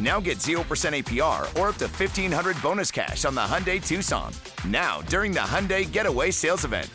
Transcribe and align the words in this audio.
Now 0.00 0.20
get 0.20 0.38
0% 0.38 0.56
APR 0.64 1.42
or 1.58 1.68
up 1.68 1.76
to 1.76 1.86
1500 1.86 2.60
bonus 2.60 2.90
cash 2.90 3.24
on 3.24 3.34
the 3.34 3.40
Hyundai 3.40 3.84
Tucson. 3.84 4.32
Now, 4.66 5.02
during 5.02 5.32
the 5.32 5.40
Hyundai 5.40 5.90
Getaway 5.90 6.30
Sales 6.30 6.64
Event. 6.64 6.90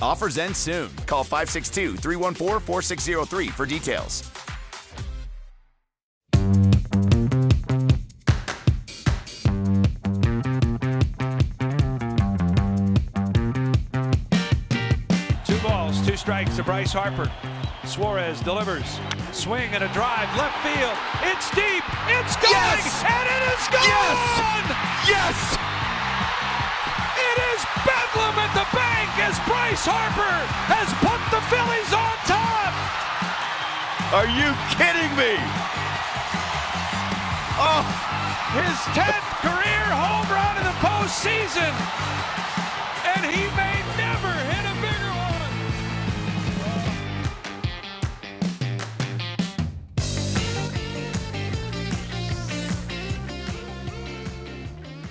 Offers 0.00 0.38
end 0.38 0.56
soon. 0.56 0.90
Call 1.06 1.24
562 1.24 1.96
314 1.96 2.60
4603 2.60 3.48
for 3.48 3.66
details. 3.66 4.30
Two 15.44 15.58
balls, 15.62 16.06
two 16.06 16.16
strikes 16.16 16.56
to 16.56 16.62
Bryce 16.62 16.92
Harper. 16.92 17.30
Suarez 17.86 18.40
delivers. 18.40 18.98
Swing 19.32 19.68
and 19.76 19.84
a 19.84 19.90
drive, 19.92 20.28
left 20.40 20.56
field. 20.64 20.96
It's 21.28 21.46
deep. 21.52 21.84
It's 22.08 22.34
going. 22.40 22.56
Yes! 22.56 23.04
And 23.04 23.26
it 23.28 23.42
is 23.52 23.64
gone. 23.68 24.66
Yes! 25.04 25.36
It 27.14 27.38
is 27.52 27.60
bedlam 27.84 28.34
at 28.40 28.52
the 28.56 28.66
bank 28.72 29.10
as 29.20 29.36
Bryce 29.44 29.84
Harper 29.84 30.36
has 30.72 30.88
put 31.04 31.20
the 31.28 31.42
Phillies 31.52 31.92
on 31.92 32.14
top. 32.24 32.72
Are 34.16 34.30
you 34.32 34.48
kidding 34.80 35.12
me? 35.18 35.36
Oh, 37.60 37.84
His 38.58 38.78
10th 38.96 39.28
career 39.44 39.84
home 39.92 40.26
run 40.32 40.56
in 40.58 40.64
the 40.64 40.78
postseason. 40.80 41.74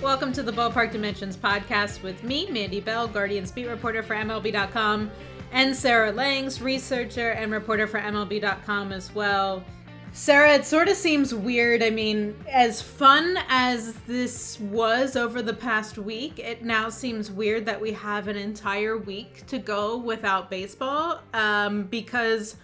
Welcome 0.04 0.34
to 0.34 0.42
the 0.42 0.52
Ballpark 0.52 0.92
Dimensions 0.92 1.34
podcast 1.34 2.02
with 2.02 2.22
me, 2.22 2.46
Mandy 2.50 2.78
Bell, 2.78 3.08
Guardian 3.08 3.46
Beat 3.54 3.68
reporter 3.68 4.02
for 4.02 4.14
MLB.com, 4.14 5.10
and 5.50 5.74
Sarah 5.74 6.12
Langs, 6.12 6.60
researcher 6.60 7.30
and 7.30 7.50
reporter 7.50 7.86
for 7.86 7.98
MLB.com 7.98 8.92
as 8.92 9.14
well. 9.14 9.64
Sarah, 10.12 10.52
it 10.56 10.66
sort 10.66 10.88
of 10.88 10.96
seems 10.96 11.34
weird. 11.34 11.82
I 11.82 11.88
mean, 11.88 12.36
as 12.52 12.82
fun 12.82 13.38
as 13.48 13.94
this 14.06 14.60
was 14.60 15.16
over 15.16 15.40
the 15.40 15.54
past 15.54 15.96
week, 15.96 16.38
it 16.38 16.62
now 16.62 16.90
seems 16.90 17.30
weird 17.30 17.64
that 17.64 17.80
we 17.80 17.92
have 17.92 18.28
an 18.28 18.36
entire 18.36 18.98
week 18.98 19.46
to 19.46 19.58
go 19.58 19.96
without 19.96 20.50
baseball 20.50 21.22
um, 21.32 21.84
because 21.84 22.56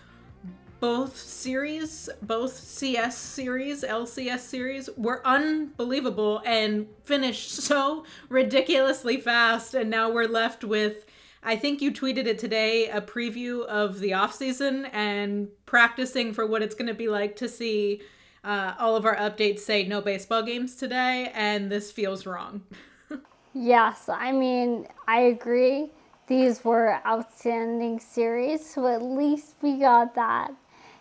both 0.80 1.16
series, 1.16 2.08
both 2.22 2.54
CS 2.54 3.16
series, 3.16 3.84
LCS 3.84 4.40
series, 4.40 4.90
were 4.96 5.24
unbelievable 5.26 6.42
and 6.44 6.86
finished 7.04 7.50
so 7.62 8.04
ridiculously 8.28 9.18
fast. 9.18 9.74
And 9.74 9.90
now 9.90 10.10
we're 10.10 10.26
left 10.26 10.64
with, 10.64 11.04
I 11.42 11.56
think 11.56 11.82
you 11.82 11.92
tweeted 11.92 12.26
it 12.26 12.38
today, 12.38 12.88
a 12.88 13.00
preview 13.00 13.64
of 13.66 14.00
the 14.00 14.12
offseason 14.12 14.88
and 14.92 15.48
practicing 15.66 16.32
for 16.32 16.46
what 16.46 16.62
it's 16.62 16.74
going 16.74 16.88
to 16.88 16.94
be 16.94 17.08
like 17.08 17.36
to 17.36 17.48
see 17.48 18.02
uh, 18.42 18.72
all 18.78 18.96
of 18.96 19.04
our 19.04 19.16
updates 19.16 19.60
say 19.60 19.86
no 19.86 20.00
baseball 20.00 20.42
games 20.42 20.74
today. 20.74 21.30
And 21.34 21.70
this 21.70 21.92
feels 21.92 22.26
wrong. 22.26 22.62
Yes, 23.52 24.08
I 24.08 24.30
mean, 24.30 24.86
I 25.08 25.22
agree. 25.22 25.90
These 26.28 26.64
were 26.64 27.00
outstanding 27.04 27.98
series, 27.98 28.64
so 28.64 28.86
at 28.86 29.02
least 29.02 29.56
we 29.60 29.80
got 29.80 30.14
that. 30.14 30.52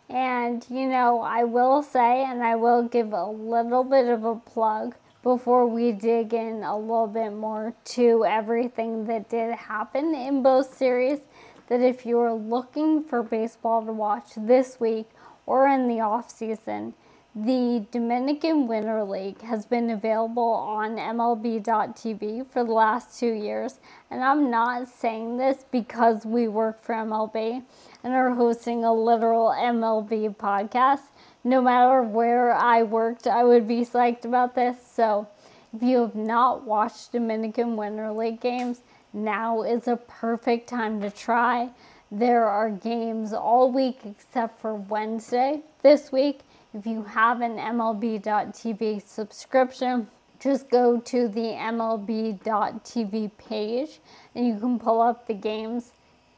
And, 0.09 0.65
you 0.69 0.87
know, 0.87 1.21
I 1.21 1.43
will 1.43 1.83
say, 1.83 2.23
and 2.23 2.43
I 2.43 2.55
will 2.55 2.83
give 2.83 3.13
a 3.13 3.25
little 3.25 3.83
bit 3.83 4.07
of 4.07 4.23
a 4.23 4.35
plug 4.35 4.95
before 5.21 5.67
we 5.67 5.91
dig 5.91 6.33
in 6.33 6.63
a 6.63 6.77
little 6.77 7.05
bit 7.05 7.31
more 7.31 7.75
to 7.83 8.25
everything 8.25 9.05
that 9.05 9.29
did 9.29 9.53
happen 9.53 10.15
in 10.15 10.41
both 10.41 10.75
series, 10.75 11.19
that 11.67 11.81
if 11.81 12.05
you 12.05 12.17
are 12.19 12.33
looking 12.33 13.03
for 13.03 13.21
baseball 13.21 13.85
to 13.85 13.91
watch 13.93 14.29
this 14.35 14.79
week 14.79 15.07
or 15.45 15.67
in 15.67 15.87
the 15.87 15.99
off 15.99 16.31
season, 16.31 16.95
the 17.35 17.85
Dominican 17.91 18.67
Winter 18.67 19.03
League 19.03 19.41
has 19.41 19.65
been 19.65 19.91
available 19.91 20.41
on 20.49 20.97
MLB.tv 20.97 22.49
for 22.49 22.63
the 22.63 22.71
last 22.71 23.19
two 23.19 23.31
years. 23.31 23.79
And 24.09 24.23
I'm 24.23 24.49
not 24.49 24.87
saying 24.87 25.37
this 25.37 25.65
because 25.71 26.25
we 26.25 26.47
work 26.47 26.81
for 26.81 26.95
MLB 26.95 27.63
and 28.03 28.13
are 28.13 28.31
hosting 28.31 28.83
a 28.83 28.93
literal 28.93 29.49
MLB 29.49 30.35
podcast. 30.35 31.01
No 31.43 31.61
matter 31.61 32.01
where 32.01 32.53
I 32.53 32.83
worked, 32.83 33.27
I 33.27 33.43
would 33.43 33.67
be 33.67 33.81
psyched 33.81 34.25
about 34.25 34.55
this. 34.55 34.77
So 34.93 35.27
if 35.73 35.83
you 35.83 35.99
have 35.99 36.15
not 36.15 36.63
watched 36.63 37.11
Dominican 37.11 37.75
Winter 37.75 38.11
League 38.11 38.41
games, 38.41 38.81
now 39.13 39.63
is 39.63 39.87
a 39.87 39.97
perfect 39.97 40.69
time 40.69 41.01
to 41.01 41.09
try. 41.09 41.69
There 42.11 42.45
are 42.45 42.69
games 42.69 43.33
all 43.33 43.71
week 43.71 43.99
except 44.03 44.59
for 44.61 44.75
Wednesday 44.75 45.61
this 45.83 46.11
week. 46.11 46.39
If 46.73 46.85
you 46.85 47.03
have 47.03 47.41
an 47.41 47.57
MLB.tv 47.57 49.07
subscription, 49.07 50.07
just 50.39 50.69
go 50.69 50.99
to 50.99 51.27
the 51.27 51.53
MLB.tv 51.57 53.31
page 53.37 53.99
and 54.35 54.47
you 54.47 54.59
can 54.59 54.79
pull 54.79 55.01
up 55.01 55.27
the 55.27 55.33
games. 55.33 55.91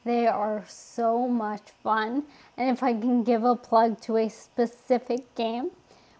They 0.03 0.27
are 0.27 0.63
so 0.67 1.27
much 1.27 1.61
fun. 1.83 2.23
And 2.57 2.69
if 2.69 2.81
I 2.81 2.93
can 2.93 3.23
give 3.23 3.43
a 3.43 3.55
plug 3.55 4.01
to 4.01 4.17
a 4.17 4.29
specific 4.29 5.33
game, 5.35 5.71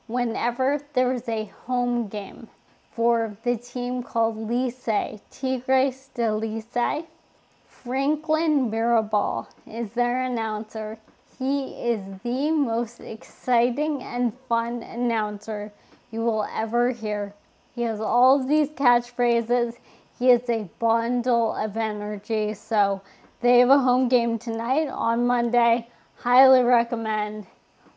whenever 0.08 0.82
there 0.94 1.14
is 1.14 1.28
a 1.28 1.46
home 1.66 2.08
game 2.08 2.48
for 2.92 3.38
the 3.44 3.58
team 3.58 4.04
called 4.04 4.38
Licey, 4.38 5.20
Tigres 5.32 6.10
de 6.14 6.24
Licey, 6.24 7.06
Franklin 7.68 8.70
Mirabal 8.70 9.48
is 9.66 9.90
their 9.92 10.24
announcer. 10.24 11.00
He 11.40 11.70
is 11.70 12.02
the 12.24 12.52
most 12.52 13.00
exciting 13.00 14.04
and 14.04 14.34
fun 14.48 14.84
announcer 14.84 15.72
you 16.12 16.22
will 16.22 16.46
ever 16.56 16.92
hear. 16.92 17.34
He 17.74 17.82
has 17.84 18.00
all 18.00 18.40
of 18.40 18.48
these 18.48 18.68
catchphrases. 18.70 19.78
He 20.20 20.30
is 20.30 20.48
a 20.50 20.70
bundle 20.78 21.56
of 21.56 21.78
energy. 21.78 22.54
So 22.54 23.02
they 23.42 23.60
have 23.60 23.70
a 23.70 23.80
home 23.80 24.08
game 24.08 24.38
tonight 24.38 24.88
on 24.88 25.26
Monday. 25.28 25.90
Highly 26.16 26.64
recommend 26.64 27.48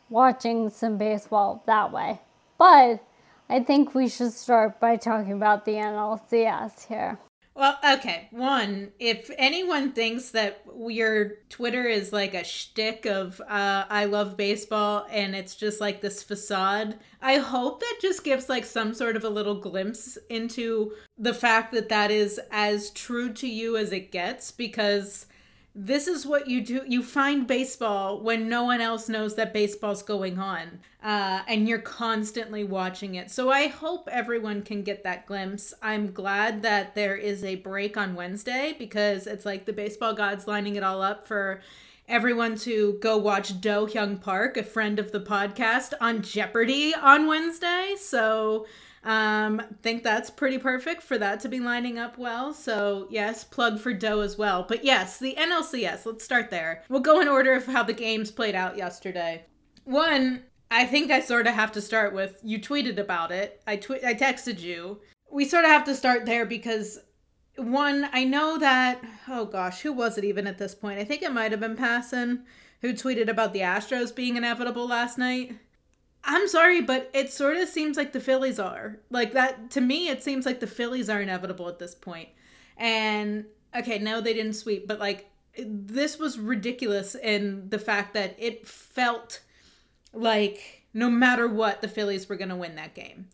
watching 0.08 0.70
some 0.70 0.96
baseball 0.96 1.62
that 1.66 1.92
way. 1.92 2.20
But 2.58 3.04
I 3.48 3.60
think 3.60 3.94
we 3.94 4.08
should 4.08 4.32
start 4.32 4.80
by 4.80 4.96
talking 4.96 5.32
about 5.32 5.64
the 5.64 5.72
NLCS 5.72 6.86
here. 6.86 7.18
Well, 7.56 7.78
okay. 7.88 8.26
One, 8.32 8.90
if 8.98 9.30
anyone 9.38 9.92
thinks 9.92 10.30
that 10.30 10.64
your 10.88 11.34
Twitter 11.50 11.84
is 11.84 12.12
like 12.12 12.34
a 12.34 12.42
shtick 12.42 13.06
of 13.06 13.40
uh, 13.42 13.84
"I 13.88 14.06
love 14.06 14.36
baseball" 14.36 15.06
and 15.08 15.36
it's 15.36 15.54
just 15.54 15.80
like 15.80 16.00
this 16.00 16.24
facade, 16.24 16.98
I 17.22 17.36
hope 17.36 17.78
that 17.78 17.98
just 18.02 18.24
gives 18.24 18.48
like 18.48 18.64
some 18.64 18.92
sort 18.92 19.14
of 19.14 19.22
a 19.22 19.28
little 19.28 19.60
glimpse 19.60 20.18
into 20.28 20.94
the 21.16 21.34
fact 21.34 21.72
that 21.74 21.90
that 21.90 22.10
is 22.10 22.40
as 22.50 22.90
true 22.90 23.32
to 23.34 23.46
you 23.46 23.76
as 23.76 23.92
it 23.92 24.10
gets 24.10 24.50
because 24.50 25.26
this 25.74 26.06
is 26.06 26.24
what 26.24 26.46
you 26.46 26.60
do 26.60 26.82
you 26.86 27.02
find 27.02 27.48
baseball 27.48 28.20
when 28.20 28.48
no 28.48 28.62
one 28.62 28.80
else 28.80 29.08
knows 29.08 29.34
that 29.34 29.52
baseball's 29.52 30.02
going 30.02 30.38
on 30.38 30.78
uh, 31.02 31.42
and 31.48 31.68
you're 31.68 31.80
constantly 31.80 32.62
watching 32.62 33.16
it 33.16 33.28
so 33.30 33.50
i 33.50 33.66
hope 33.66 34.08
everyone 34.12 34.62
can 34.62 34.82
get 34.82 35.02
that 35.02 35.26
glimpse 35.26 35.74
i'm 35.82 36.12
glad 36.12 36.62
that 36.62 36.94
there 36.94 37.16
is 37.16 37.42
a 37.42 37.56
break 37.56 37.96
on 37.96 38.14
wednesday 38.14 38.74
because 38.78 39.26
it's 39.26 39.44
like 39.44 39.64
the 39.64 39.72
baseball 39.72 40.14
gods 40.14 40.46
lining 40.46 40.76
it 40.76 40.84
all 40.84 41.02
up 41.02 41.26
for 41.26 41.60
everyone 42.08 42.54
to 42.54 42.98
go 43.00 43.16
watch 43.16 43.60
Do 43.62 43.86
Hyoung 43.86 44.20
Park, 44.20 44.58
a 44.58 44.62
friend 44.62 44.98
of 44.98 45.10
the 45.10 45.20
podcast, 45.20 45.94
on 46.00 46.20
Jeopardy 46.20 46.94
on 46.94 47.26
Wednesday. 47.26 47.94
So 47.98 48.66
um, 49.04 49.60
think 49.82 50.02
that's 50.02 50.30
pretty 50.30 50.58
perfect 50.58 51.02
for 51.02 51.18
that 51.18 51.40
to 51.40 51.48
be 51.48 51.60
lining 51.60 51.98
up 51.98 52.16
well. 52.18 52.54
So 52.54 53.06
yes, 53.10 53.44
plug 53.44 53.78
for 53.78 53.92
Do 53.92 54.22
as 54.22 54.38
well. 54.38 54.64
But 54.66 54.84
yes, 54.84 55.18
the 55.18 55.36
NLCS. 55.38 56.06
Let's 56.06 56.24
start 56.24 56.50
there. 56.50 56.82
We'll 56.88 57.00
go 57.00 57.20
in 57.20 57.28
order 57.28 57.52
of 57.52 57.66
how 57.66 57.82
the 57.82 57.92
games 57.92 58.30
played 58.30 58.54
out 58.54 58.76
yesterday. 58.76 59.44
One, 59.84 60.44
I 60.70 60.86
think 60.86 61.10
I 61.10 61.20
sort 61.20 61.46
of 61.46 61.54
have 61.54 61.72
to 61.72 61.82
start 61.82 62.14
with 62.14 62.40
you 62.42 62.58
tweeted 62.58 62.98
about 62.98 63.30
it. 63.30 63.62
I 63.66 63.76
tw- 63.76 64.02
I 64.04 64.14
texted 64.14 64.60
you. 64.60 65.00
We 65.30 65.44
sort 65.44 65.64
of 65.64 65.70
have 65.70 65.84
to 65.84 65.94
start 65.94 66.24
there 66.24 66.46
because 66.46 66.98
one, 67.56 68.08
I 68.12 68.24
know 68.24 68.58
that 68.58 69.02
oh 69.28 69.44
gosh, 69.44 69.82
who 69.82 69.92
was 69.92 70.16
it 70.16 70.24
even 70.24 70.46
at 70.46 70.58
this 70.58 70.74
point? 70.74 70.98
I 70.98 71.04
think 71.04 71.22
it 71.22 71.32
might 71.32 71.50
have 71.50 71.60
been 71.60 71.76
Passan 71.76 72.44
who 72.80 72.92
tweeted 72.92 73.28
about 73.28 73.52
the 73.52 73.60
Astros 73.60 74.14
being 74.14 74.36
inevitable 74.36 74.86
last 74.86 75.18
night. 75.18 75.56
I'm 76.24 76.48
sorry, 76.48 76.80
but 76.80 77.10
it 77.12 77.32
sort 77.32 77.56
of 77.56 77.68
seems 77.68 77.96
like 77.96 78.12
the 78.12 78.20
Phillies 78.20 78.58
are. 78.58 78.98
Like 79.10 79.32
that 79.32 79.70
to 79.72 79.80
me 79.80 80.08
it 80.08 80.22
seems 80.22 80.46
like 80.46 80.60
the 80.60 80.66
Phillies 80.66 81.10
are 81.10 81.20
inevitable 81.20 81.68
at 81.68 81.78
this 81.78 81.94
point. 81.94 82.28
And 82.76 83.44
okay, 83.76 83.98
no 83.98 84.20
they 84.20 84.34
didn't 84.34 84.54
sweep, 84.54 84.88
but 84.88 84.98
like 84.98 85.30
this 85.56 86.18
was 86.18 86.38
ridiculous 86.38 87.14
in 87.14 87.68
the 87.68 87.78
fact 87.78 88.14
that 88.14 88.34
it 88.38 88.66
felt 88.66 89.40
like 90.12 90.82
no 90.92 91.10
matter 91.10 91.46
what 91.48 91.80
the 91.80 91.88
Phillies 91.88 92.28
were 92.28 92.36
going 92.36 92.48
to 92.48 92.56
win 92.56 92.76
that 92.76 92.94
game. 92.94 93.28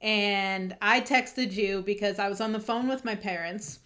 And 0.00 0.76
I 0.82 1.00
texted 1.00 1.52
you 1.52 1.82
because 1.82 2.18
I 2.18 2.28
was 2.28 2.40
on 2.40 2.52
the 2.52 2.60
phone 2.60 2.88
with 2.88 3.04
my 3.04 3.14
parents 3.14 3.78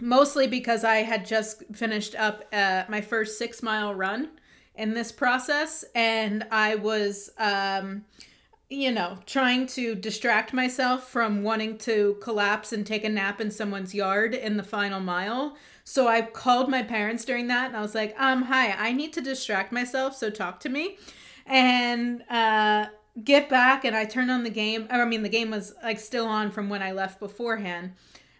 mostly 0.00 0.46
because 0.46 0.82
I 0.84 0.98
had 0.98 1.26
just 1.26 1.62
finished 1.74 2.14
up 2.14 2.44
uh, 2.52 2.84
my 2.88 3.00
first 3.00 3.38
six 3.38 3.62
mile 3.62 3.94
run 3.94 4.30
in 4.74 4.94
this 4.94 5.12
process, 5.12 5.84
and 5.94 6.46
I 6.50 6.76
was, 6.76 7.30
um, 7.38 8.04
you 8.68 8.92
know, 8.92 9.18
trying 9.26 9.66
to 9.68 9.94
distract 9.94 10.52
myself 10.52 11.08
from 11.08 11.42
wanting 11.42 11.76
to 11.78 12.16
collapse 12.22 12.72
and 12.72 12.86
take 12.86 13.04
a 13.04 13.08
nap 13.08 13.40
in 13.40 13.50
someone's 13.50 13.94
yard 13.94 14.34
in 14.34 14.56
the 14.56 14.62
final 14.62 15.00
mile. 15.00 15.56
So 15.84 16.06
I 16.06 16.22
called 16.22 16.70
my 16.70 16.82
parents 16.82 17.24
during 17.24 17.48
that, 17.48 17.68
and 17.68 17.76
I 17.76 17.80
was 17.80 17.94
like, 17.94 18.14
um, 18.18 18.42
hi, 18.42 18.72
I 18.72 18.92
need 18.92 19.12
to 19.14 19.20
distract 19.20 19.72
myself, 19.72 20.16
so 20.16 20.30
talk 20.30 20.60
to 20.60 20.68
me. 20.68 20.98
And, 21.46 22.22
uh, 22.30 22.86
get 23.24 23.48
back 23.48 23.84
and 23.84 23.96
I 23.96 24.04
turned 24.04 24.30
on 24.30 24.44
the 24.44 24.50
game. 24.50 24.86
I 24.90 25.04
mean, 25.04 25.22
the 25.22 25.28
game 25.28 25.50
was 25.50 25.74
like 25.82 25.98
still 25.98 26.26
on 26.26 26.50
from 26.50 26.68
when 26.68 26.82
I 26.82 26.92
left 26.92 27.20
beforehand. 27.20 27.92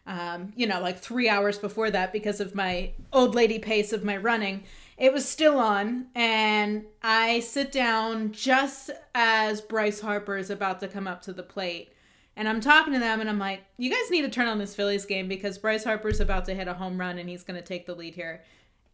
Um, 0.07 0.53
you 0.57 0.67
know, 0.67 0.81
like 0.81 0.99
three 0.99 1.29
hours 1.29 1.59
before 1.59 1.91
that 1.91 2.13
because 2.13 2.41
of 2.41 2.55
my 2.55 2.93
old 3.13 3.35
lady 3.35 3.59
pace 3.59 3.93
of 3.93 4.05
my 4.05 4.17
running 4.17 4.65
it 5.01 5.15
was 5.15 5.27
still 5.27 5.59
on 5.59 6.07
and 6.15 6.85
i 7.03 7.41
sit 7.41 7.73
down 7.73 8.31
just 8.31 8.91
as 9.15 9.61
bryce 9.63 9.99
harper 9.99 10.37
is 10.37 10.51
about 10.51 10.79
to 10.79 10.87
come 10.87 11.09
up 11.09 11.23
to 11.23 11.33
the 11.33 11.43
plate. 11.43 11.93
And 12.37 12.49
i'm 12.49 12.61
talking 12.61 12.93
to 12.93 13.01
them 13.01 13.21
and 13.21 13.29
i'm 13.29 13.39
like 13.39 13.63
you 13.79 13.91
guys 13.91 14.11
need 14.11 14.23
to 14.23 14.29
turn 14.29 14.47
on 14.47 14.59
this 14.59 14.77
phillies 14.77 15.07
game 15.07 15.27
because 15.27 15.59
bryce 15.59 15.83
harper's 15.83 16.21
about 16.21 16.45
to 16.45 16.55
hit 16.55 16.69
a 16.69 16.75
home 16.75 17.01
run 17.01 17.19
and 17.19 17.29
he's 17.29 17.43
going 17.43 17.59
to 17.59 17.67
take 17.67 17.87
the 17.87 17.95
lead 17.95 18.15
here. 18.15 18.45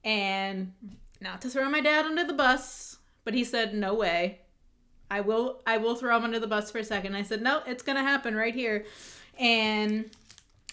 And 0.04 0.72
not 1.20 1.42
to 1.42 1.50
throw 1.50 1.68
my 1.68 1.80
dad 1.80 2.06
under 2.06 2.24
the 2.24 2.32
bus 2.32 2.96
but 3.24 3.34
he 3.34 3.42
said 3.42 3.74
no 3.74 3.92
way. 3.92 4.38
I 5.10 5.20
will 5.20 5.60
i 5.66 5.76
will 5.76 5.96
throw 5.96 6.16
him 6.16 6.24
under 6.24 6.38
the 6.38 6.46
bus 6.46 6.70
for 6.70 6.78
a 6.78 6.84
second. 6.84 7.16
I 7.16 7.22
said 7.22 7.42
no 7.42 7.62
it's 7.66 7.82
going 7.82 7.96
to 7.96 8.02
happen 8.02 8.36
right 8.36 8.54
here. 8.54 8.86
And 9.38 10.10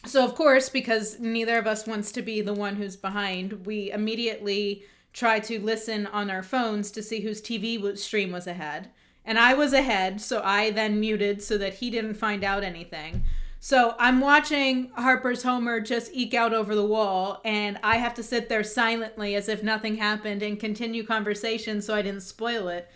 so 0.06 0.24
of 0.24 0.36
course 0.36 0.70
because 0.70 1.20
neither 1.20 1.58
of 1.58 1.66
us 1.66 1.88
wants 1.88 2.12
to 2.12 2.22
be 2.22 2.42
the 2.42 2.54
one 2.54 2.76
who's 2.76 2.96
behind 2.96 3.66
we 3.66 3.92
immediately 3.92 4.84
try 5.14 5.40
to 5.40 5.60
listen 5.60 6.08
on 6.08 6.30
our 6.30 6.44
phones 6.44 6.92
to 6.92 7.04
see 7.04 7.22
whose 7.22 7.42
TV 7.42 7.98
stream 7.98 8.32
was 8.32 8.48
ahead. 8.48 8.90
And 9.26 9.40
I 9.40 9.54
was 9.54 9.72
ahead, 9.72 10.20
so 10.20 10.42
I 10.44 10.72
then 10.72 11.00
muted 11.00 11.42
so 11.42 11.58
that 11.58 11.76
he 11.76 11.90
didn't 11.90 12.16
find 12.16 12.44
out 12.44 12.64
anything. 12.64 13.24
So 13.60 13.96
I'm 13.98 14.20
watching 14.20 14.92
Harper's 14.98 15.44
Homer 15.44 15.80
just 15.80 16.12
eke 16.14 16.34
out 16.34 16.54
over 16.54 16.76
the 16.76 16.86
wall, 16.86 17.40
and 17.46 17.80
I 17.82 17.96
have 17.96 18.14
to 18.16 18.24
sit 18.24 18.50
there 18.50 18.64
silently 18.64 19.36
as 19.36 19.48
if 19.48 19.64
nothing 19.64 19.96
happened 19.96 20.44
and 20.44 20.60
continue 20.60 21.06
conversation 21.06 21.82
so 21.82 21.96
I 21.96 22.02
didn't 22.02 22.24
spoil 22.24 22.68
it. 22.68 22.90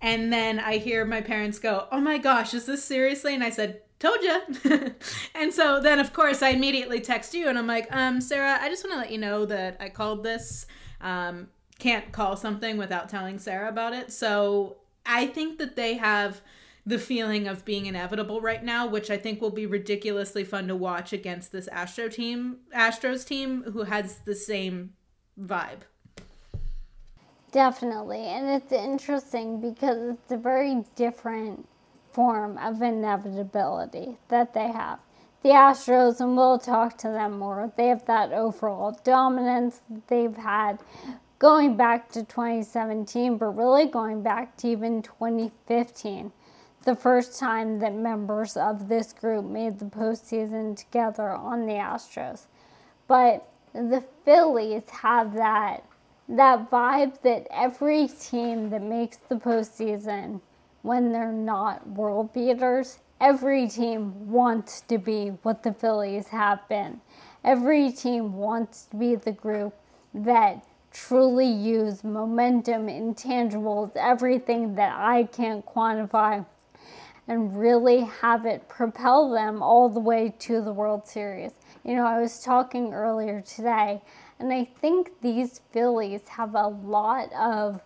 And 0.00 0.32
then 0.32 0.58
I 0.58 0.78
hear 0.78 1.04
my 1.04 1.20
parents 1.20 1.58
go, 1.58 1.86
Oh 1.92 2.00
my 2.00 2.16
gosh, 2.16 2.54
is 2.54 2.64
this 2.64 2.84
seriously? 2.84 3.34
And 3.34 3.44
I 3.44 3.50
said, 3.50 3.82
Told 3.98 4.22
you. 4.22 4.40
and 5.34 5.52
so 5.52 5.80
then, 5.80 5.98
of 5.98 6.12
course, 6.12 6.42
I 6.42 6.50
immediately 6.50 7.00
text 7.00 7.32
you 7.34 7.48
and 7.48 7.58
I'm 7.58 7.66
like, 7.66 7.88
um, 7.90 8.20
Sarah, 8.20 8.58
I 8.60 8.68
just 8.68 8.84
want 8.84 8.92
to 8.92 8.98
let 8.98 9.10
you 9.10 9.16
know 9.16 9.46
that 9.46 9.78
I 9.80 9.88
called 9.88 10.22
this. 10.22 10.66
Um, 11.00 11.48
can't 11.78 12.12
call 12.12 12.36
something 12.36 12.76
without 12.76 13.08
telling 13.08 13.38
Sarah 13.38 13.68
about 13.68 13.92
it. 13.92 14.12
So 14.12 14.78
I 15.04 15.26
think 15.26 15.58
that 15.58 15.76
they 15.76 15.94
have 15.94 16.40
the 16.86 16.98
feeling 16.98 17.48
of 17.48 17.64
being 17.64 17.86
inevitable 17.86 18.40
right 18.40 18.62
now, 18.62 18.86
which 18.86 19.10
I 19.10 19.16
think 19.16 19.40
will 19.40 19.50
be 19.50 19.66
ridiculously 19.66 20.44
fun 20.44 20.68
to 20.68 20.76
watch 20.76 21.12
against 21.12 21.50
this 21.50 21.66
Astro 21.68 22.08
team, 22.08 22.58
Astros 22.74 23.26
team, 23.26 23.64
who 23.72 23.82
has 23.82 24.18
the 24.18 24.36
same 24.36 24.92
vibe. 25.38 25.80
Definitely, 27.50 28.20
and 28.20 28.48
it's 28.48 28.72
interesting 28.72 29.60
because 29.60 30.14
it's 30.14 30.30
a 30.30 30.36
very 30.36 30.84
different 30.94 31.68
form 32.12 32.56
of 32.58 32.80
inevitability 32.82 34.18
that 34.28 34.54
they 34.54 34.68
have. 34.68 35.00
The 35.42 35.50
Astros, 35.50 36.20
and 36.20 36.36
we'll 36.36 36.58
talk 36.58 36.98
to 36.98 37.08
them 37.08 37.38
more, 37.38 37.72
they 37.76 37.88
have 37.88 38.06
that 38.06 38.32
overall 38.32 38.98
dominance 39.04 39.80
they've 40.08 40.36
had 40.36 40.78
going 41.38 41.76
back 41.76 42.10
to 42.12 42.22
2017, 42.22 43.36
but 43.38 43.56
really 43.56 43.86
going 43.86 44.22
back 44.22 44.56
to 44.58 44.68
even 44.68 45.02
2015, 45.02 46.32
the 46.84 46.96
first 46.96 47.38
time 47.38 47.78
that 47.80 47.94
members 47.94 48.56
of 48.56 48.88
this 48.88 49.12
group 49.12 49.44
made 49.44 49.78
the 49.78 49.84
postseason 49.84 50.76
together 50.76 51.30
on 51.30 51.66
the 51.66 51.72
Astros. 51.72 52.46
But 53.08 53.48
the 53.72 54.02
Phillies 54.24 54.88
have 54.90 55.34
that 55.34 55.84
that 56.28 56.70
vibe 56.70 57.20
that 57.22 57.46
every 57.50 58.08
team 58.08 58.70
that 58.70 58.82
makes 58.82 59.16
the 59.16 59.36
postseason 59.36 60.40
when 60.82 61.12
they're 61.12 61.32
not 61.32 61.86
world 61.88 62.32
beaters, 62.32 62.98
every 63.20 63.68
team 63.68 64.30
wants 64.30 64.80
to 64.82 64.98
be 64.98 65.28
what 65.42 65.62
the 65.62 65.72
Phillies 65.72 66.28
have 66.28 66.66
been. 66.68 67.00
Every 67.44 67.92
team 67.92 68.34
wants 68.34 68.86
to 68.86 68.96
be 68.96 69.14
the 69.14 69.32
group 69.32 69.74
that 70.14 70.64
truly 70.96 71.46
use 71.46 72.02
momentum, 72.02 72.86
intangibles, 72.86 73.94
everything 73.96 74.74
that 74.74 74.96
I 74.96 75.24
can't 75.24 75.64
quantify, 75.64 76.44
and 77.28 77.58
really 77.58 78.00
have 78.04 78.46
it 78.46 78.66
propel 78.68 79.30
them 79.30 79.62
all 79.62 79.88
the 79.88 80.00
way 80.00 80.34
to 80.38 80.62
the 80.62 80.72
World 80.72 81.06
Series. 81.06 81.52
You 81.84 81.96
know, 81.96 82.06
I 82.06 82.20
was 82.20 82.40
talking 82.40 82.94
earlier 82.94 83.42
today, 83.42 84.00
and 84.38 84.52
I 84.52 84.64
think 84.80 85.10
these 85.20 85.60
Phillies 85.70 86.26
have 86.28 86.54
a 86.54 86.68
lot 86.68 87.30
of 87.34 87.82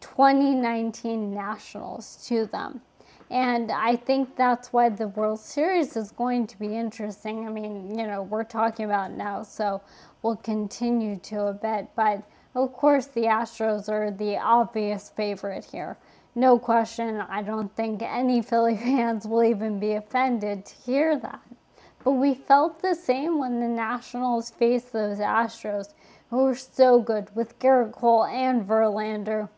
2019 0.00 1.34
Nationals 1.34 2.24
to 2.28 2.46
them. 2.46 2.80
And 3.28 3.72
I 3.72 3.96
think 3.96 4.36
that's 4.36 4.72
why 4.72 4.88
the 4.88 5.08
World 5.08 5.40
Series 5.40 5.96
is 5.96 6.10
going 6.12 6.46
to 6.46 6.58
be 6.58 6.76
interesting. 6.76 7.46
I 7.46 7.50
mean, 7.50 7.98
you 7.98 8.06
know, 8.06 8.22
we're 8.22 8.44
talking 8.44 8.84
about 8.84 9.12
now, 9.12 9.42
so 9.42 9.82
we'll 10.22 10.36
continue 10.36 11.16
to 11.18 11.46
a 11.46 11.52
bit, 11.52 11.88
but 11.96 12.22
of 12.56 12.72
course, 12.72 13.06
the 13.06 13.24
Astros 13.24 13.88
are 13.90 14.10
the 14.10 14.38
obvious 14.38 15.10
favorite 15.10 15.66
here. 15.66 15.98
No 16.34 16.58
question, 16.58 17.20
I 17.20 17.42
don't 17.42 17.74
think 17.76 18.00
any 18.02 18.40
Philly 18.50 18.76
fans 18.76 19.26
will 19.26 19.44
even 19.44 19.78
be 19.78 19.92
offended 19.92 20.64
to 20.64 20.74
hear 20.74 21.18
that. 21.18 21.42
But 22.02 22.12
we 22.12 22.34
felt 22.34 22.80
the 22.80 22.94
same 22.94 23.38
when 23.38 23.60
the 23.60 23.68
Nationals 23.68 24.50
faced 24.50 24.92
those 24.92 25.18
Astros, 25.18 25.92
who 26.30 26.44
were 26.44 26.54
so 26.54 27.00
good 27.00 27.34
with 27.36 27.58
Gerrit 27.58 27.92
Cole 27.92 28.24
and 28.24 28.66
Verlander. 28.66 29.48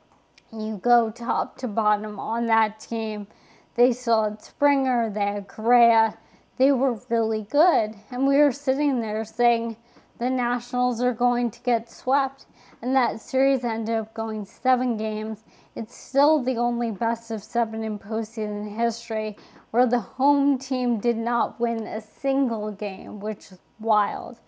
You 0.53 0.79
go 0.79 1.11
top 1.11 1.57
to 1.59 1.69
bottom 1.69 2.19
on 2.19 2.47
that 2.47 2.81
team. 2.81 3.29
They 3.77 3.93
still 3.93 4.25
had 4.25 4.43
Springer, 4.43 5.09
they 5.09 5.21
had 5.21 5.47
Correa. 5.47 6.19
They 6.57 6.73
were 6.73 7.01
really 7.09 7.47
good. 7.49 7.95
And 8.11 8.27
we 8.27 8.39
were 8.39 8.51
sitting 8.51 9.01
there 9.01 9.25
saying 9.25 9.77
the 10.19 10.31
Nationals 10.31 11.01
are 11.01 11.13
going 11.13 11.51
to 11.51 11.61
get 11.61 11.91
swept 11.91 12.47
and 12.81 12.95
that 12.95 13.21
series 13.21 13.65
ended 13.65 13.97
up 13.97 14.15
going 14.15 14.45
seven 14.45 14.97
games. 14.97 15.45
It's 15.75 15.97
still 15.97 16.43
the 16.43 16.57
only 16.57 16.91
best 16.91 17.31
of 17.31 17.43
seven 17.43 17.83
in 17.83 17.99
postseason 17.99 18.77
history 18.77 19.37
where 19.71 19.87
the 19.87 20.01
home 20.01 20.59
team 20.59 20.99
did 20.99 21.17
not 21.17 21.61
win 21.61 21.87
a 21.87 22.01
single 22.01 22.71
game, 22.73 23.21
which 23.21 23.53
is 23.53 23.59
wild. 23.81 24.39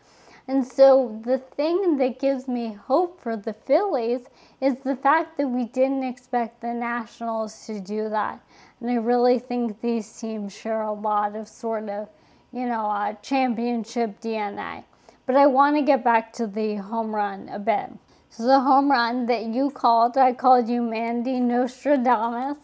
And 0.48 0.66
so 0.66 1.20
the 1.24 1.38
thing 1.38 1.96
that 1.98 2.18
gives 2.18 2.48
me 2.48 2.72
hope 2.72 3.20
for 3.20 3.36
the 3.36 3.52
Phillies 3.52 4.22
is 4.60 4.78
the 4.78 4.96
fact 4.96 5.36
that 5.38 5.46
we 5.46 5.64
didn't 5.64 6.02
expect 6.02 6.60
the 6.60 6.74
Nationals 6.74 7.66
to 7.66 7.80
do 7.80 8.08
that. 8.08 8.40
And 8.80 8.90
I 8.90 8.94
really 8.94 9.38
think 9.38 9.80
these 9.80 10.10
teams 10.18 10.52
share 10.56 10.82
a 10.82 10.92
lot 10.92 11.36
of 11.36 11.46
sort 11.46 11.88
of, 11.88 12.08
you 12.52 12.66
know, 12.66 12.86
uh, 12.86 13.12
championship 13.22 14.20
DNA. 14.20 14.84
But 15.30 15.36
I 15.36 15.46
want 15.46 15.76
to 15.76 15.82
get 15.82 16.02
back 16.02 16.32
to 16.32 16.48
the 16.48 16.74
home 16.74 17.14
run 17.14 17.48
a 17.50 17.60
bit 17.60 17.90
So 18.30 18.46
the 18.48 18.58
home 18.58 18.90
run 18.90 19.26
that 19.26 19.44
you 19.44 19.70
called, 19.70 20.18
I 20.18 20.32
called 20.32 20.68
you 20.68 20.82
Mandy 20.82 21.38
Nostradamus, 21.38 22.58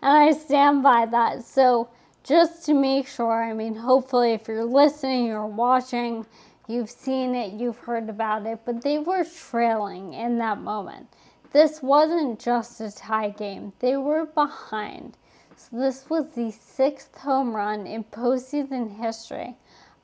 and 0.00 0.16
I 0.16 0.32
stand 0.32 0.82
by 0.82 1.04
that. 1.04 1.44
So 1.44 1.90
just 2.24 2.64
to 2.64 2.72
make 2.72 3.06
sure, 3.06 3.44
I 3.44 3.52
mean, 3.52 3.74
hopefully, 3.74 4.32
if 4.32 4.48
you're 4.48 4.64
listening 4.64 5.30
or 5.30 5.46
watching, 5.46 6.24
you've 6.66 6.88
seen 6.88 7.34
it, 7.34 7.52
you've 7.52 7.76
heard 7.76 8.08
about 8.08 8.46
it, 8.46 8.60
but 8.64 8.80
they 8.80 8.96
were 8.96 9.26
trailing 9.50 10.14
in 10.14 10.38
that 10.38 10.58
moment. 10.58 11.08
This 11.52 11.82
wasn't 11.82 12.40
just 12.40 12.80
a 12.80 12.90
tie 12.90 13.28
game, 13.28 13.74
they 13.80 13.98
were 13.98 14.24
behind. 14.24 15.18
So 15.54 15.76
this 15.76 16.08
was 16.08 16.30
the 16.30 16.50
sixth 16.50 17.14
home 17.18 17.54
run 17.54 17.86
in 17.86 18.04
postseason 18.04 18.98
history 18.98 19.54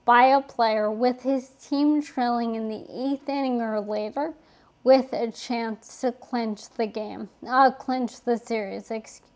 by 0.05 0.25
a 0.27 0.41
player 0.41 0.91
with 0.91 1.23
his 1.23 1.51
team 1.51 2.03
trailing 2.03 2.55
in 2.55 2.69
the 2.69 2.85
eighth 2.91 3.29
inning 3.29 3.61
or 3.61 3.81
later 3.81 4.35
with 4.85 5.13
a 5.13 5.31
chance 5.31 6.01
to 6.01 6.13
clinch 6.13 6.69
the 6.71 6.87
game, 6.87 7.29
uh, 7.47 7.71
clinch 7.71 8.21
the 8.23 8.37
series, 8.37 8.91
excuse, 8.91 9.31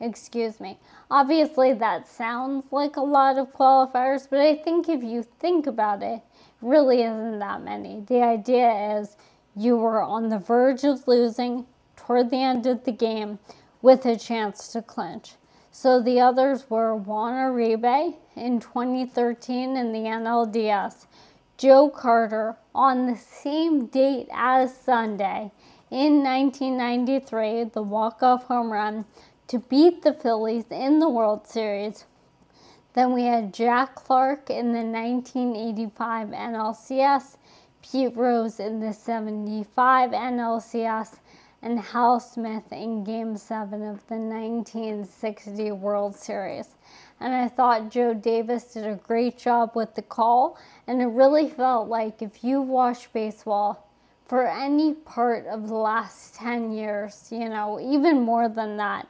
excuse 0.00 0.60
me. 0.60 0.78
Obviously, 1.10 1.72
that 1.72 2.08
sounds 2.08 2.64
like 2.72 2.96
a 2.96 3.00
lot 3.00 3.38
of 3.38 3.52
qualifiers, 3.52 4.26
but 4.28 4.40
I 4.40 4.56
think 4.56 4.88
if 4.88 5.02
you 5.02 5.22
think 5.22 5.66
about 5.66 6.02
it, 6.02 6.20
really 6.60 7.02
isn't 7.02 7.38
that 7.38 7.62
many. 7.62 8.00
The 8.06 8.22
idea 8.22 8.98
is 8.98 9.16
you 9.54 9.76
were 9.76 10.02
on 10.02 10.28
the 10.28 10.38
verge 10.38 10.84
of 10.84 11.06
losing 11.06 11.66
toward 11.96 12.30
the 12.30 12.42
end 12.42 12.66
of 12.66 12.84
the 12.84 12.92
game 12.92 13.38
with 13.80 14.04
a 14.06 14.16
chance 14.16 14.68
to 14.68 14.82
clinch. 14.82 15.34
So 15.74 16.02
the 16.02 16.20
others 16.20 16.68
were 16.68 16.94
Juan 16.94 17.32
Uribe 17.32 18.14
in 18.36 18.60
2013 18.60 19.74
in 19.74 19.92
the 19.92 20.00
NLDS, 20.00 21.06
Joe 21.56 21.88
Carter 21.88 22.56
on 22.74 23.06
the 23.06 23.16
same 23.16 23.86
date 23.86 24.28
as 24.34 24.76
Sunday 24.76 25.50
in 25.90 26.22
1993, 26.22 27.64
the 27.72 27.82
walk-off 27.82 28.44
home 28.44 28.70
run 28.70 29.06
to 29.48 29.58
beat 29.58 30.02
the 30.02 30.12
Phillies 30.12 30.66
in 30.70 30.98
the 30.98 31.08
World 31.08 31.46
Series. 31.46 32.04
Then 32.92 33.14
we 33.14 33.24
had 33.24 33.54
Jack 33.54 33.94
Clark 33.94 34.50
in 34.50 34.72
the 34.72 34.82
1985 34.82 36.28
NLCS, 36.28 37.36
Pete 37.82 38.14
Rose 38.14 38.60
in 38.60 38.80
the 38.80 38.92
75 38.92 40.10
NLCS, 40.10 41.18
and 41.62 41.78
Hal 41.78 42.18
Smith 42.18 42.72
in 42.72 43.04
Game 43.04 43.36
7 43.36 43.74
of 43.82 44.04
the 44.08 44.16
1960 44.16 45.70
World 45.72 46.16
Series. 46.16 46.74
And 47.20 47.32
I 47.32 47.48
thought 47.48 47.90
Joe 47.90 48.14
Davis 48.14 48.64
did 48.74 48.84
a 48.84 48.96
great 48.96 49.38
job 49.38 49.70
with 49.76 49.94
the 49.94 50.02
call, 50.02 50.58
and 50.88 51.00
it 51.00 51.06
really 51.06 51.48
felt 51.48 51.88
like 51.88 52.20
if 52.20 52.42
you 52.42 52.60
watch 52.60 53.12
baseball 53.12 53.88
for 54.26 54.48
any 54.48 54.94
part 54.94 55.46
of 55.46 55.68
the 55.68 55.74
last 55.74 56.34
10 56.34 56.72
years, 56.72 57.28
you 57.30 57.48
know, 57.48 57.78
even 57.80 58.22
more 58.22 58.48
than 58.48 58.76
that, 58.78 59.06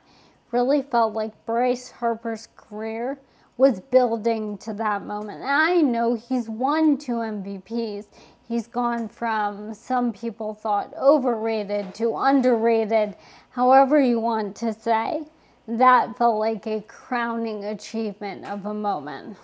really 0.51 0.83
felt 0.83 1.15
like 1.15 1.47
Bryce 1.47 1.91
Harper's 1.91 2.49
career 2.55 3.19
was 3.57 3.81
building 3.81 4.59
to 4.59 4.75
that 4.75 5.05
moment. 5.05 5.41
And 5.41 5.51
I 5.51 5.81
know 5.81 6.15
he's 6.15 6.49
won 6.49 6.99
two 6.99 7.13
MVPs 7.13 8.07
he's 8.49 8.67
gone 8.67 9.09
from 9.09 9.75
some 9.75 10.13
people 10.13 10.55
thought 10.55 10.93
overrated 10.97 11.95
to 11.97 12.17
underrated, 12.17 13.17
however 13.51 14.01
you 14.01 14.21
want 14.21 14.57
to 14.57 14.73
say. 14.73 15.25
That 15.69 16.17
felt 16.19 16.39
like 16.39 16.67
a 16.67 16.83
crowning 16.83 17.65
achievement 17.65 18.45
of 18.45 18.67
a 18.67 18.75
moment. 18.75 19.37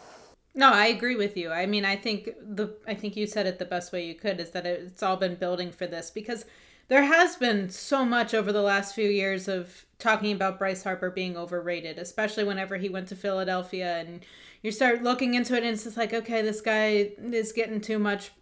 No, 0.55 0.73
I 0.73 0.87
agree 0.87 1.15
with 1.15 1.37
you. 1.37 1.53
I 1.53 1.67
mean, 1.67 1.85
I 1.85 1.95
think 1.95 2.31
the 2.41 2.75
I 2.87 2.95
think 2.95 3.17
you 3.17 3.27
said 3.27 3.47
it 3.47 3.61
the 3.61 3.65
best 3.65 3.93
way 3.93 4.05
you 4.05 4.15
could 4.15 4.41
is 4.41 4.51
that 4.51 4.67
it's 4.67 5.03
all 5.03 5.17
been 5.17 5.37
building 5.37 5.71
for 5.71 5.87
this 5.87 6.11
because 6.11 6.45
there 6.89 7.05
has 7.05 7.37
been 7.37 7.71
so 7.71 8.05
much 8.05 8.35
over 8.35 8.51
the 8.51 8.63
last 8.63 8.95
few 8.95 9.09
years 9.09 9.47
of 9.47 9.85
talking 9.99 10.33
about 10.33 10.59
Bryce 10.59 10.83
Harper 10.83 11.11
being 11.11 11.37
overrated, 11.37 11.99
especially 11.99 12.45
whenever 12.45 12.77
he 12.77 12.89
went 12.89 13.09
to 13.09 13.17
Philadelphia 13.17 13.99
and 13.99 14.25
you 14.63 14.73
start 14.73 15.03
looking 15.03 15.35
into 15.35 15.55
it 15.55 15.63
and 15.63 15.75
it's 15.75 15.85
just 15.85 15.97
like, 15.97 16.13
okay, 16.13 16.43
this 16.43 16.61
guy 16.61 17.11
is 17.23 17.53
getting 17.53 17.81
too 17.81 17.99
much 17.99 18.33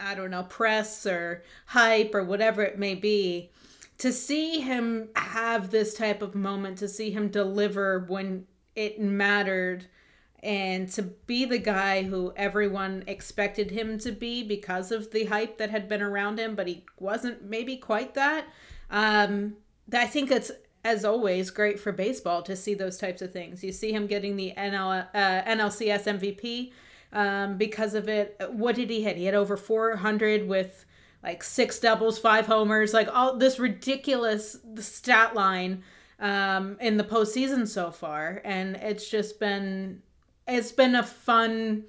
I 0.00 0.14
don't 0.14 0.30
know, 0.30 0.44
press 0.44 1.06
or 1.06 1.42
hype 1.66 2.14
or 2.14 2.24
whatever 2.24 2.62
it 2.62 2.78
may 2.78 2.94
be, 2.94 3.50
to 3.98 4.12
see 4.12 4.60
him 4.60 5.08
have 5.16 5.70
this 5.70 5.94
type 5.94 6.22
of 6.22 6.34
moment, 6.34 6.78
to 6.78 6.88
see 6.88 7.10
him 7.10 7.28
deliver 7.28 8.00
when 8.08 8.46
it 8.74 9.00
mattered, 9.00 9.86
and 10.42 10.90
to 10.92 11.02
be 11.02 11.44
the 11.44 11.58
guy 11.58 12.02
who 12.02 12.32
everyone 12.36 13.02
expected 13.06 13.70
him 13.70 13.98
to 13.98 14.12
be 14.12 14.42
because 14.42 14.92
of 14.92 15.10
the 15.10 15.24
hype 15.24 15.58
that 15.58 15.70
had 15.70 15.88
been 15.88 16.02
around 16.02 16.38
him, 16.38 16.54
but 16.54 16.68
he 16.68 16.84
wasn't 16.98 17.42
maybe 17.42 17.76
quite 17.76 18.14
that. 18.14 18.46
Um, 18.90 19.56
I 19.92 20.06
think 20.06 20.30
it's 20.30 20.50
as 20.84 21.04
always 21.04 21.50
great 21.50 21.80
for 21.80 21.90
baseball 21.90 22.42
to 22.42 22.54
see 22.54 22.74
those 22.74 22.96
types 22.96 23.20
of 23.20 23.32
things. 23.32 23.64
You 23.64 23.72
see 23.72 23.92
him 23.92 24.06
getting 24.06 24.36
the 24.36 24.52
NL, 24.56 25.08
uh, 25.12 25.42
NLCS 25.42 26.04
MVP 26.04 26.70
um, 27.12 27.56
because 27.56 27.94
of 27.94 28.08
it. 28.08 28.40
What 28.50 28.76
did 28.76 28.90
he 28.90 29.02
hit? 29.02 29.16
He 29.16 29.24
had 29.24 29.34
over 29.34 29.56
400 29.56 30.46
with 30.48 30.84
like 31.22 31.42
six 31.42 31.78
doubles, 31.78 32.18
five 32.18 32.46
homers, 32.46 32.94
like 32.94 33.08
all 33.12 33.36
this 33.36 33.58
ridiculous 33.58 34.58
stat 34.78 35.34
line 35.34 35.82
um, 36.20 36.76
in 36.80 36.96
the 36.96 37.04
postseason 37.04 37.66
so 37.66 37.90
far, 37.90 38.40
and 38.44 38.76
it's 38.76 39.08
just 39.10 39.40
been 39.40 40.02
it's 40.46 40.72
been 40.72 40.94
a 40.94 41.02
fun 41.02 41.84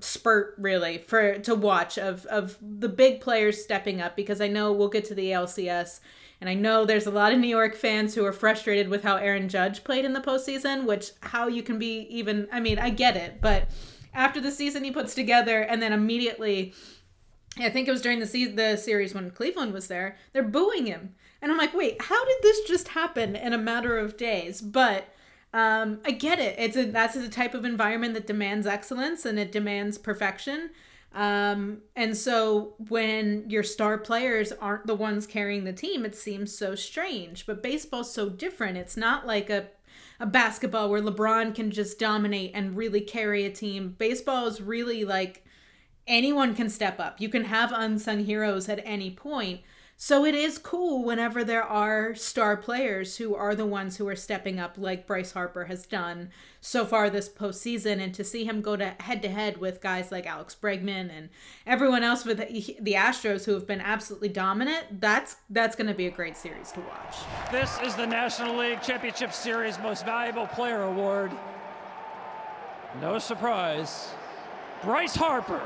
spurt 0.00 0.54
really 0.58 0.98
for 0.98 1.38
to 1.38 1.54
watch 1.54 1.96
of 1.96 2.26
of 2.26 2.58
the 2.60 2.88
big 2.88 3.20
players 3.20 3.62
stepping 3.62 4.02
up 4.02 4.14
because 4.14 4.40
I 4.40 4.48
know 4.48 4.70
we'll 4.70 4.88
get 4.88 5.06
to 5.06 5.14
the 5.14 5.30
ALCS 5.30 6.00
and 6.40 6.50
I 6.50 6.54
know 6.54 6.84
there's 6.84 7.06
a 7.06 7.10
lot 7.10 7.32
of 7.32 7.38
New 7.38 7.48
York 7.48 7.74
fans 7.74 8.14
who 8.14 8.24
are 8.26 8.32
frustrated 8.32 8.88
with 8.88 9.02
how 9.02 9.16
Aaron 9.16 9.48
Judge 9.48 9.82
played 9.82 10.04
in 10.04 10.12
the 10.12 10.20
postseason, 10.20 10.84
which 10.84 11.12
how 11.20 11.48
you 11.48 11.62
can 11.62 11.78
be 11.78 12.00
even 12.10 12.48
I 12.52 12.60
mean, 12.60 12.78
I 12.78 12.90
get 12.90 13.16
it, 13.16 13.40
but 13.40 13.68
after 14.14 14.40
the 14.40 14.50
season 14.50 14.84
he 14.84 14.90
puts 14.90 15.14
together, 15.14 15.60
and 15.60 15.82
then 15.82 15.92
immediately, 15.92 16.74
I 17.58 17.70
think 17.70 17.88
it 17.88 17.92
was 17.92 18.02
during 18.02 18.20
the 18.20 18.26
se- 18.26 18.54
the 18.54 18.76
series 18.76 19.14
when 19.14 19.30
Cleveland 19.30 19.72
was 19.72 19.88
there, 19.88 20.16
they're 20.32 20.42
booing 20.42 20.86
him, 20.86 21.14
and 21.42 21.52
I'm 21.52 21.58
like, 21.58 21.74
wait, 21.74 22.00
how 22.00 22.24
did 22.24 22.36
this 22.42 22.60
just 22.62 22.88
happen 22.88 23.36
in 23.36 23.52
a 23.52 23.58
matter 23.58 23.98
of 23.98 24.16
days? 24.16 24.60
But 24.60 25.08
um, 25.52 26.00
I 26.04 26.10
get 26.10 26.40
it. 26.40 26.56
It's 26.58 26.76
a 26.76 26.84
that's 26.84 27.14
a 27.16 27.28
type 27.28 27.54
of 27.54 27.64
environment 27.64 28.14
that 28.14 28.26
demands 28.26 28.66
excellence 28.66 29.24
and 29.24 29.38
it 29.38 29.52
demands 29.52 29.98
perfection. 29.98 30.70
Um, 31.14 31.82
and 31.94 32.16
so 32.16 32.74
when 32.88 33.48
your 33.48 33.62
star 33.62 33.98
players 33.98 34.50
aren't 34.52 34.88
the 34.88 34.96
ones 34.96 35.28
carrying 35.28 35.62
the 35.62 35.72
team, 35.72 36.04
it 36.04 36.16
seems 36.16 36.56
so 36.56 36.74
strange. 36.74 37.46
But 37.46 37.62
baseball's 37.62 38.12
so 38.12 38.28
different. 38.28 38.78
It's 38.78 38.96
not 38.96 39.26
like 39.26 39.48
a 39.48 39.68
basketball 40.26 40.90
where 40.90 41.02
LeBron 41.02 41.54
can 41.54 41.70
just 41.70 41.98
dominate 41.98 42.52
and 42.54 42.76
really 42.76 43.00
carry 43.00 43.44
a 43.44 43.50
team. 43.50 43.94
Baseball 43.98 44.46
is 44.46 44.60
really 44.60 45.04
like 45.04 45.44
anyone 46.06 46.54
can 46.54 46.68
step 46.68 47.00
up. 47.00 47.20
You 47.20 47.28
can 47.28 47.44
have 47.44 47.72
unsung 47.72 48.24
heroes 48.24 48.68
at 48.68 48.80
any 48.84 49.10
point. 49.10 49.60
So 49.96 50.24
it 50.24 50.34
is 50.34 50.58
cool 50.58 51.04
whenever 51.04 51.44
there 51.44 51.62
are 51.62 52.14
star 52.14 52.56
players 52.56 53.16
who 53.16 53.34
are 53.34 53.54
the 53.54 53.64
ones 53.64 53.96
who 53.96 54.08
are 54.08 54.16
stepping 54.16 54.58
up, 54.58 54.74
like 54.76 55.06
Bryce 55.06 55.32
Harper 55.32 55.64
has 55.64 55.86
done 55.86 56.30
so 56.60 56.84
far 56.84 57.08
this 57.08 57.28
postseason, 57.28 58.02
and 58.02 58.12
to 58.14 58.24
see 58.24 58.44
him 58.44 58.60
go 58.60 58.76
to 58.76 58.94
head 59.00 59.22
to 59.22 59.28
head 59.28 59.58
with 59.58 59.80
guys 59.80 60.10
like 60.10 60.26
Alex 60.26 60.56
Bregman 60.60 61.16
and 61.16 61.28
everyone 61.64 62.02
else 62.02 62.24
with 62.24 62.38
the 62.38 62.92
Astros 62.92 63.44
who 63.44 63.52
have 63.54 63.66
been 63.66 63.80
absolutely 63.80 64.28
dominant. 64.28 65.00
That's 65.00 65.36
that's 65.48 65.76
going 65.76 65.86
to 65.86 65.94
be 65.94 66.06
a 66.06 66.10
great 66.10 66.36
series 66.36 66.72
to 66.72 66.80
watch. 66.80 67.16
This 67.52 67.78
is 67.82 67.94
the 67.94 68.06
National 68.06 68.56
League 68.56 68.82
Championship 68.82 69.32
Series 69.32 69.78
Most 69.78 70.04
Valuable 70.04 70.48
Player 70.48 70.82
Award. 70.82 71.30
No 73.00 73.18
surprise, 73.18 74.10
Bryce 74.82 75.14
Harper 75.14 75.62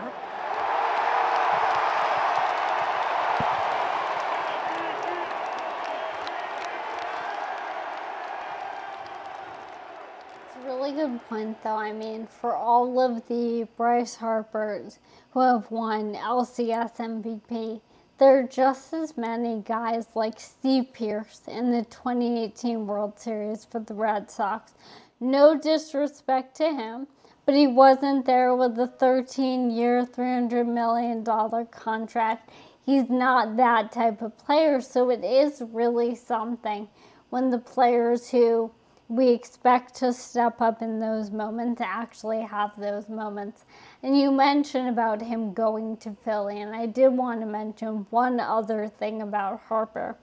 point, 11.29 11.63
though. 11.63 11.77
I 11.77 11.93
mean, 11.93 12.27
for 12.27 12.55
all 12.55 12.99
of 13.01 13.27
the 13.29 13.69
Bryce 13.77 14.17
Harpers 14.17 14.99
who 15.31 15.41
have 15.41 15.71
won 15.71 16.15
LCS 16.15 16.97
MVP, 16.97 17.81
there 18.19 18.39
are 18.39 18.43
just 18.43 18.93
as 18.95 19.17
many 19.17 19.63
guys 19.63 20.07
like 20.15 20.41
Steve 20.41 20.93
Pearce 20.93 21.43
in 21.47 21.71
the 21.71 21.85
2018 21.85 22.87
World 22.87 23.19
Series 23.19 23.65
for 23.65 23.79
the 23.81 23.95
Red 23.95 24.31
Sox. 24.31 24.73
No 25.21 25.57
disrespect 25.59 26.57
to 26.57 26.73
him, 26.73 27.07
but 27.47 27.55
he 27.55 27.67
wasn't 27.67 28.25
there 28.25 28.57
with 28.57 28.79
a 28.79 28.87
13 28.87 29.71
year, 29.71 30.05
$300 30.05 30.67
million 30.67 31.25
contract. 31.71 32.51
He's 32.85 33.11
not 33.11 33.57
that 33.59 33.93
type 33.93 34.23
of 34.23 34.37
player, 34.39 34.81
so 34.81 35.11
it 35.11 35.23
is 35.23 35.63
really 35.73 36.15
something 36.15 36.89
when 37.31 37.51
the 37.51 37.59
players 37.59 38.31
who 38.31 38.73
we 39.09 39.29
expect 39.31 39.95
to 39.97 40.13
step 40.13 40.61
up 40.61 40.83
in 40.83 41.01
those 41.01 41.31
moments, 41.31 41.81
actually 41.81 42.43
have 42.43 42.73
those 42.79 43.09
moments. 43.09 43.65
And 44.03 44.19
you 44.19 44.31
mentioned 44.31 44.89
about 44.89 45.23
him 45.23 45.55
going 45.55 45.97
to 45.99 46.15
Philly, 46.25 46.61
and 46.61 46.75
I 46.77 46.87
did 46.87 47.09
want 47.09 47.41
to 47.41 47.47
mention 47.47 48.07
one 48.11 48.39
other 48.39 48.87
thing 48.87 49.23
about 49.23 49.61
Harper. 49.63 50.17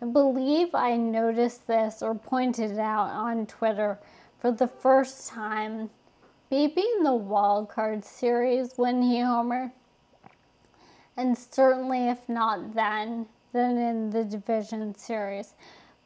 I 0.00 0.06
believe 0.06 0.74
I 0.74 0.96
noticed 0.96 1.66
this 1.66 2.00
or 2.00 2.14
pointed 2.14 2.72
it 2.72 2.78
out 2.78 3.10
on 3.10 3.46
Twitter 3.46 3.98
for 4.38 4.50
the 4.50 4.68
first 4.68 5.28
time, 5.28 5.90
maybe 6.50 6.82
in 6.96 7.04
the 7.04 7.14
wild 7.14 7.68
card 7.68 8.06
series 8.06 8.72
when 8.76 9.02
he 9.02 9.16
homered, 9.16 9.72
and 11.18 11.36
certainly 11.36 12.08
if 12.08 12.26
not 12.26 12.74
then, 12.74 13.26
then 13.52 13.76
in 13.76 14.08
the 14.08 14.24
division 14.24 14.94
series. 14.94 15.52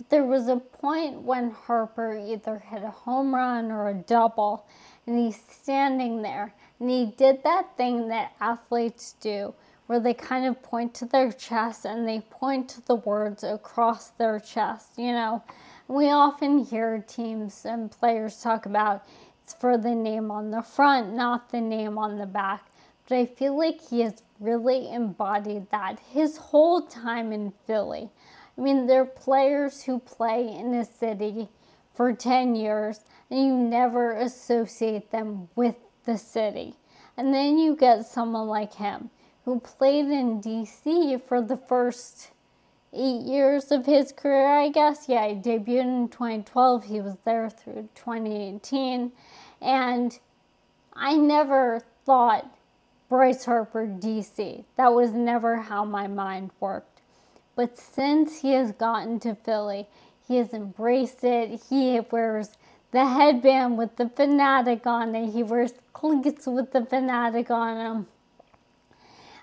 There 0.09 0.25
was 0.25 0.49
a 0.49 0.57
point 0.57 1.23
when 1.23 1.51
Harper 1.51 2.17
either 2.17 2.59
hit 2.59 2.83
a 2.83 2.91
home 2.91 3.35
run 3.35 3.71
or 3.71 3.89
a 3.89 3.95
double, 3.95 4.67
and 5.07 5.19
he's 5.19 5.41
standing 5.41 6.23
there, 6.23 6.55
and 6.81 6.91
he 6.91 7.07
did 7.07 7.43
that 7.45 7.77
thing 7.77 8.09
that 8.09 8.33
athletes 8.41 9.15
do 9.21 9.55
where 9.87 10.01
they 10.01 10.15
kind 10.15 10.47
of 10.47 10.63
point 10.63 10.95
to 10.95 11.05
their 11.05 11.31
chest 11.31 11.85
and 11.85 12.09
they 12.09 12.21
point 12.31 12.69
to 12.71 12.87
the 12.87 12.95
words 12.95 13.45
across 13.45 14.09
their 14.11 14.41
chest, 14.41 14.93
you 14.97 15.13
know. 15.13 15.43
We 15.89 16.11
often 16.11 16.65
hear 16.65 17.05
teams 17.07 17.67
and 17.67 17.91
players 17.91 18.41
talk 18.41 18.65
about 18.65 19.05
it's 19.43 19.53
for 19.53 19.77
the 19.77 19.95
name 19.95 20.31
on 20.31 20.51
the 20.51 20.63
front, 20.63 21.13
not 21.15 21.51
the 21.51 21.61
name 21.61 21.99
on 21.99 22.17
the 22.17 22.27
back. 22.27 22.65
But 23.07 23.19
I 23.19 23.27
feel 23.27 23.59
like 23.59 23.87
he 23.91 24.01
has 24.01 24.23
really 24.41 24.91
embodied 24.91 25.71
that 25.71 26.01
his 26.11 26.39
whole 26.39 26.81
time 26.87 27.31
in 27.31 27.53
Philly. 27.67 28.09
I 28.57 28.61
mean, 28.61 28.87
there 28.87 29.03
are 29.03 29.07
players 29.07 29.83
who 29.83 29.99
play 29.99 30.49
in 30.49 30.73
a 30.75 30.85
city 30.85 31.49
for 31.95 32.13
10 32.13 32.55
years 32.55 33.01
and 33.31 33.41
you 33.41 33.55
never 33.55 34.13
associate 34.13 35.11
them 35.11 35.49
with 35.57 35.77
the 36.05 36.19
city. 36.19 36.75
And 37.17 37.33
then 37.33 37.59
you 37.59 37.77
get 37.77 38.07
someone 38.07 38.49
like 38.49 38.75
him 38.75 39.11
who 39.45 39.61
played 39.61 40.07
in 40.07 40.41
DC 40.41 41.23
for 41.23 41.43
the 41.43 41.57
first 41.57 42.31
eight 42.93 43.23
years 43.23 43.73
of 43.73 43.87
his 43.87 44.13
career, 44.13 44.49
I 44.49 44.69
guess. 44.69 45.09
Yeah, 45.09 45.29
he 45.29 45.35
debuted 45.35 45.81
in 45.81 46.09
2012. 46.09 46.85
He 46.85 47.01
was 47.01 47.17
there 47.25 47.51
through 47.51 47.89
2018. 47.95 49.13
And 49.61 50.19
I 50.95 51.17
never 51.17 51.83
thought 52.05 52.57
Bryce 53.09 53.45
Harper 53.45 53.87
DC. 53.87 54.65
That 54.77 54.93
was 54.93 55.11
never 55.11 55.57
how 55.57 55.85
my 55.85 56.07
mind 56.07 56.51
worked. 56.61 56.94
But 57.57 57.79
since 57.79 58.41
he 58.41 58.53
has 58.53 58.73
gotten 58.73 59.21
to 59.21 59.35
Philly, 59.35 59.87
he 60.27 60.37
has 60.37 60.53
embraced 60.53 61.23
it. 61.23 61.63
He 61.69 62.01
wears 62.11 62.51
the 62.91 63.07
headband 63.07 63.79
with 63.79 63.97
the 63.97 64.07
Phanatic 64.07 64.87
on 64.87 65.15
it. 65.15 65.31
He 65.31 65.43
wears 65.43 65.73
cleats 65.93 66.47
with 66.47 66.73
the 66.73 66.81
Phanatic 66.81 67.51
on 67.51 67.79
them. 67.79 68.07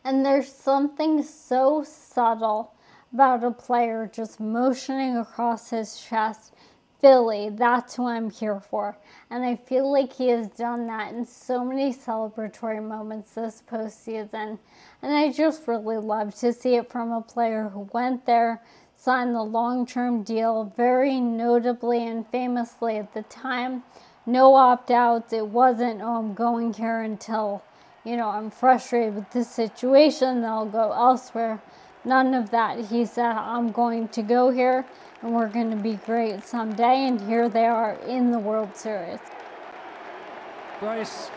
And 0.03 0.25
there's 0.25 0.51
something 0.51 1.21
so 1.21 1.83
subtle 1.83 2.73
about 3.13 3.43
a 3.43 3.51
player 3.51 4.09
just 4.11 4.39
motioning 4.39 5.17
across 5.17 5.69
his 5.69 5.97
chest, 5.97 6.53
Philly, 7.01 7.49
that's 7.49 7.95
who 7.95 8.05
I'm 8.07 8.29
here 8.29 8.59
for. 8.59 8.95
And 9.29 9.43
I 9.43 9.55
feel 9.55 9.91
like 9.91 10.13
he 10.13 10.29
has 10.29 10.47
done 10.49 10.87
that 10.87 11.13
in 11.13 11.25
so 11.25 11.65
many 11.65 11.93
celebratory 11.93 12.81
moments 12.81 13.31
this 13.31 13.63
postseason. 13.69 14.59
And 15.01 15.13
I 15.13 15.31
just 15.31 15.67
really 15.67 15.97
love 15.97 16.35
to 16.35 16.53
see 16.53 16.75
it 16.75 16.91
from 16.91 17.11
a 17.11 17.21
player 17.21 17.69
who 17.69 17.89
went 17.91 18.25
there, 18.25 18.61
signed 18.95 19.33
the 19.33 19.41
long 19.41 19.85
term 19.85 20.21
deal, 20.21 20.71
very 20.77 21.19
notably 21.19 22.05
and 22.07 22.27
famously 22.27 22.97
at 22.97 23.13
the 23.13 23.23
time. 23.23 23.83
No 24.27 24.53
opt 24.53 24.91
outs. 24.91 25.33
It 25.33 25.47
wasn't, 25.47 26.01
oh, 26.01 26.19
I'm 26.19 26.35
going 26.35 26.73
here 26.73 27.01
until 27.01 27.63
you 28.03 28.17
know, 28.17 28.29
I'm 28.29 28.49
frustrated 28.49 29.15
with 29.15 29.29
this 29.31 29.49
situation, 29.49 30.43
I'll 30.43 30.65
go 30.65 30.91
elsewhere. 30.91 31.61
None 32.03 32.33
of 32.33 32.49
that. 32.49 32.85
He 32.85 33.05
said, 33.05 33.31
I'm 33.35 33.71
going 33.71 34.07
to 34.09 34.23
go 34.23 34.49
here 34.49 34.85
and 35.21 35.33
we're 35.33 35.47
going 35.47 35.69
to 35.69 35.77
be 35.77 35.95
great 36.05 36.43
someday. 36.45 37.07
And 37.07 37.21
here 37.21 37.49
they 37.49 37.65
are 37.65 37.93
in 38.07 38.31
the 38.31 38.39
World 38.39 38.75
Series. 38.75 39.19
Bryce, 40.79 41.29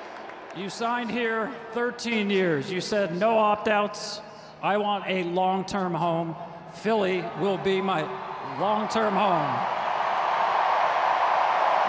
you 0.57 0.71
signed 0.71 1.11
here 1.11 1.51
13 1.73 2.31
years. 2.31 2.71
You 2.71 2.81
said 2.81 3.15
no 3.17 3.37
opt 3.39 3.69
outs. 3.69 4.21
I 4.63 4.79
want 4.79 5.05
a 5.07 5.25
long 5.25 5.65
term 5.65 5.93
home. 5.93 6.35
Philly 6.73 7.25
will 7.41 7.59
be 7.59 7.81
my 7.81 8.03
long 8.59 8.89
term 8.89 9.15
home. 9.15 9.53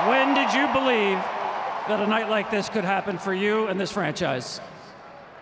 When 0.09 0.33
did 0.33 0.53
you 0.53 0.67
believe 0.73 1.17
that 1.87 2.01
a 2.01 2.07
night 2.07 2.29
like 2.29 2.51
this 2.51 2.67
could 2.67 2.83
happen 2.83 3.17
for 3.17 3.33
you 3.33 3.67
and 3.67 3.79
this 3.79 3.91
franchise? 3.91 4.59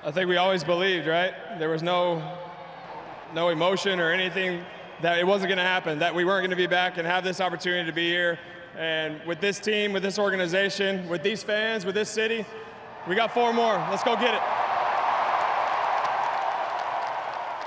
I 0.05 0.11
think 0.11 0.29
we 0.29 0.37
always 0.37 0.63
believed, 0.63 1.07
right? 1.07 1.33
There 1.57 1.69
was 1.69 1.81
no 1.81 2.21
no 3.33 3.49
emotion 3.49 3.99
or 3.99 4.11
anything 4.11 4.63
that 5.01 5.19
it 5.19 5.27
wasn't 5.27 5.49
going 5.49 5.57
to 5.57 5.63
happen, 5.63 5.99
that 5.99 6.13
we 6.13 6.25
weren't 6.25 6.41
going 6.41 6.51
to 6.51 6.55
be 6.55 6.67
back 6.67 6.97
and 6.97 7.07
have 7.07 7.23
this 7.23 7.41
opportunity 7.41 7.85
to 7.85 7.95
be 7.95 8.09
here. 8.09 8.39
And 8.77 9.23
with 9.25 9.39
this 9.39 9.59
team, 9.59 9.93
with 9.93 10.03
this 10.03 10.17
organization, 10.17 11.07
with 11.07 11.23
these 11.23 11.43
fans, 11.43 11.85
with 11.85 11.95
this 11.95 12.09
city, 12.09 12.45
we 13.07 13.15
got 13.15 13.33
four 13.33 13.53
more. 13.53 13.75
Let's 13.89 14.03
go 14.03 14.15
get 14.15 14.33
it. 14.33 14.41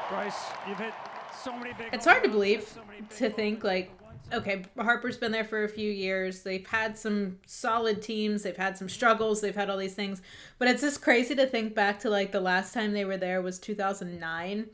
Bryce, 0.09 0.47
you've 0.69 0.79
hit 0.79 0.95
so 1.43 1.57
many 1.57 1.73
big. 1.75 1.89
It's 1.93 2.05
hard 2.05 2.23
to 2.25 2.29
believe 2.29 2.79
to 3.17 3.31
think 3.31 3.63
like 3.63 3.93
okay, 4.33 4.65
Harper's 4.79 5.17
been 5.17 5.33
there 5.33 5.45
for 5.45 5.65
a 5.65 5.69
few 5.69 5.91
years. 5.91 6.43
They've 6.43 6.67
had 6.67 6.97
some 6.99 7.39
solid 7.47 8.03
teams. 8.03 8.43
They've 8.43 8.57
had 8.57 8.77
some 8.77 8.89
struggles. 8.89 9.41
They've 9.41 9.55
had 9.55 9.71
all 9.71 9.77
these 9.77 9.95
things. 9.95 10.23
But 10.59 10.69
it's 10.69 10.83
just 10.83 11.03
crazy 11.03 11.35
to 11.37 11.47
think 11.47 11.75
back 11.75 12.01
to 12.01 12.11
like 12.11 12.33
the 12.33 12.41
last 12.41 12.75
time 12.75 12.93
they 12.93 13.05
were 13.05 13.17
there 13.17 13.43
was 13.43 13.59
2009. 13.59 14.67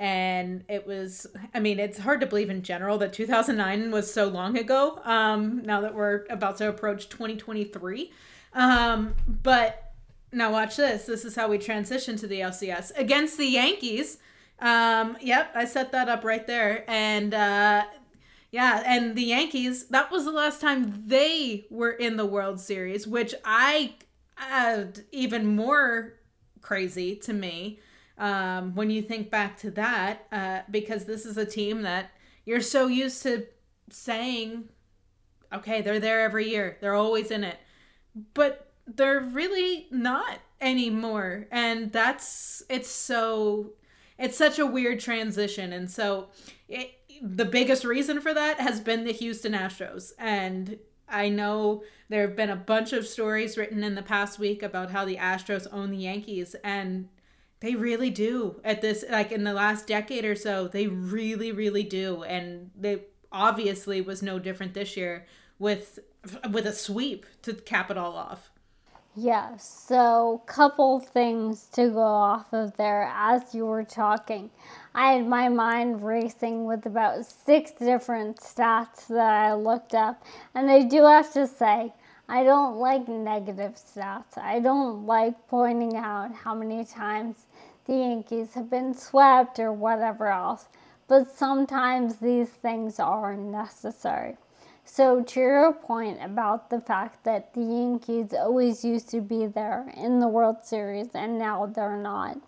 And 0.00 0.64
it 0.66 0.86
was, 0.86 1.26
I 1.52 1.60
mean, 1.60 1.78
it's 1.78 1.98
hard 1.98 2.22
to 2.22 2.26
believe 2.26 2.48
in 2.48 2.62
general 2.62 2.96
that 2.98 3.12
2009 3.12 3.90
was 3.90 4.10
so 4.10 4.28
long 4.28 4.56
ago. 4.56 4.98
Um, 5.04 5.62
now 5.62 5.82
that 5.82 5.94
we're 5.94 6.24
about 6.30 6.56
to 6.56 6.70
approach 6.70 7.10
2023. 7.10 8.10
Um, 8.54 9.14
but 9.28 9.92
now 10.32 10.52
watch 10.52 10.76
this. 10.76 11.04
This 11.04 11.26
is 11.26 11.36
how 11.36 11.48
we 11.48 11.58
transition 11.58 12.16
to 12.16 12.26
the 12.26 12.40
LCS 12.40 12.92
against 12.96 13.36
the 13.36 13.44
Yankees. 13.44 14.16
Um, 14.58 15.18
yep, 15.20 15.52
I 15.54 15.66
set 15.66 15.92
that 15.92 16.08
up 16.08 16.24
right 16.24 16.46
there. 16.46 16.82
And 16.88 17.34
uh, 17.34 17.84
yeah, 18.50 18.82
and 18.86 19.14
the 19.14 19.22
Yankees, 19.22 19.88
that 19.88 20.10
was 20.10 20.24
the 20.24 20.32
last 20.32 20.62
time 20.62 21.04
they 21.06 21.66
were 21.68 21.92
in 21.92 22.16
the 22.16 22.26
World 22.26 22.58
Series, 22.58 23.06
which 23.06 23.34
I 23.44 23.96
add 24.38 25.00
even 25.12 25.54
more 25.54 26.14
crazy 26.62 27.16
to 27.16 27.34
me 27.34 27.80
um, 28.20 28.74
when 28.74 28.90
you 28.90 29.00
think 29.00 29.30
back 29.30 29.58
to 29.60 29.70
that, 29.72 30.26
uh, 30.30 30.60
because 30.70 31.06
this 31.06 31.24
is 31.24 31.38
a 31.38 31.46
team 31.46 31.82
that 31.82 32.10
you're 32.44 32.60
so 32.60 32.86
used 32.86 33.22
to 33.22 33.46
saying, 33.88 34.68
okay, 35.52 35.80
they're 35.80 35.98
there 35.98 36.20
every 36.20 36.48
year, 36.50 36.76
they're 36.80 36.94
always 36.94 37.30
in 37.30 37.42
it. 37.42 37.58
But 38.34 38.72
they're 38.86 39.20
really 39.20 39.88
not 39.90 40.38
anymore. 40.60 41.48
And 41.50 41.90
that's, 41.90 42.62
it's 42.68 42.90
so, 42.90 43.72
it's 44.18 44.36
such 44.36 44.58
a 44.58 44.66
weird 44.66 45.00
transition. 45.00 45.72
And 45.72 45.90
so, 45.90 46.28
it, 46.68 46.90
the 47.22 47.44
biggest 47.44 47.84
reason 47.84 48.20
for 48.20 48.34
that 48.34 48.60
has 48.60 48.80
been 48.80 49.04
the 49.04 49.12
Houston 49.12 49.52
Astros. 49.52 50.12
And 50.18 50.78
I 51.08 51.28
know 51.28 51.84
there 52.08 52.22
have 52.22 52.36
been 52.36 52.50
a 52.50 52.56
bunch 52.56 52.92
of 52.92 53.06
stories 53.06 53.56
written 53.56 53.82
in 53.82 53.94
the 53.94 54.02
past 54.02 54.38
week 54.38 54.62
about 54.62 54.90
how 54.90 55.04
the 55.04 55.16
Astros 55.16 55.66
own 55.72 55.90
the 55.90 55.98
Yankees 55.98 56.54
and 56.62 57.08
they 57.60 57.74
really 57.74 58.10
do 58.10 58.60
at 58.64 58.80
this 58.80 59.04
like 59.10 59.32
in 59.32 59.44
the 59.44 59.52
last 59.52 59.86
decade 59.86 60.24
or 60.24 60.34
so 60.34 60.66
they 60.66 60.86
really 60.86 61.52
really 61.52 61.82
do 61.82 62.22
and 62.24 62.70
they 62.78 63.02
obviously 63.32 64.00
was 64.00 64.22
no 64.22 64.38
different 64.38 64.74
this 64.74 64.96
year 64.96 65.26
with 65.58 66.00
with 66.50 66.66
a 66.66 66.72
sweep 66.72 67.26
to 67.42 67.54
cap 67.54 67.90
it 67.90 67.96
all 67.96 68.16
off. 68.16 68.50
Yeah, 69.16 69.56
so 69.56 70.42
couple 70.46 71.00
things 71.00 71.66
to 71.72 71.90
go 71.90 72.00
off 72.00 72.52
of 72.52 72.76
there 72.76 73.10
as 73.12 73.54
you 73.54 73.66
were 73.66 73.84
talking. 73.84 74.50
I 74.94 75.12
had 75.12 75.26
my 75.26 75.48
mind 75.48 76.04
racing 76.04 76.64
with 76.64 76.86
about 76.86 77.26
six 77.26 77.72
different 77.72 78.38
stats 78.38 79.08
that 79.08 79.34
I 79.34 79.54
looked 79.54 79.94
up, 79.94 80.22
and 80.54 80.70
I 80.70 80.82
do 80.82 81.04
have 81.04 81.32
to 81.32 81.46
say, 81.46 81.92
I 82.28 82.44
don't 82.44 82.76
like 82.76 83.08
negative 83.08 83.74
stats. 83.74 84.38
I 84.38 84.60
don't 84.60 85.04
like 85.04 85.48
pointing 85.48 85.96
out 85.96 86.32
how 86.32 86.54
many 86.54 86.84
times 86.84 87.46
the 87.90 87.96
Yankees 87.96 88.54
have 88.54 88.70
been 88.70 88.94
swept 88.94 89.58
or 89.58 89.72
whatever 89.72 90.28
else, 90.28 90.68
but 91.08 91.28
sometimes 91.28 92.18
these 92.18 92.48
things 92.48 93.00
are 93.00 93.36
necessary. 93.36 94.36
So, 94.84 95.24
to 95.24 95.40
your 95.40 95.72
point 95.72 96.20
about 96.22 96.70
the 96.70 96.80
fact 96.80 97.24
that 97.24 97.52
the 97.52 97.62
Yankees 97.62 98.32
always 98.32 98.84
used 98.84 99.08
to 99.10 99.20
be 99.20 99.46
there 99.46 99.92
in 99.96 100.20
the 100.20 100.28
World 100.28 100.58
Series 100.62 101.08
and 101.14 101.36
now 101.36 101.66
they're 101.66 101.96
not, 101.96 102.38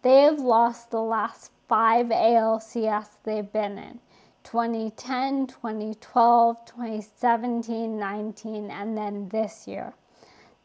they 0.00 0.22
have 0.22 0.40
lost 0.40 0.90
the 0.90 1.02
last 1.02 1.50
five 1.68 2.06
ALCS 2.06 3.08
they've 3.24 3.52
been 3.52 3.76
in 3.76 4.00
2010, 4.42 5.48
2012, 5.48 6.64
2017, 6.64 7.98
19, 7.98 8.70
and 8.70 8.96
then 8.96 9.28
this 9.28 9.68
year. 9.68 9.92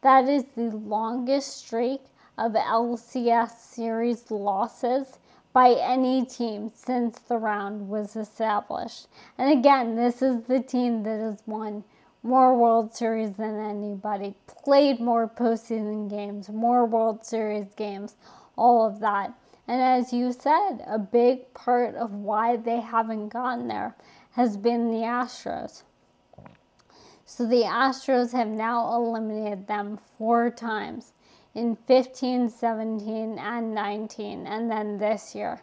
That 0.00 0.26
is 0.30 0.44
the 0.56 0.70
longest 0.70 1.58
streak 1.58 2.00
of 2.36 2.52
LCS 2.52 3.58
series 3.58 4.30
losses 4.30 5.18
by 5.52 5.70
any 5.70 6.24
team 6.24 6.68
since 6.74 7.20
the 7.20 7.36
round 7.36 7.88
was 7.88 8.16
established. 8.16 9.06
And 9.38 9.56
again, 9.56 9.94
this 9.94 10.20
is 10.20 10.42
the 10.42 10.60
team 10.60 11.04
that 11.04 11.20
has 11.20 11.42
won 11.46 11.84
more 12.24 12.56
World 12.56 12.94
Series 12.94 13.36
than 13.36 13.60
anybody, 13.60 14.34
played 14.46 14.98
more 14.98 15.28
postseason 15.28 16.10
games, 16.10 16.48
more 16.48 16.84
World 16.86 17.24
Series 17.24 17.72
games, 17.76 18.16
all 18.56 18.84
of 18.86 18.98
that. 19.00 19.32
And 19.68 19.80
as 19.80 20.12
you 20.12 20.32
said, 20.32 20.78
a 20.86 20.98
big 20.98 21.52
part 21.54 21.94
of 21.94 22.12
why 22.12 22.56
they 22.56 22.80
haven't 22.80 23.28
gotten 23.28 23.68
there 23.68 23.94
has 24.32 24.56
been 24.56 24.90
the 24.90 25.06
Astros. 25.06 25.82
So 27.24 27.46
the 27.46 27.62
Astros 27.62 28.32
have 28.32 28.48
now 28.48 28.94
eliminated 28.94 29.66
them 29.66 29.98
four 30.18 30.50
times 30.50 31.12
in 31.54 31.76
15, 31.86 32.48
17, 32.48 33.38
and 33.38 33.74
19, 33.74 34.46
and 34.46 34.70
then 34.70 34.98
this 34.98 35.34
year. 35.34 35.60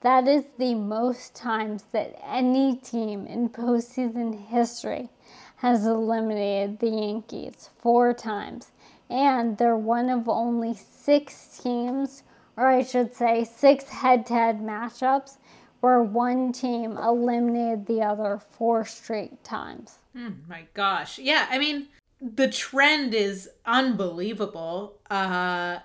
That 0.00 0.28
is 0.28 0.44
the 0.58 0.74
most 0.74 1.34
times 1.34 1.84
that 1.92 2.20
any 2.24 2.76
team 2.76 3.26
in 3.26 3.48
postseason 3.48 4.46
history 4.48 5.08
has 5.56 5.86
eliminated 5.86 6.78
the 6.78 6.90
Yankees 6.90 7.70
four 7.78 8.14
times. 8.14 8.70
And 9.10 9.58
they're 9.58 9.76
one 9.76 10.08
of 10.08 10.28
only 10.28 10.74
six 10.74 11.58
teams, 11.58 12.22
or 12.56 12.68
I 12.68 12.84
should 12.84 13.14
say, 13.14 13.42
six 13.42 13.88
head 13.88 14.26
to 14.26 14.34
head 14.34 14.60
matchups 14.60 15.38
where 15.80 16.02
one 16.02 16.52
team 16.52 16.96
eliminated 16.96 17.86
the 17.86 18.02
other 18.02 18.40
four 18.50 18.84
straight 18.84 19.42
times. 19.44 19.98
Oh 20.16 20.32
my 20.48 20.66
gosh. 20.74 21.18
Yeah, 21.18 21.46
I 21.50 21.58
mean, 21.58 21.88
the 22.20 22.48
trend 22.48 23.14
is 23.14 23.48
unbelievable. 23.64 24.98
Uh, 25.10 25.78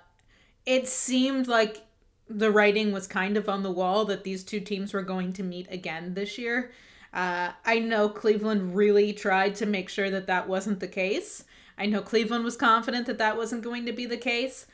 it 0.65 0.87
seemed 0.87 1.47
like 1.47 1.85
the 2.29 2.51
writing 2.51 2.91
was 2.91 3.07
kind 3.07 3.37
of 3.37 3.49
on 3.49 3.63
the 3.63 3.71
wall 3.71 4.05
that 4.05 4.23
these 4.23 4.43
two 4.43 4.59
teams 4.59 4.93
were 4.93 5.01
going 5.01 5.33
to 5.33 5.43
meet 5.43 5.67
again 5.69 6.13
this 6.13 6.37
year. 6.37 6.71
Uh, 7.13 7.51
I 7.65 7.79
know 7.79 8.09
Cleveland 8.09 8.75
really 8.75 9.13
tried 9.13 9.55
to 9.55 9.65
make 9.65 9.89
sure 9.89 10.09
that 10.09 10.27
that 10.27 10.47
wasn't 10.47 10.79
the 10.79 10.87
case. 10.87 11.43
I 11.77 11.85
know 11.85 12.01
Cleveland 12.01 12.43
was 12.43 12.55
confident 12.55 13.05
that 13.05 13.19
that 13.19 13.37
wasn't 13.37 13.63
going 13.63 13.85
to 13.85 13.91
be 13.91 14.05
the 14.05 14.17
case, 14.17 14.65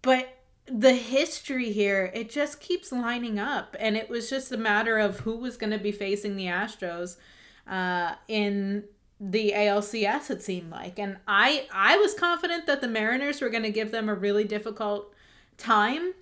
but 0.00 0.38
the 0.66 0.94
history 0.94 1.72
here, 1.72 2.10
it 2.14 2.30
just 2.30 2.60
keeps 2.60 2.90
lining 2.90 3.38
up. 3.38 3.76
And 3.78 3.96
it 3.96 4.08
was 4.08 4.30
just 4.30 4.52
a 4.52 4.56
matter 4.56 4.98
of 4.98 5.20
who 5.20 5.36
was 5.36 5.58
going 5.58 5.72
to 5.72 5.78
be 5.78 5.92
facing 5.92 6.36
the 6.36 6.46
Astros 6.46 7.16
uh, 7.66 8.14
in 8.28 8.84
the 9.20 9.52
ALCS 9.54 10.30
it 10.30 10.42
seemed 10.42 10.70
like 10.70 10.98
and 10.98 11.18
I 11.26 11.66
I 11.72 11.96
was 11.96 12.14
confident 12.14 12.66
that 12.66 12.80
the 12.80 12.88
Mariners 12.88 13.40
were 13.40 13.48
going 13.48 13.62
to 13.62 13.70
give 13.70 13.90
them 13.90 14.08
a 14.08 14.14
really 14.14 14.44
difficult 14.44 15.14
time. 15.56 16.14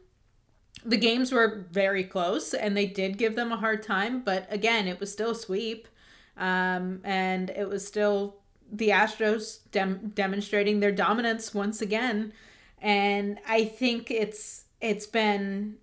The 0.84 0.96
games 0.96 1.32
were 1.32 1.66
very 1.70 2.04
close 2.04 2.54
and 2.54 2.76
they 2.76 2.86
did 2.86 3.18
give 3.18 3.36
them 3.36 3.52
a 3.52 3.56
hard 3.56 3.82
time, 3.82 4.22
but 4.22 4.46
again, 4.50 4.88
it 4.88 5.00
was 5.00 5.12
still 5.12 5.34
sweep. 5.34 5.88
Um, 6.36 7.00
and 7.04 7.50
it 7.50 7.68
was 7.68 7.86
still 7.86 8.36
the 8.70 8.88
Astros 8.88 9.58
dem- 9.70 10.12
demonstrating 10.14 10.80
their 10.80 10.92
dominance 10.92 11.54
once 11.54 11.82
again. 11.82 12.32
And 12.80 13.38
I 13.46 13.64
think 13.64 14.10
it's 14.10 14.64
it's 14.80 15.06
been 15.06 15.76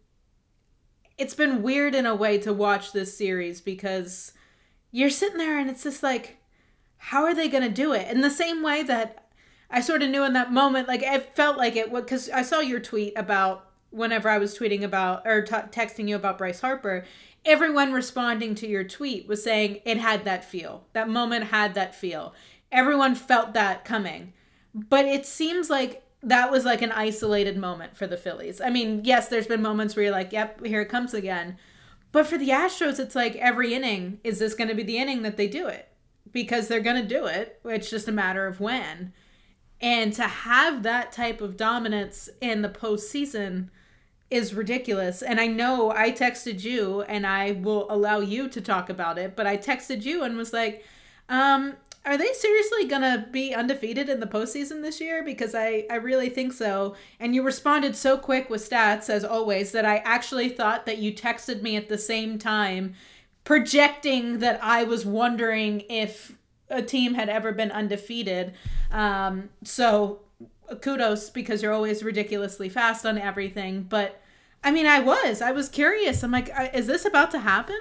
it's 1.17 1.35
been 1.35 1.61
weird 1.61 1.95
in 1.95 2.05
a 2.05 2.15
way 2.15 2.37
to 2.39 2.51
watch 2.51 2.91
this 2.91 3.17
series 3.17 3.61
because 3.61 4.33
you're 4.91 5.09
sitting 5.09 5.37
there 5.37 5.57
and 5.57 5.69
it's 5.69 5.83
just 5.83 6.01
like 6.01 6.38
how 6.99 7.23
are 7.23 7.33
they 7.33 7.47
going 7.47 7.63
to 7.63 7.69
do 7.69 7.93
it? 7.93 8.07
In 8.09 8.21
the 8.21 8.29
same 8.29 8.61
way 8.61 8.83
that 8.83 9.25
I 9.69 9.81
sort 9.81 10.03
of 10.03 10.09
knew 10.09 10.23
in 10.23 10.33
that 10.33 10.51
moment, 10.51 10.87
like 10.87 11.01
it 11.01 11.35
felt 11.35 11.57
like 11.57 11.75
it 11.75 11.91
because 11.91 12.29
I 12.29 12.41
saw 12.41 12.59
your 12.59 12.79
tweet 12.79 13.13
about 13.15 13.65
whenever 13.89 14.29
I 14.29 14.37
was 14.37 14.57
tweeting 14.57 14.83
about 14.83 15.25
or 15.25 15.41
t- 15.41 15.53
texting 15.53 16.07
you 16.07 16.15
about 16.15 16.37
Bryce 16.37 16.61
Harper, 16.61 17.05
everyone 17.45 17.93
responding 17.93 18.53
to 18.55 18.67
your 18.67 18.83
tweet 18.83 19.27
was 19.27 19.43
saying 19.43 19.79
it 19.85 19.97
had 19.97 20.25
that 20.25 20.45
feel. 20.45 20.85
That 20.93 21.09
moment 21.09 21.45
had 21.45 21.73
that 21.75 21.95
feel. 21.95 22.33
Everyone 22.71 23.15
felt 23.15 23.53
that 23.53 23.85
coming. 23.85 24.33
But 24.75 25.05
it 25.05 25.25
seems 25.25 25.69
like 25.69 26.03
that 26.21 26.51
was 26.51 26.65
like 26.65 26.81
an 26.81 26.91
isolated 26.91 27.57
moment 27.57 27.97
for 27.97 28.07
the 28.07 28.17
Phillies. 28.17 28.59
I 28.61 28.69
mean, 28.69 29.01
yes, 29.05 29.29
there's 29.29 29.47
been 29.47 29.61
moments 29.61 29.95
where 29.95 30.03
you're 30.03 30.11
like, 30.11 30.33
yep, 30.33 30.63
here 30.65 30.81
it 30.81 30.89
comes 30.89 31.13
again. 31.13 31.57
But 32.11 32.27
for 32.27 32.37
the 32.37 32.49
Astros, 32.49 32.99
it's 32.99 33.15
like 33.15 33.35
every 33.37 33.73
inning, 33.73 34.19
is 34.23 34.39
this 34.39 34.53
going 34.53 34.67
to 34.67 34.75
be 34.75 34.83
the 34.83 34.97
inning 34.97 35.21
that 35.21 35.37
they 35.37 35.47
do 35.47 35.67
it? 35.67 35.88
Because 36.31 36.67
they're 36.67 36.79
going 36.79 37.01
to 37.01 37.07
do 37.07 37.25
it. 37.25 37.59
It's 37.65 37.89
just 37.89 38.07
a 38.07 38.11
matter 38.11 38.45
of 38.47 38.59
when. 38.59 39.13
And 39.81 40.13
to 40.13 40.23
have 40.23 40.83
that 40.83 41.11
type 41.11 41.41
of 41.41 41.57
dominance 41.57 42.29
in 42.41 42.61
the 42.61 42.69
postseason 42.69 43.69
is 44.29 44.53
ridiculous. 44.53 45.21
And 45.21 45.39
I 45.39 45.47
know 45.47 45.91
I 45.91 46.11
texted 46.11 46.63
you, 46.63 47.01
and 47.03 47.25
I 47.25 47.51
will 47.51 47.87
allow 47.89 48.19
you 48.19 48.47
to 48.49 48.61
talk 48.61 48.89
about 48.89 49.17
it, 49.17 49.35
but 49.35 49.47
I 49.47 49.57
texted 49.57 50.03
you 50.03 50.23
and 50.23 50.37
was 50.37 50.53
like, 50.53 50.85
um, 51.29 51.75
are 52.05 52.17
they 52.17 52.31
seriously 52.33 52.85
gonna 52.85 53.27
be 53.31 53.53
undefeated 53.53 54.09
in 54.09 54.19
the 54.19 54.27
postseason 54.27 54.81
this 54.81 55.01
year? 55.01 55.23
Because 55.23 55.53
I, 55.53 55.85
I 55.89 55.95
really 55.95 56.29
think 56.29 56.53
so. 56.53 56.95
And 57.19 57.35
you 57.35 57.43
responded 57.43 57.95
so 57.95 58.17
quick 58.17 58.49
with 58.49 58.67
stats, 58.67 59.09
as 59.09 59.23
always, 59.23 59.71
that 59.71 59.85
I 59.85 59.97
actually 59.97 60.49
thought 60.49 60.85
that 60.85 60.99
you 60.99 61.13
texted 61.13 61.61
me 61.61 61.75
at 61.75 61.89
the 61.89 61.97
same 61.97 62.39
time 62.39 62.93
projecting 63.49 64.37
that 64.37 64.59
I 64.63 64.83
was 64.83 65.07
wondering 65.07 65.81
if 65.89 66.37
a 66.69 66.83
team 66.83 67.15
had 67.15 67.29
ever 67.29 67.51
been 67.51 67.71
undefeated. 67.71 68.53
Um, 68.91 69.49
so 69.63 70.19
kudos 70.81 71.31
because 71.31 71.63
you're 71.63 71.73
always 71.73 72.03
ridiculously 72.03 72.69
fast 72.69 73.07
on 73.07 73.17
everything. 73.17 73.87
But 73.89 74.21
I 74.63 74.69
mean, 74.69 74.85
I 74.85 74.99
was. 74.99 75.41
I 75.41 75.51
was 75.51 75.67
curious. 75.67 76.21
I'm 76.21 76.29
like, 76.29 76.51
is 76.75 76.85
this 76.85 77.05
about 77.05 77.31
to 77.31 77.39
happen? 77.39 77.79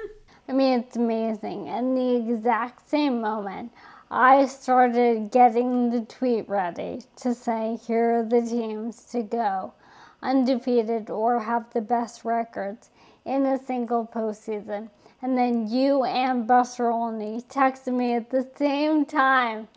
I 0.49 0.55
mean, 0.55 0.81
it's 0.81 0.97
amazing. 0.97 1.69
And 1.69 1.95
the 1.95 2.33
exact 2.33 2.89
same 2.89 3.21
moment, 3.21 3.71
I 4.11 4.47
started 4.47 5.31
getting 5.31 5.91
the 5.91 6.01
tweet 6.01 6.49
ready 6.49 7.03
to 7.17 7.35
say, 7.35 7.79
here 7.87 8.21
are 8.21 8.23
the 8.23 8.41
teams 8.41 9.05
to 9.13 9.23
go 9.23 9.75
undefeated 10.23 11.11
or 11.11 11.41
have 11.41 11.75
the 11.75 11.83
best 11.83 12.25
records 12.25 12.89
in 13.27 13.45
a 13.45 13.63
single 13.63 14.07
postseason 14.07 14.89
and 15.21 15.37
then 15.37 15.69
you 15.69 16.05
and 16.05 16.47
Buster 16.47 16.91
Olney 16.91 17.43
texted 17.49 17.93
me 17.93 18.15
at 18.15 18.31
the 18.31 18.49
same 18.57 19.05
time 19.05 19.69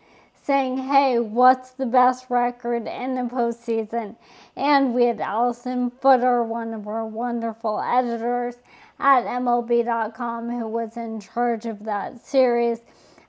saying, 0.44 0.76
hey, 0.76 1.18
what's 1.18 1.70
the 1.70 1.86
best 1.86 2.26
record 2.28 2.86
in 2.86 3.14
the 3.14 3.22
postseason? 3.22 4.16
And 4.56 4.94
we 4.94 5.04
had 5.04 5.18
Alyson 5.18 5.92
Footer, 6.00 6.42
one 6.42 6.74
of 6.74 6.86
our 6.86 7.06
wonderful 7.06 7.80
editors 7.80 8.56
at 8.98 9.24
MLB.com, 9.24 10.50
who 10.50 10.66
was 10.66 10.96
in 10.96 11.20
charge 11.20 11.66
of 11.66 11.84
that 11.84 12.24
series, 12.24 12.80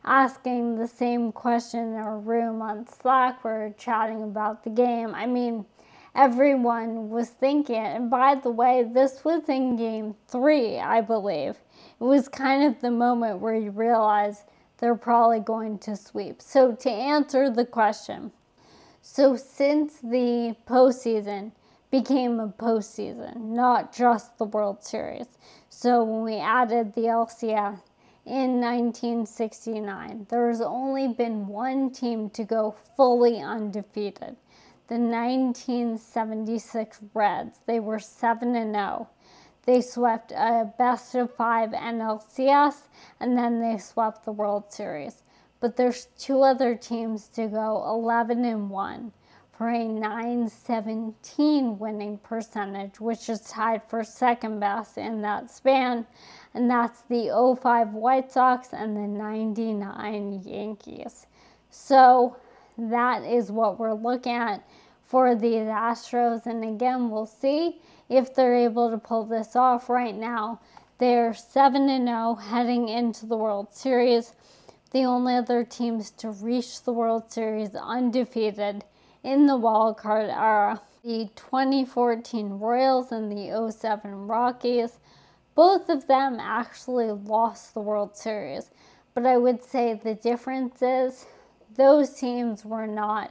asking 0.06 0.78
the 0.78 0.88
same 0.88 1.32
question 1.32 1.80
in 1.80 1.96
our 1.96 2.20
room 2.20 2.62
on 2.62 2.88
Slack. 2.88 3.44
We 3.44 3.52
are 3.52 3.76
chatting 3.78 4.24
about 4.24 4.64
the 4.64 4.70
game. 4.70 5.16
I 5.16 5.26
mean, 5.26 5.66
everyone 6.16 7.10
was 7.10 7.30
thinking, 7.30 7.76
and 7.76 8.10
by 8.10 8.36
the 8.36 8.52
way, 8.52 8.84
this 8.84 9.24
was 9.24 9.50
in 9.50 9.78
game 9.78 10.16
three, 10.28 10.78
I 10.80 11.02
believe 11.02 11.58
was 12.04 12.28
kind 12.28 12.64
of 12.64 12.82
the 12.82 12.92
moment 12.92 13.40
where 13.40 13.56
you 13.56 13.72
realize 13.72 14.44
they're 14.78 14.96
probably 14.96 15.40
going 15.40 15.78
to 15.80 15.96
sweep. 15.96 16.42
So, 16.42 16.74
to 16.74 16.90
answer 16.90 17.50
the 17.50 17.66
question, 17.66 18.32
so 19.02 19.36
since 19.36 20.00
the 20.00 20.56
postseason 20.68 21.52
became 21.92 22.40
a 22.40 22.48
postseason, 22.48 23.38
not 23.38 23.94
just 23.94 24.38
the 24.38 24.46
World 24.46 24.84
Series, 24.84 25.28
so 25.70 26.04
when 26.04 26.24
we 26.24 26.38
added 26.38 26.94
the 26.94 27.02
LCS 27.02 27.80
in 28.26 28.60
1969, 28.60 30.28
there's 30.30 30.62
only 30.62 31.10
been 31.10 31.48
one 31.48 31.92
team 31.92 32.30
to 32.32 32.44
go 32.44 32.76
fully 32.96 33.42
undefeated 33.42 34.36
the 34.88 35.00
1976 35.00 37.00
Reds. 37.14 37.60
They 37.66 37.80
were 37.80 38.00
7 38.00 38.56
and 38.56 38.76
0. 38.76 39.08
They 39.66 39.82
swept 39.82 40.32
a 40.32 40.74
best 40.78 41.16
of 41.16 41.34
five 41.34 41.72
NLCS 41.72 42.88
and 43.20 43.38
then 43.38 43.62
they 43.62 43.78
swept 43.78 44.26
the 44.26 44.32
World 44.32 44.72
Series. 44.72 45.24
But 45.60 45.78
there's 45.78 46.08
two 46.18 46.42
other 46.42 46.76
teams 46.76 47.28
to 47.30 47.48
go 47.48 47.84
11 47.88 48.44
and 48.44 48.70
1 48.70 49.12
for 49.58 49.70
a 49.70 49.88
917 49.88 51.80
winning 51.80 52.18
percentage, 52.18 53.00
which 53.00 53.30
is 53.30 53.40
tied 53.42 53.82
for 53.88 54.04
second 54.04 54.60
best 54.60 54.98
in 54.98 55.22
that 55.22 55.50
span. 55.50 56.06
And 56.54 56.70
that's 56.70 57.02
the 57.02 57.30
05 57.62 57.94
White 57.94 58.32
Sox 58.32 58.74
and 58.74 58.98
the 58.98 59.08
99 59.08 60.42
Yankees. 60.44 61.28
So 61.70 62.36
that 62.78 63.24
is 63.24 63.52
what 63.52 63.80
we're 63.80 63.94
looking 63.94 64.34
at 64.34 64.68
for 65.14 65.36
the 65.36 65.54
Astros. 65.70 66.48
And 66.48 66.64
again, 66.64 67.12
we'll 67.12 67.28
see 67.28 67.80
if 68.10 68.34
they're 68.34 68.56
able 68.56 68.90
to 68.90 68.98
pull 68.98 69.26
this 69.26 69.56
off 69.56 69.88
right 69.88 70.16
now. 70.16 70.60
They're 70.98 71.36
7 71.36 71.88
0 71.88 72.34
heading 72.34 72.90
into 72.90 73.28
the 73.28 73.38
World 73.38 73.76
Series. 73.76 74.34
The 74.90 75.04
only 75.04 75.36
other 75.36 75.64
teams 75.64 76.10
to 76.18 76.32
reach 76.32 76.82
the 76.82 76.94
World 76.94 77.32
Series 77.32 77.76
undefeated 77.76 78.86
in 79.24 79.46
the 79.46 79.56
wild 79.56 79.98
card 79.98 80.32
era 80.32 80.82
the 81.04 81.30
2014 81.36 82.50
Royals 82.58 83.12
and 83.12 83.32
the 83.32 83.72
07 83.72 84.26
Rockies. 84.26 84.98
Both 85.54 85.90
of 85.90 86.08
them 86.08 86.40
actually 86.40 87.12
lost 87.12 87.76
the 87.76 87.82
World 87.82 88.18
Series, 88.18 88.72
but 89.14 89.28
I 89.28 89.38
would 89.38 89.64
say 89.64 89.94
the 89.94 90.16
difference 90.16 90.82
is 90.82 91.28
those 91.76 92.16
teams 92.16 92.66
were 92.66 92.88
not 92.88 93.30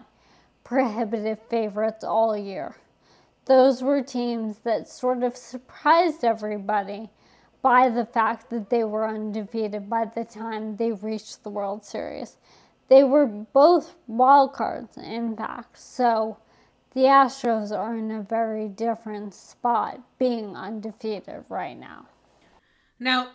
prohibitive 0.64 1.40
favorites 1.48 2.04
all 2.04 2.36
year. 2.36 2.76
Those 3.46 3.82
were 3.82 4.02
teams 4.02 4.58
that 4.58 4.88
sort 4.88 5.22
of 5.22 5.36
surprised 5.36 6.24
everybody 6.24 7.10
by 7.60 7.88
the 7.88 8.04
fact 8.04 8.50
that 8.50 8.70
they 8.70 8.84
were 8.84 9.08
undefeated 9.08 9.88
by 9.88 10.04
the 10.04 10.24
time 10.24 10.76
they 10.76 10.92
reached 10.92 11.42
the 11.42 11.50
World 11.50 11.84
Series. 11.84 12.36
They 12.88 13.04
were 13.04 13.26
both 13.26 13.94
wild 14.06 14.52
cards, 14.52 14.96
in 14.96 15.36
fact. 15.36 15.78
So 15.78 16.38
the 16.94 17.02
Astros 17.02 17.76
are 17.76 17.96
in 17.96 18.10
a 18.10 18.22
very 18.22 18.68
different 18.68 19.34
spot, 19.34 20.00
being 20.18 20.56
undefeated 20.56 21.44
right 21.48 21.78
now. 21.78 22.06
Now, 22.98 23.28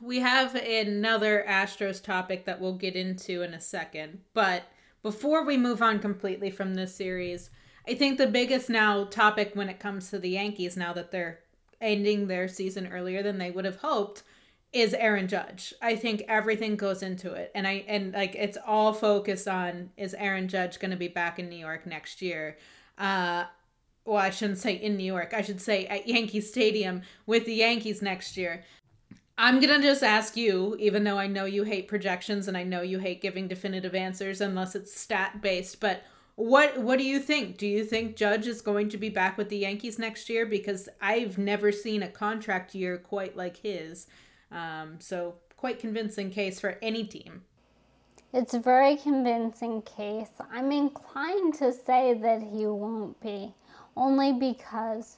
we 0.00 0.20
have 0.20 0.54
another 0.54 1.44
Astros 1.48 2.02
topic 2.02 2.44
that 2.44 2.60
we'll 2.60 2.76
get 2.76 2.94
into 2.96 3.42
in 3.42 3.54
a 3.54 3.60
second, 3.60 4.20
but 4.34 4.64
before 5.02 5.44
we 5.44 5.56
move 5.56 5.82
on 5.82 5.98
completely 5.98 6.50
from 6.50 6.74
this 6.74 6.94
series, 6.94 7.50
I 7.88 7.94
think 7.94 8.18
the 8.18 8.26
biggest 8.26 8.68
now 8.68 9.04
topic 9.04 9.52
when 9.54 9.68
it 9.68 9.80
comes 9.80 10.10
to 10.10 10.18
the 10.18 10.30
Yankees, 10.30 10.76
now 10.76 10.92
that 10.92 11.10
they're 11.10 11.40
ending 11.80 12.26
their 12.26 12.48
season 12.48 12.86
earlier 12.86 13.22
than 13.22 13.38
they 13.38 13.50
would 13.50 13.64
have 13.64 13.76
hoped, 13.76 14.22
is 14.72 14.94
Aaron 14.94 15.26
Judge. 15.26 15.74
I 15.82 15.96
think 15.96 16.22
everything 16.28 16.76
goes 16.76 17.02
into 17.02 17.32
it. 17.32 17.50
And 17.54 17.66
I 17.66 17.84
and 17.88 18.12
like 18.12 18.34
it's 18.36 18.58
all 18.64 18.92
focused 18.92 19.48
on 19.48 19.90
is 19.96 20.14
Aaron 20.14 20.48
Judge 20.48 20.78
going 20.78 20.92
to 20.92 20.96
be 20.96 21.08
back 21.08 21.38
in 21.38 21.48
New 21.48 21.56
York 21.56 21.86
next 21.86 22.22
year? 22.22 22.56
Uh 22.96 23.44
well, 24.04 24.18
I 24.18 24.30
shouldn't 24.30 24.58
say 24.58 24.74
in 24.74 24.96
New 24.96 25.04
York. 25.04 25.34
I 25.34 25.42
should 25.42 25.60
say 25.60 25.86
at 25.86 26.08
Yankee 26.08 26.40
Stadium 26.40 27.02
with 27.26 27.44
the 27.44 27.54
Yankees 27.54 28.00
next 28.00 28.36
year. 28.36 28.64
I'm 29.42 29.58
going 29.58 29.80
to 29.80 29.86
just 29.86 30.02
ask 30.02 30.36
you, 30.36 30.76
even 30.78 31.02
though 31.02 31.18
I 31.18 31.26
know 31.26 31.46
you 31.46 31.62
hate 31.62 31.88
projections 31.88 32.46
and 32.46 32.58
I 32.58 32.62
know 32.62 32.82
you 32.82 32.98
hate 32.98 33.22
giving 33.22 33.48
definitive 33.48 33.94
answers 33.94 34.42
unless 34.42 34.74
it's 34.74 34.94
stat 34.94 35.40
based, 35.40 35.80
but 35.80 36.02
what 36.34 36.76
what 36.76 36.98
do 36.98 37.06
you 37.06 37.18
think? 37.18 37.56
Do 37.56 37.66
you 37.66 37.82
think 37.82 38.16
Judge 38.16 38.46
is 38.46 38.60
going 38.60 38.90
to 38.90 38.98
be 38.98 39.08
back 39.08 39.38
with 39.38 39.48
the 39.48 39.56
Yankees 39.56 39.98
next 39.98 40.28
year? 40.28 40.44
Because 40.44 40.90
I've 41.00 41.38
never 41.38 41.72
seen 41.72 42.02
a 42.02 42.08
contract 42.08 42.74
year 42.74 42.98
quite 42.98 43.34
like 43.34 43.56
his. 43.56 44.06
Um, 44.52 44.96
so 44.98 45.36
quite 45.56 45.78
convincing 45.78 46.30
case 46.30 46.60
for 46.60 46.76
any 46.82 47.04
team. 47.04 47.40
It's 48.34 48.52
a 48.52 48.60
very 48.60 48.96
convincing 48.96 49.80
case. 49.82 50.32
I'm 50.52 50.70
inclined 50.70 51.54
to 51.54 51.72
say 51.72 52.12
that 52.12 52.42
he 52.42 52.66
won't 52.66 53.18
be, 53.22 53.54
only 53.96 54.34
because 54.34 55.16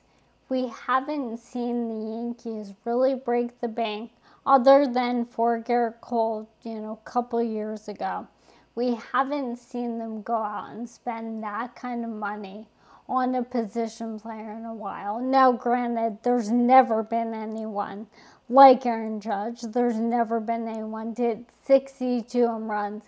we 0.52 0.68
haven't 0.86 1.38
seen 1.38 1.88
the 1.88 2.10
Yankees 2.14 2.74
really 2.84 3.14
break 3.14 3.58
the 3.62 3.68
bank 3.68 4.10
other 4.44 4.86
than 4.86 5.24
for 5.24 5.58
Gerrit 5.58 6.02
Cole, 6.02 6.46
you 6.62 6.78
know, 6.78 7.00
a 7.02 7.10
couple 7.10 7.42
years 7.42 7.88
ago. 7.88 8.28
We 8.74 9.00
haven't 9.14 9.56
seen 9.56 9.98
them 9.98 10.20
go 10.20 10.36
out 10.36 10.72
and 10.72 10.86
spend 10.86 11.42
that 11.42 11.74
kind 11.74 12.04
of 12.04 12.10
money 12.10 12.66
on 13.08 13.34
a 13.34 13.42
position 13.42 14.20
player 14.20 14.52
in 14.52 14.66
a 14.66 14.74
while. 14.74 15.20
Now, 15.20 15.52
granted, 15.52 16.18
there's 16.22 16.50
never 16.50 17.02
been 17.02 17.32
anyone 17.32 18.06
like 18.50 18.84
Aaron 18.84 19.22
Judge. 19.22 19.62
There's 19.62 19.96
never 19.96 20.38
been 20.38 20.68
anyone 20.68 21.14
did 21.14 21.46
62 21.64 22.46
home 22.46 22.70
runs 22.70 23.04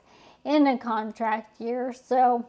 in 0.46 0.66
a 0.66 0.78
contract 0.78 1.60
year. 1.60 1.92
So, 1.92 2.46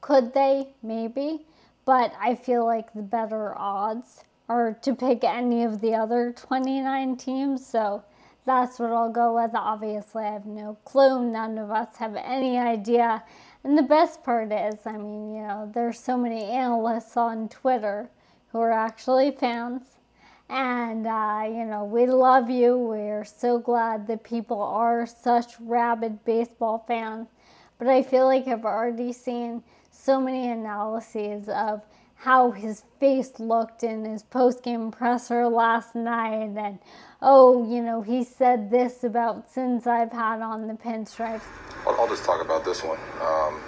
could 0.00 0.34
they? 0.34 0.70
Maybe. 0.82 1.44
But 1.88 2.12
I 2.20 2.34
feel 2.34 2.66
like 2.66 2.92
the 2.92 3.00
better 3.00 3.56
odds 3.56 4.22
are 4.46 4.74
to 4.82 4.94
pick 4.94 5.24
any 5.24 5.64
of 5.64 5.80
the 5.80 5.94
other 5.94 6.34
29 6.36 7.16
teams. 7.16 7.66
So, 7.66 8.04
that's 8.44 8.78
what 8.78 8.92
I'll 8.92 9.10
go 9.10 9.36
with. 9.36 9.52
Obviously, 9.54 10.24
I 10.24 10.34
have 10.34 10.44
no 10.44 10.76
clue. 10.84 11.24
None 11.24 11.56
of 11.56 11.70
us 11.70 11.96
have 11.96 12.14
any 12.14 12.58
idea. 12.58 13.24
And 13.64 13.78
the 13.78 13.82
best 13.82 14.22
part 14.22 14.52
is, 14.52 14.80
I 14.84 14.98
mean, 14.98 15.34
you 15.34 15.40
know, 15.40 15.70
there's 15.74 15.98
so 15.98 16.18
many 16.18 16.44
analysts 16.44 17.16
on 17.16 17.48
Twitter 17.48 18.10
who 18.52 18.60
are 18.60 18.70
actually 18.70 19.30
fans. 19.30 19.80
And, 20.50 21.06
uh, 21.06 21.44
you 21.46 21.64
know, 21.64 21.84
we 21.84 22.04
love 22.04 22.50
you. 22.50 22.76
We're 22.76 23.24
so 23.24 23.58
glad 23.58 24.06
that 24.08 24.24
people 24.24 24.60
are 24.60 25.06
such 25.06 25.58
rabid 25.58 26.22
baseball 26.26 26.84
fans. 26.86 27.28
But 27.78 27.88
I 27.88 28.02
feel 28.02 28.26
like 28.26 28.46
I've 28.46 28.66
already 28.66 29.14
seen 29.14 29.62
so 30.08 30.18
many 30.18 30.50
analyses 30.50 31.50
of 31.50 31.82
how 32.14 32.50
his 32.50 32.82
face 32.98 33.38
looked 33.38 33.82
in 33.82 34.06
his 34.06 34.22
post-game 34.22 34.90
presser 34.90 35.46
last 35.46 35.94
night 35.94 36.48
and 36.56 36.78
oh 37.20 37.70
you 37.70 37.82
know 37.82 38.00
he 38.00 38.24
said 38.24 38.70
this 38.70 39.04
about 39.04 39.52
since 39.52 39.86
i've 39.86 40.10
had 40.10 40.40
on 40.40 40.66
the 40.66 40.72
pinstripes. 40.72 41.42
I'll, 41.86 42.08
just 42.08 42.24
talk 42.24 42.42
about 42.42 42.64
this 42.64 42.82
one. 42.82 42.98
Um, 43.20 43.60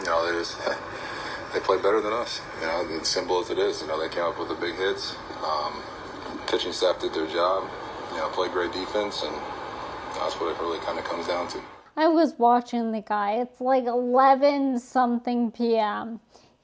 you 0.00 0.06
know 0.06 0.26
they 0.26 0.36
just 0.36 0.58
they 1.54 1.60
play 1.60 1.76
better 1.76 2.00
than 2.00 2.12
us. 2.12 2.40
You 2.60 2.66
know 2.66 2.98
as 3.00 3.06
simple 3.06 3.38
as 3.38 3.50
it 3.50 3.58
is. 3.60 3.82
You 3.82 3.86
know 3.86 4.00
they 4.02 4.12
came 4.12 4.24
up 4.24 4.36
with 4.36 4.48
the 4.48 4.56
big 4.56 4.74
hits. 4.74 5.14
Um, 5.46 5.80
pitching 6.48 6.72
staff 6.72 6.98
did 6.98 7.14
their 7.14 7.28
job. 7.28 7.70
You 8.10 8.16
know 8.18 8.28
played 8.30 8.50
great 8.50 8.72
defense 8.72 9.22
and 9.22 9.36
that's 10.18 10.34
what 10.40 10.50
it 10.50 10.60
really 10.60 10.80
kind 10.80 10.98
of 10.98 11.04
comes 11.04 11.28
down 11.28 11.46
to 11.54 11.60
i 11.96 12.06
was 12.06 12.34
watching 12.38 12.92
the 12.92 13.00
guy 13.00 13.32
it's 13.32 13.60
like 13.60 13.84
11 13.84 14.78
something 14.78 15.50
p.m 15.50 16.20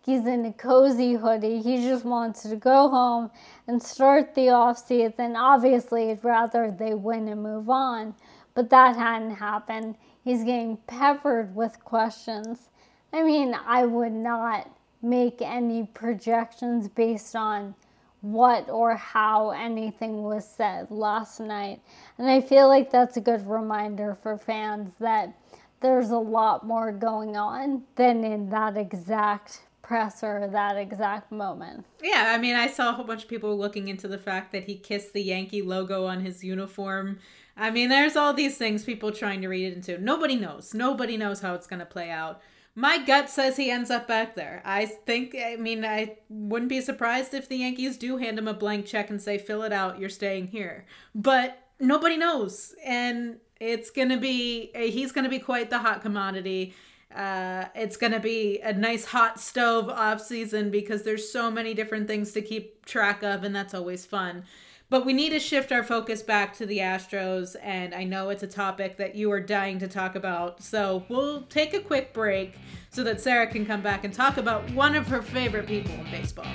He's 0.07 0.25
in 0.25 0.47
a 0.47 0.53
cozy 0.53 1.15
hoodie. 1.15 1.61
He 1.61 1.79
just 1.79 2.05
wants 2.05 2.43
to 2.43 2.55
go 2.55 2.89
home 2.89 3.29
and 3.67 3.83
start 3.83 4.37
the 4.37 4.51
off 4.51 4.79
season. 4.79 5.35
Obviously, 5.35 6.07
he'd 6.07 6.23
rather 6.23 6.71
they 6.71 6.95
win 6.95 7.27
and 7.27 7.43
move 7.43 7.69
on, 7.69 8.15
but 8.55 8.71
that 8.71 8.95
hadn't 8.95 9.35
happened. 9.35 9.97
He's 10.23 10.45
getting 10.45 10.77
peppered 10.87 11.57
with 11.57 11.83
questions. 11.83 12.69
I 13.13 13.25
mean, 13.25 13.59
I 13.67 13.85
would 13.85 14.13
not 14.13 14.71
make 15.03 15.43
any 15.43 15.89
projections 15.93 16.87
based 16.87 17.35
on 17.35 17.75
what 18.21 18.69
or 18.69 18.97
how 18.97 19.51
anything 19.51 20.23
was 20.23 20.49
said 20.49 20.91
last 20.91 21.41
night. 21.41 21.81
And 22.19 22.29
I 22.29 22.41
feel 22.41 22.69
like 22.69 22.91
that's 22.91 23.17
a 23.17 23.21
good 23.21 23.47
reminder 23.47 24.17
for 24.23 24.37
fans 24.39 24.93
that 25.01 25.35
there's 25.81 26.11
a 26.11 26.19
lot 26.19 26.67
more 26.67 26.91
going 26.93 27.37
on 27.37 27.83
than 27.97 28.25
in 28.25 28.51
that 28.51 28.77
exact 28.77 29.61
presser 29.87 30.49
that 30.51 30.77
exact 30.77 31.31
moment. 31.31 31.85
Yeah, 32.03 32.33
I 32.35 32.39
mean, 32.39 32.57
I 32.57 32.67
saw 32.67 32.91
a 32.91 32.93
whole 32.93 33.05
bunch 33.05 33.23
of 33.23 33.29
people 33.29 33.57
looking 33.57 33.89
into 33.89 34.09
the 34.09 34.19
fact 34.19 34.51
that 34.53 34.65
he 34.65 34.77
kissed 34.77 35.13
the 35.13 35.23
Yankee 35.23 35.63
logo 35.63 36.07
on 36.07 36.21
his 36.21 36.43
uniform. 36.43 37.21
I 37.57 37.71
mean, 37.71 37.89
there's 37.89 38.17
all 38.17 38.35
these 38.35 38.57
things 38.57 38.85
people 38.85 39.13
trying 39.13 39.43
to 39.43 39.49
read 39.49 39.73
into. 39.73 39.97
Nobody 39.99 40.35
knows. 40.35 40.75
Nobody 40.75 41.17
knows 41.17 41.41
how 41.41 41.55
it's 41.55 41.69
going 41.69 41.79
to 41.81 41.87
play 41.87 42.11
out. 42.11 42.41
My 42.77 42.99
gut 42.99 43.29
says 43.31 43.57
he 43.57 43.71
ends 43.71 43.91
up 43.91 44.07
back 44.07 44.37
there. 44.37 44.63
I 44.65 44.85
think, 44.87 45.35
I 45.35 45.57
mean, 45.57 45.85
I 45.85 46.19
wouldn't 46.29 46.69
be 46.69 46.81
surprised 46.81 47.33
if 47.35 47.49
the 47.49 47.57
Yankees 47.57 47.97
do 47.97 48.19
hand 48.19 48.39
him 48.39 48.47
a 48.47 48.55
blank 48.55 48.87
check 48.87 49.11
and 49.11 49.21
say, 49.21 49.39
fill 49.39 49.63
it 49.63 49.73
out, 49.73 49.99
you're 49.99 50.11
staying 50.11 50.49
here. 50.49 50.85
But 51.15 51.59
nobody 51.81 52.17
knows. 52.17 52.75
And 52.85 53.39
it's 53.59 53.91
going 53.91 54.11
to 54.11 54.19
be, 54.19 54.71
he's 54.75 55.11
going 55.11 55.25
to 55.25 55.31
be 55.31 55.39
quite 55.39 55.71
the 55.71 55.79
hot 55.79 56.03
commodity 56.03 56.75
uh, 57.15 57.67
it's 57.75 57.97
going 57.97 58.13
to 58.13 58.21
be 58.21 58.61
a 58.61 58.73
nice 58.73 59.07
hot 59.07 59.41
stove 59.41 59.89
off 59.89 60.21
season 60.21 60.71
because 60.71 61.03
there's 61.03 61.31
so 61.31 61.51
many 61.51 61.73
different 61.73 62.07
things 62.07 62.33
to 62.33 62.43
keep 62.43 62.85
track 62.85 63.23
of, 63.23 63.45
and 63.45 63.55
that's 63.55 63.75
always 63.75 64.05
fun. 64.05 64.45
But 64.89 65.05
we 65.05 65.13
need 65.13 65.31
to 65.31 65.41
shift 65.41 65.73
our 65.73 65.83
focus 65.83 66.23
back 66.23 66.55
to 66.59 66.67
the 66.67 66.79
Astros, 66.79 67.57
and 67.61 67.93
I 67.93 68.05
know 68.05 68.29
it's 68.29 68.45
a 68.45 68.47
topic 68.47 68.97
that 68.99 69.17
you 69.17 69.33
are 69.33 69.41
dying 69.41 69.81
to 69.81 69.89
talk 69.89 70.15
about. 70.15 70.63
So 70.63 71.05
we'll 71.09 71.43
take 71.43 71.75
a 71.75 71.81
quick 71.81 72.13
break 72.13 72.55
so 72.91 73.03
that 73.03 73.21
Sarah 73.21 73.49
can 73.49 73.67
come 73.67 73.83
back 73.83 74.05
and 74.05 74.15
talk 74.15 74.37
about 74.37 74.71
one 74.71 74.95
of 74.95 75.09
her 75.09 75.23
favorite 75.23 75.67
people 75.67 75.93
in 75.93 76.05
baseball. 76.13 76.47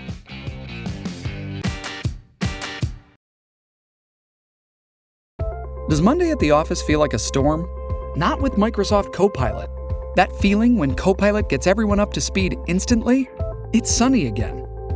Does 5.89 6.01
Monday 6.01 6.31
at 6.31 6.39
the 6.39 6.51
office 6.51 6.81
feel 6.81 7.01
like 7.01 7.13
a 7.13 7.19
storm? 7.19 7.67
Not 8.15 8.41
with 8.41 8.53
Microsoft 8.53 9.11
Copilot. 9.11 9.69
That 10.15 10.33
feeling 10.37 10.77
when 10.77 10.95
Copilot 10.95 11.49
gets 11.49 11.67
everyone 11.67 11.99
up 11.99 12.13
to 12.13 12.21
speed 12.21 12.55
instantly? 12.67 13.29
It's 13.73 13.91
sunny 13.91 14.27
again. 14.27 14.60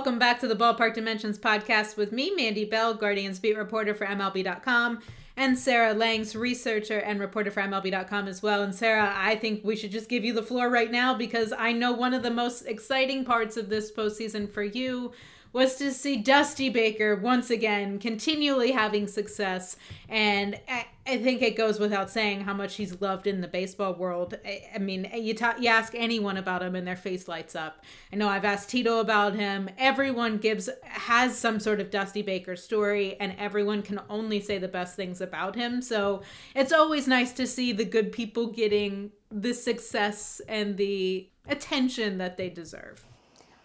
Welcome 0.00 0.18
back 0.18 0.40
to 0.40 0.48
the 0.48 0.56
Ballpark 0.56 0.94
Dimensions 0.94 1.38
podcast 1.38 1.98
with 1.98 2.10
me, 2.10 2.30
Mandy 2.34 2.64
Bell, 2.64 2.94
Guardians 2.94 3.38
beat 3.38 3.54
reporter 3.54 3.92
for 3.92 4.06
MLB.com, 4.06 5.02
and 5.36 5.58
Sarah 5.58 5.92
Langs, 5.92 6.34
researcher 6.34 7.00
and 7.00 7.20
reporter 7.20 7.50
for 7.50 7.60
MLB.com 7.60 8.26
as 8.26 8.42
well. 8.42 8.62
And 8.62 8.74
Sarah, 8.74 9.12
I 9.14 9.36
think 9.36 9.62
we 9.62 9.76
should 9.76 9.90
just 9.90 10.08
give 10.08 10.24
you 10.24 10.32
the 10.32 10.42
floor 10.42 10.70
right 10.70 10.90
now 10.90 11.12
because 11.12 11.52
I 11.52 11.72
know 11.72 11.92
one 11.92 12.14
of 12.14 12.22
the 12.22 12.30
most 12.30 12.62
exciting 12.62 13.26
parts 13.26 13.58
of 13.58 13.68
this 13.68 13.92
postseason 13.92 14.50
for 14.50 14.62
you 14.62 15.12
was 15.52 15.76
to 15.76 15.92
see 15.92 16.16
Dusty 16.16 16.68
Baker 16.68 17.16
once 17.16 17.50
again 17.50 17.98
continually 17.98 18.70
having 18.70 19.06
success. 19.06 19.76
And 20.08 20.58
I, 20.68 20.86
think 21.04 21.42
it 21.42 21.56
goes 21.56 21.80
without 21.80 22.08
saying 22.08 22.42
how 22.42 22.54
much 22.54 22.76
he's 22.76 23.00
loved 23.00 23.26
in 23.26 23.40
the 23.40 23.48
baseball 23.48 23.94
world. 23.94 24.38
I, 24.44 24.62
I 24.76 24.78
mean, 24.78 25.10
you, 25.12 25.34
talk, 25.34 25.60
you 25.60 25.68
ask 25.68 25.92
anyone 25.96 26.36
about 26.36 26.62
him 26.62 26.76
and 26.76 26.86
their 26.86 26.94
face 26.94 27.26
lights 27.26 27.56
up. 27.56 27.84
I 28.12 28.16
know 28.16 28.28
I've 28.28 28.44
asked 28.44 28.70
Tito 28.70 29.00
about 29.00 29.34
him. 29.34 29.68
Everyone 29.76 30.38
gives 30.38 30.68
has 30.84 31.36
some 31.36 31.58
sort 31.58 31.80
of 31.80 31.90
Dusty 31.90 32.22
Baker 32.22 32.54
story, 32.54 33.16
and 33.18 33.34
everyone 33.38 33.82
can 33.82 34.00
only 34.08 34.40
say 34.40 34.58
the 34.58 34.68
best 34.68 34.94
things 34.94 35.20
about 35.20 35.56
him. 35.56 35.82
So 35.82 36.22
it's 36.54 36.72
always 36.72 37.08
nice 37.08 37.32
to 37.32 37.46
see 37.46 37.72
the 37.72 37.84
good 37.84 38.12
people 38.12 38.46
getting 38.46 39.10
the 39.32 39.54
success 39.54 40.40
and 40.48 40.76
the 40.76 41.28
attention 41.48 42.18
that 42.18 42.36
they 42.36 42.50
deserve. 42.50 43.04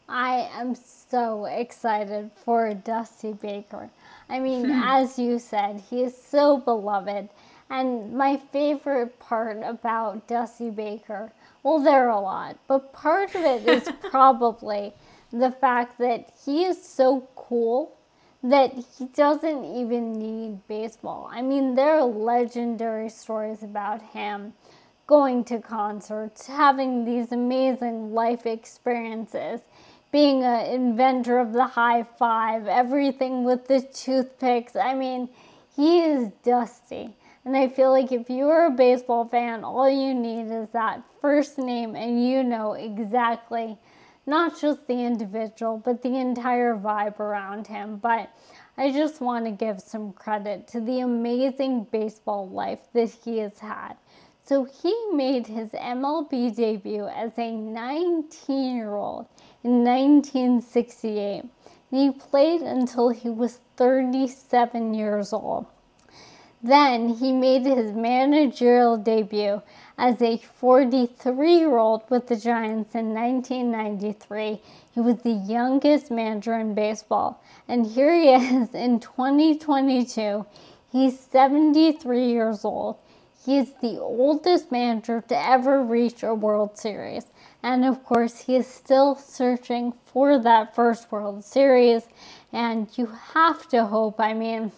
I 0.08 0.50
am 0.54 0.76
so 0.76 1.04
excited 1.45 2.32
for 2.43 2.73
Dusty 2.73 3.34
Baker. 3.34 3.89
I 4.30 4.39
mean, 4.39 4.69
as 4.71 5.17
you 5.17 5.39
said, 5.39 5.84
he 5.89 6.04
is 6.04 6.15
so 6.15 6.58
beloved. 6.58 7.30
And 7.69 8.13
my 8.13 8.38
favorite 8.51 9.17
part 9.19 9.62
about 9.63 10.28
Dusty 10.28 10.69
Baker, 10.69 11.32
well, 11.63 11.80
there 11.80 12.08
are 12.08 12.17
a 12.17 12.19
lot, 12.19 12.58
but 12.67 12.93
part 12.93 13.34
of 13.36 13.43
it 13.43 13.67
is 13.67 13.89
probably 14.10 14.93
the 15.32 15.51
fact 15.51 15.97
that 15.97 16.32
he 16.45 16.63
is 16.63 16.82
so 16.84 17.28
cool 17.36 17.97
that 18.43 18.73
he 18.73 19.06
doesn't 19.06 19.65
even 19.65 20.13
need 20.13 20.67
baseball. 20.67 21.28
I 21.32 21.41
mean, 21.41 21.73
there 21.73 21.95
are 21.95 22.06
legendary 22.06 23.10
stories 23.10 23.63
about 23.63 24.01
him 24.01 24.54
going 25.08 25.43
to 25.45 25.60
concerts, 25.60 26.47
having 26.47 27.06
these 27.06 27.32
amazing 27.32 28.13
life 28.13 28.45
experiences 28.45 29.62
being 30.15 30.45
an 30.45 30.65
inventor 30.67 31.39
of 31.39 31.51
the 31.51 31.65
high 31.65 32.01
five, 32.01 32.67
everything 32.67 33.43
with 33.43 33.67
the 33.67 33.82
toothpicks. 33.82 34.73
I 34.73 34.93
mean, 34.93 35.28
he 35.75 36.04
is 36.04 36.32
dusty. 36.41 37.13
And 37.43 37.58
I 37.58 37.67
feel 37.67 37.91
like 37.91 38.13
if 38.13 38.30
you 38.30 38.47
are 38.47 38.67
a 38.67 38.71
baseball 38.71 39.28
fan, 39.28 39.65
all 39.65 39.89
you 39.89 40.13
need 40.13 40.49
is 40.49 40.69
that 40.69 41.04
first 41.19 41.58
name 41.58 41.97
and 41.97 42.25
you 42.25 42.43
know 42.43 42.75
exactly 42.75 43.78
not 44.25 44.58
just 44.58 44.88
the 44.88 44.93
individual, 44.93 45.82
but 45.84 46.01
the 46.01 46.15
entire 46.17 46.78
vibe 46.78 47.19
around 47.19 47.67
him. 47.67 47.97
But 47.97 48.30
I 48.78 48.93
just 48.93 49.19
want 49.19 49.43
to 49.43 49.51
give 49.51 49.82
some 49.82 50.13
credit 50.13 50.65
to 50.69 50.80
the 50.80 51.01
amazing 51.01 51.88
baseball 51.91 52.47
life 52.47 52.80
that 52.93 53.10
he 53.10 53.39
has 53.39 53.60
had. 53.60 53.95
So 54.45 54.63
he 54.63 54.95
made 55.12 55.47
his 55.47 55.71
MLB 55.71 56.56
debut 56.56 57.08
as 57.08 57.32
a 57.38 57.51
19 57.51 58.78
year 58.78 58.93
old 58.93 59.25
in 59.65 59.84
1968. 59.84 61.43
He 61.89 62.12
played 62.12 62.62
until 62.62 63.10
he 63.10 63.30
was 63.30 63.62
37 63.78 64.93
years 64.93 65.34
old. 65.34 65.65
Then 66.62 67.10
he 67.10 67.32
made 67.32 67.63
his 67.63 67.91
managerial 67.91 68.97
debut 68.97 69.63
as 69.97 70.21
a 70.21 70.38
43 70.38 71.58
year 71.58 71.78
old 71.78 72.04
with 72.10 72.28
the 72.28 72.36
Giants 72.36 72.93
in 72.93 73.13
1993. 73.13 74.62
He 74.93 74.99
was 74.99 75.17
the 75.23 75.32
youngest 75.32 76.12
manager 76.12 76.54
in 76.54 76.75
baseball. 76.75 77.43
And 77.67 77.88
here 77.88 78.13
he 78.13 78.30
is 78.30 78.73
in 78.75 78.99
2022. 78.99 80.45
He's 80.91 81.19
73 81.19 82.28
years 82.28 82.63
old. 82.63 82.97
He 83.43 83.58
is 83.58 83.73
the 83.82 83.99
oldest 83.99 84.71
manager 84.71 85.21
to 85.28 85.38
ever 85.38 85.84
reach 85.84 86.23
a 86.23 86.34
World 86.34 86.78
Series. 86.78 87.25
And 87.65 87.84
of 87.84 88.04
course, 88.04 88.41
he 88.41 88.58
is 88.58 88.67
still 88.67 89.15
searching 89.15 89.93
for 90.06 90.38
that 90.38 90.75
first 90.75 91.12
World 91.12 91.43
Series. 91.43 92.04
And 92.54 92.88
you 92.95 93.08
have 93.34 93.67
to 93.69 93.86
hope, 93.86 94.19
I 94.19 94.36
mean, 94.36 94.71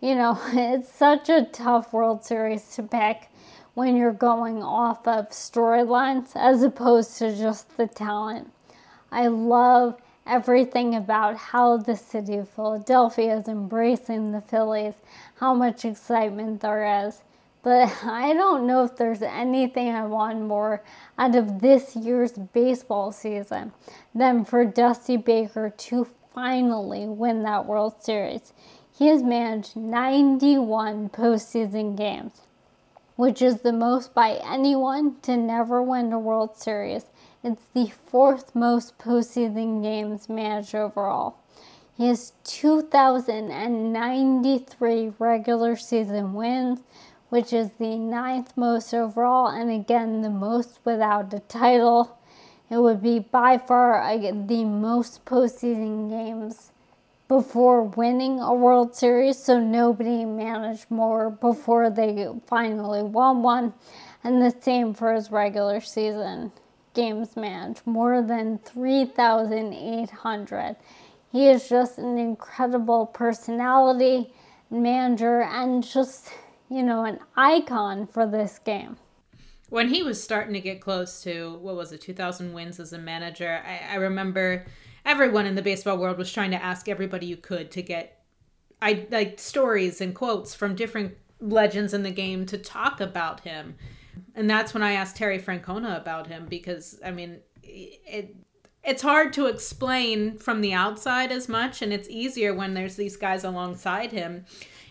you 0.00 0.16
know, 0.16 0.36
it's 0.46 0.92
such 0.92 1.28
a 1.28 1.44
tough 1.44 1.92
World 1.92 2.24
Series 2.24 2.74
to 2.74 2.82
pick 2.82 3.28
when 3.74 3.94
you're 3.94 4.12
going 4.12 4.60
off 4.60 5.06
of 5.06 5.28
storylines 5.28 6.32
as 6.34 6.64
opposed 6.64 7.16
to 7.18 7.32
just 7.32 7.76
the 7.76 7.86
talent. 7.86 8.50
I 9.12 9.28
love 9.28 9.94
everything 10.26 10.96
about 10.96 11.36
how 11.36 11.76
the 11.76 11.96
city 11.96 12.38
of 12.38 12.48
Philadelphia 12.48 13.36
is 13.36 13.46
embracing 13.46 14.32
the 14.32 14.40
Phillies, 14.40 14.94
how 15.36 15.54
much 15.54 15.84
excitement 15.84 16.60
there 16.60 17.06
is. 17.06 17.22
But 17.66 17.92
I 18.04 18.32
don't 18.32 18.66
know 18.68 18.84
if 18.84 18.94
there's 18.94 19.22
anything 19.22 19.88
I 19.88 20.06
want 20.06 20.40
more 20.40 20.84
out 21.18 21.34
of 21.34 21.60
this 21.60 21.96
year's 21.96 22.30
baseball 22.30 23.10
season 23.10 23.72
than 24.14 24.44
for 24.44 24.64
Dusty 24.64 25.16
Baker 25.16 25.74
to 25.76 26.06
finally 26.32 27.08
win 27.08 27.42
that 27.42 27.66
World 27.66 27.94
Series. 27.98 28.52
He 28.96 29.08
has 29.08 29.24
managed 29.24 29.74
91 29.74 31.08
postseason 31.08 31.96
games, 31.96 32.42
which 33.16 33.42
is 33.42 33.62
the 33.62 33.72
most 33.72 34.14
by 34.14 34.40
anyone 34.44 35.16
to 35.22 35.36
never 35.36 35.82
win 35.82 36.12
a 36.12 36.20
World 36.20 36.56
Series. 36.56 37.06
It's 37.42 37.64
the 37.74 37.90
fourth 38.06 38.54
most 38.54 38.96
postseason 38.96 39.82
games 39.82 40.28
managed 40.28 40.76
overall. 40.76 41.38
He 41.96 42.08
has 42.08 42.32
2,093 42.44 45.12
regular 45.18 45.76
season 45.76 46.34
wins, 46.34 46.80
which 47.28 47.52
is 47.52 47.72
the 47.78 47.96
ninth 47.96 48.56
most 48.56 48.94
overall, 48.94 49.48
and 49.48 49.70
again, 49.70 50.22
the 50.22 50.30
most 50.30 50.78
without 50.84 51.34
a 51.34 51.40
title. 51.40 52.16
It 52.70 52.78
would 52.78 53.02
be 53.02 53.18
by 53.20 53.58
far 53.58 54.00
uh, 54.00 54.16
the 54.18 54.64
most 54.64 55.24
postseason 55.24 56.10
games 56.10 56.72
before 57.28 57.82
winning 57.82 58.40
a 58.40 58.54
World 58.54 58.94
Series, 58.94 59.38
so 59.38 59.58
nobody 59.58 60.24
managed 60.24 60.88
more 60.90 61.30
before 61.30 61.90
they 61.90 62.28
finally 62.46 63.02
won 63.02 63.42
one. 63.42 63.74
And 64.22 64.40
the 64.42 64.54
same 64.60 64.94
for 64.94 65.12
his 65.12 65.30
regular 65.30 65.80
season 65.80 66.52
games 66.94 67.36
managed, 67.36 67.86
more 67.86 68.22
than 68.22 68.58
3,800. 68.58 70.76
He 71.30 71.48
is 71.48 71.68
just 71.68 71.98
an 71.98 72.16
incredible 72.18 73.06
personality, 73.06 74.32
manager, 74.70 75.42
and 75.42 75.84
just 75.84 76.30
you 76.70 76.82
know, 76.82 77.04
an 77.04 77.20
icon 77.36 78.06
for 78.06 78.26
this 78.26 78.58
game. 78.58 78.96
When 79.68 79.88
he 79.88 80.02
was 80.02 80.22
starting 80.22 80.54
to 80.54 80.60
get 80.60 80.80
close 80.80 81.22
to, 81.22 81.58
what 81.60 81.74
was 81.74 81.92
it, 81.92 82.00
2,000 82.00 82.52
wins 82.52 82.78
as 82.78 82.92
a 82.92 82.98
manager, 82.98 83.62
I, 83.66 83.94
I 83.94 83.96
remember 83.96 84.64
everyone 85.04 85.46
in 85.46 85.54
the 85.54 85.62
baseball 85.62 85.98
world 85.98 86.18
was 86.18 86.32
trying 86.32 86.50
to 86.52 86.62
ask 86.62 86.88
everybody 86.88 87.26
you 87.26 87.36
could 87.36 87.70
to 87.72 87.82
get 87.82 88.16
I 88.82 89.06
like 89.10 89.38
stories 89.38 90.00
and 90.00 90.14
quotes 90.14 90.54
from 90.54 90.74
different 90.74 91.16
legends 91.40 91.94
in 91.94 92.02
the 92.02 92.10
game 92.10 92.44
to 92.46 92.58
talk 92.58 93.00
about 93.00 93.40
him. 93.40 93.76
And 94.34 94.50
that's 94.50 94.74
when 94.74 94.82
I 94.82 94.92
asked 94.92 95.16
Terry 95.16 95.38
Francona 95.38 95.96
about 95.96 96.26
him 96.26 96.46
because 96.46 97.00
I 97.04 97.10
mean 97.10 97.40
it 97.62 98.36
it's 98.84 99.02
hard 99.02 99.32
to 99.32 99.46
explain 99.46 100.38
from 100.38 100.60
the 100.60 100.72
outside 100.72 101.32
as 101.32 101.48
much 101.48 101.82
and 101.82 101.92
it's 101.92 102.08
easier 102.08 102.54
when 102.54 102.74
there's 102.74 102.96
these 102.96 103.16
guys 103.16 103.42
alongside 103.42 104.12
him 104.12 104.44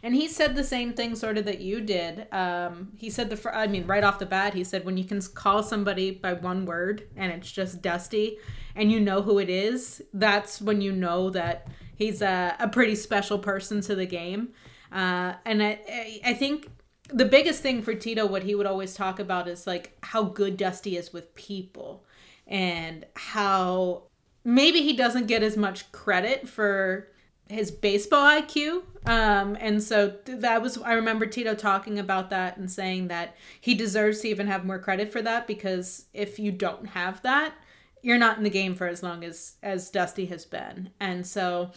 and 0.06 0.13
he 0.13 0.28
said 0.28 0.56
the 0.56 0.63
same 0.63 0.94
thing 0.94 1.15
sort 1.15 1.36
of 1.39 1.46
that 1.46 1.62
you 1.62 1.82
did. 1.82 2.32
Um, 2.32 2.91
he 2.96 3.10
said 3.10 3.32
the 3.32 3.58
I 3.58 3.65
mean 3.65 3.88
right 3.88 4.04
off 4.04 4.20
the 4.20 4.28
bat 4.28 4.54
he 4.54 4.63
said 4.63 4.86
when 4.86 4.98
you 4.98 5.04
can 5.04 5.20
call 5.20 5.63
somebody 5.63 6.12
by 6.12 6.34
one 6.34 6.65
word 6.65 7.08
and 7.18 7.32
it's 7.32 7.52
just 7.52 7.82
Dusty 7.82 8.38
and 8.76 8.91
you 8.91 9.00
know 9.00 9.24
who 9.24 9.39
it 9.39 9.50
is, 9.50 10.04
that's 10.13 10.62
when 10.62 10.80
you 10.80 10.91
know 10.91 11.32
that 11.32 11.68
he's 11.96 12.22
a, 12.22 12.56
a 12.60 12.68
pretty 12.68 12.94
special 12.94 13.39
person 13.39 13.82
to 13.82 13.96
the 13.96 14.06
game. 14.06 14.49
Uh, 14.91 15.34
and 15.43 15.64
I 15.64 15.80
I 16.24 16.36
think 16.36 16.70
the 17.10 17.26
biggest 17.26 17.64
thing 17.64 17.82
for 17.82 17.95
Tito, 17.95 18.28
what 18.28 18.43
he 18.43 18.53
would 18.53 18.68
always 18.68 18.93
talk 18.93 19.20
about 19.20 19.47
is 19.47 19.66
like 19.66 19.97
how 20.03 20.22
good 20.22 20.56
Dusty 20.56 20.97
is 20.97 21.14
with 21.14 21.34
people 21.34 22.06
and 22.45 23.08
how 23.16 24.03
maybe 24.43 24.84
he 24.84 24.93
doesn't 24.93 25.26
get 25.26 25.41
as 25.41 25.58
much 25.58 25.91
credit 25.91 26.47
for 26.47 27.10
his 27.50 27.72
baseball 27.72 28.24
IQ. 28.24 28.84
Um, 29.06 29.56
and 29.60 29.84
so 29.84 30.16
that 30.26 30.62
was, 30.62 30.80
I 30.80 30.93
remember 30.93 31.26
Tito 31.28 31.54
talking 31.54 32.00
about 32.00 32.30
that 32.32 32.58
and 32.58 32.72
saying 32.72 33.08
that 33.10 33.36
he 33.62 33.76
deserves 33.76 34.22
to 34.22 34.28
even 34.30 34.48
have 34.48 34.66
more 34.66 34.80
credit 34.80 35.12
for 35.12 35.22
that 35.22 35.46
because 35.46 36.06
if 36.14 36.39
you 36.39 36.52
don't 36.52 36.88
have 36.88 37.22
that, 37.22 37.54
you're 38.02 38.18
not 38.18 38.38
in 38.38 38.43
the 38.43 38.50
game 38.50 38.74
for 38.74 38.88
as 38.88 39.04
long 39.04 39.24
as, 39.24 39.58
as 39.62 39.89
Dusty 39.91 40.26
has 40.28 40.46
been. 40.46 40.89
And 41.00 41.26
so, 41.26 41.72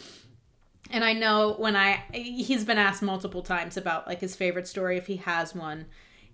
and 0.91 1.05
I 1.05 1.13
know 1.13 1.55
when 1.59 1.77
I, 1.77 2.03
he's 2.13 2.65
been 2.65 2.79
asked 2.79 3.03
multiple 3.03 3.43
times 3.43 3.77
about 3.77 4.07
like 4.07 4.21
his 4.21 4.37
favorite 4.37 4.67
story, 4.69 4.97
if 4.97 5.07
he 5.07 5.17
has 5.17 5.55
one. 5.55 5.85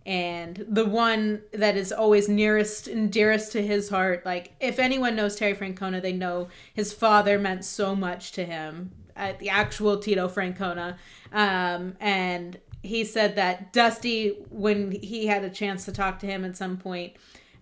and 0.06 0.64
the 0.68 0.84
one 0.84 1.42
that 1.52 1.76
is 1.76 1.90
always 1.90 2.28
nearest 2.28 2.86
and 2.88 3.10
dearest 3.10 3.52
to 3.52 3.62
his 3.66 3.88
heart 3.88 4.24
like 4.26 4.52
if 4.60 4.78
anyone 4.78 5.16
knows 5.16 5.34
terry 5.36 5.54
francona 5.54 6.00
they 6.02 6.12
know 6.12 6.48
his 6.74 6.92
father 6.92 7.38
meant 7.38 7.64
so 7.64 7.96
much 7.96 8.30
to 8.32 8.44
him 8.44 8.92
uh, 9.16 9.32
the 9.38 9.48
actual 9.48 9.98
tito 9.98 10.28
francona 10.28 10.96
um, 11.32 11.94
and 12.00 12.58
he 12.82 13.04
said 13.04 13.36
that 13.36 13.72
dusty 13.72 14.36
when 14.50 14.90
he 14.90 15.26
had 15.26 15.44
a 15.44 15.50
chance 15.50 15.84
to 15.84 15.92
talk 15.92 16.18
to 16.18 16.26
him 16.26 16.44
at 16.44 16.56
some 16.56 16.76
point 16.76 17.12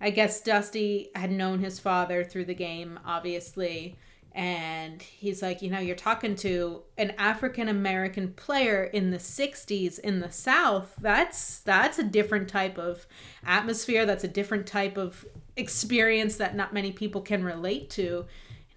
i 0.00 0.10
guess 0.10 0.40
dusty 0.40 1.10
had 1.14 1.30
known 1.30 1.58
his 1.58 1.78
father 1.78 2.24
through 2.24 2.44
the 2.44 2.54
game 2.54 2.98
obviously 3.04 3.96
and 4.34 5.02
he's 5.02 5.42
like, 5.42 5.60
you 5.60 5.70
know, 5.70 5.78
you're 5.78 5.94
talking 5.94 6.34
to 6.36 6.82
an 6.96 7.12
African 7.18 7.68
American 7.68 8.32
player 8.32 8.84
in 8.84 9.10
the 9.10 9.18
60s 9.18 9.98
in 9.98 10.20
the 10.20 10.30
South. 10.30 10.94
That's 11.00 11.60
that's 11.60 11.98
a 11.98 12.04
different 12.04 12.48
type 12.48 12.78
of 12.78 13.06
atmosphere. 13.44 14.06
That's 14.06 14.24
a 14.24 14.28
different 14.28 14.66
type 14.66 14.96
of 14.96 15.26
experience 15.56 16.36
that 16.36 16.56
not 16.56 16.72
many 16.72 16.92
people 16.92 17.20
can 17.20 17.44
relate 17.44 17.90
to. 17.90 18.24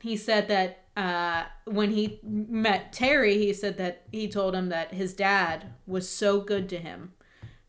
He 0.02 0.18
said 0.18 0.50
that 0.50 0.85
uh, 0.96 1.44
when 1.66 1.92
he 1.92 2.20
met 2.24 2.94
Terry, 2.94 3.38
he 3.38 3.54
said 3.54 3.78
that 3.78 4.04
he 4.12 4.28
told 4.28 4.56
him 4.56 4.70
that 4.70 4.94
his 4.94 5.14
dad 5.14 5.74
was 5.86 6.08
so 6.08 6.40
good 6.40 6.70
to 6.70 6.78
him 6.78 7.14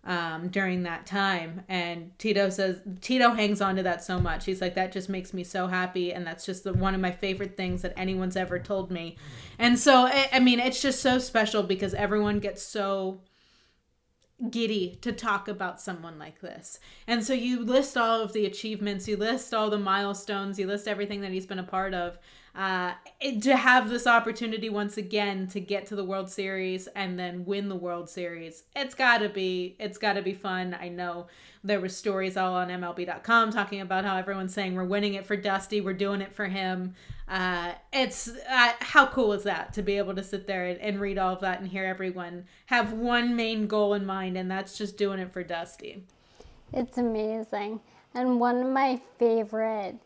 um, 0.05 0.49
during 0.49 0.85
that 0.85 1.07
time. 1.07 1.63
And 1.69 2.17
Tito 2.19 2.49
says 2.51 2.81
Tito 3.01 3.33
hangs 3.33 3.61
on 3.61 3.77
to 3.77 3.83
that 3.83 4.05
so 4.05 4.21
much. 4.21 4.45
He's 4.45 4.61
like, 4.61 4.77
that 4.77 4.93
just 4.93 5.09
makes 5.09 5.35
me 5.35 5.43
so 5.43 5.67
happy, 5.67 6.13
and 6.13 6.27
that's 6.27 6.47
just 6.47 6.65
the, 6.65 6.73
one 6.73 6.95
of 6.95 7.01
my 7.01 7.11
favorite 7.11 7.57
things 7.57 7.83
that 7.83 7.93
anyone's 7.97 8.37
ever 8.37 8.59
told 8.59 8.91
me. 8.91 9.17
And 9.59 9.79
so, 9.79 10.07
I, 10.07 10.29
I 10.33 10.41
mean, 10.41 10.61
it's 10.61 10.81
just 10.81 11.03
so 11.03 11.19
special 11.19 11.63
because 11.65 11.95
everyone 11.95 12.39
gets 12.39 12.63
so 12.63 13.21
giddy 14.51 14.99
to 15.01 15.13
talk 15.13 15.49
about 15.49 15.81
someone 15.81 16.19
like 16.19 16.41
this. 16.41 16.79
And 17.07 17.25
so 17.25 17.33
you 17.33 17.65
list 17.65 17.97
all 17.97 18.21
of 18.21 18.33
the 18.33 18.45
achievements, 18.45 19.09
you 19.09 19.17
list 19.17 19.55
all 19.55 19.71
the 19.71 19.79
milestones, 19.79 20.59
you 20.59 20.67
list 20.67 20.87
everything 20.87 21.23
that 21.23 21.33
he's 21.33 21.47
been 21.47 21.59
a 21.59 21.65
part 21.65 21.95
of 21.95 22.19
uh, 22.57 22.95
to 23.43 23.55
have 23.55 23.91
this 23.91 24.07
opportunity 24.07 24.71
once 24.71 24.97
again 24.97 25.47
to 25.49 25.61
get 25.61 25.85
to 25.87 25.95
the 25.95 26.05
World 26.05 26.31
Series 26.31 26.87
and 26.89 27.19
then 27.19 27.45
win 27.45 27.69
the 27.69 27.77
World 27.77 28.09
Series. 28.09 28.63
It's 28.75 28.95
gotta 28.95 29.29
be 29.29 29.77
it's 29.79 29.99
gotta 29.99 30.23
be 30.23 30.33
fun. 30.33 30.75
I 30.81 30.89
know 30.89 31.27
there 31.63 31.81
were 31.81 31.91
stories 31.91 32.37
all 32.37 32.55
on 32.55 32.69
MLB.com 32.69 33.51
talking 33.51 33.83
about 33.83 34.07
how 34.07 34.17
everyone's 34.17 34.55
saying 34.55 34.75
we're 34.75 34.85
winning 34.85 35.15
it 35.15 35.27
for 35.27 35.37
Dusty, 35.37 35.83
we're 35.83 35.93
doing 35.93 36.23
it 36.23 36.33
for 36.33 36.47
him. 36.47 36.95
Uh, 37.29 37.73
it's 37.93 38.29
uh, 38.49 38.73
how 38.81 39.07
cool 39.07 39.35
is 39.35 39.43
that 39.43 39.75
to 39.75 39.83
be 39.83 39.99
able 39.99 40.15
to 40.15 40.23
sit 40.23 40.47
there 40.47 40.65
and, 40.65 40.81
and 40.81 40.99
read 40.99 41.19
all 41.19 41.35
of 41.35 41.41
that 41.41 41.61
and 41.61 41.69
hear 41.69 41.85
everyone 41.85 42.47
have 42.67 42.95
one 42.95 43.37
main 43.37 43.67
goal 43.67 43.93
in 43.93 44.07
mind, 44.07 44.39
and 44.39 44.51
that's 44.51 44.79
just 44.79 44.97
doing 44.97 45.19
it 45.19 45.31
for 45.31 45.43
Dusty. 45.43 46.05
It's 46.73 46.97
amazing. 46.97 47.81
And 48.15 48.41
one 48.41 48.63
of 48.63 48.69
my 48.69 48.99
favorite 49.19 49.99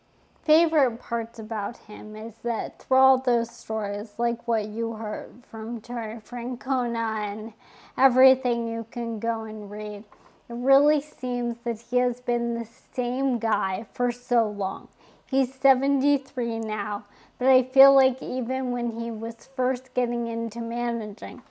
favorite 0.43 0.99
parts 0.99 1.39
about 1.39 1.77
him 1.77 2.15
is 2.15 2.33
that 2.43 2.81
through 2.81 2.97
all 2.97 3.17
those 3.17 3.49
stories, 3.49 4.09
like 4.17 4.47
what 4.47 4.65
you 4.67 4.93
heard 4.93 5.31
from 5.49 5.81
Terry 5.81 6.19
Francona 6.19 7.31
and 7.31 7.53
everything 7.97 8.67
you 8.67 8.85
can 8.91 9.19
go 9.19 9.43
and 9.43 9.69
read, 9.69 10.03
it 10.49 10.53
really 10.55 11.01
seems 11.01 11.57
that 11.63 11.81
he 11.89 11.97
has 11.97 12.19
been 12.19 12.55
the 12.55 12.67
same 12.93 13.39
guy 13.39 13.85
for 13.93 14.11
so 14.11 14.49
long. 14.49 14.87
He's 15.29 15.53
73 15.53 16.59
now, 16.59 17.05
but 17.37 17.47
I 17.47 17.63
feel 17.63 17.95
like 17.95 18.21
even 18.21 18.71
when 18.71 18.99
he 18.99 19.11
was 19.11 19.47
first 19.55 19.93
getting 19.93 20.27
into 20.27 20.59
managing, 20.59 21.41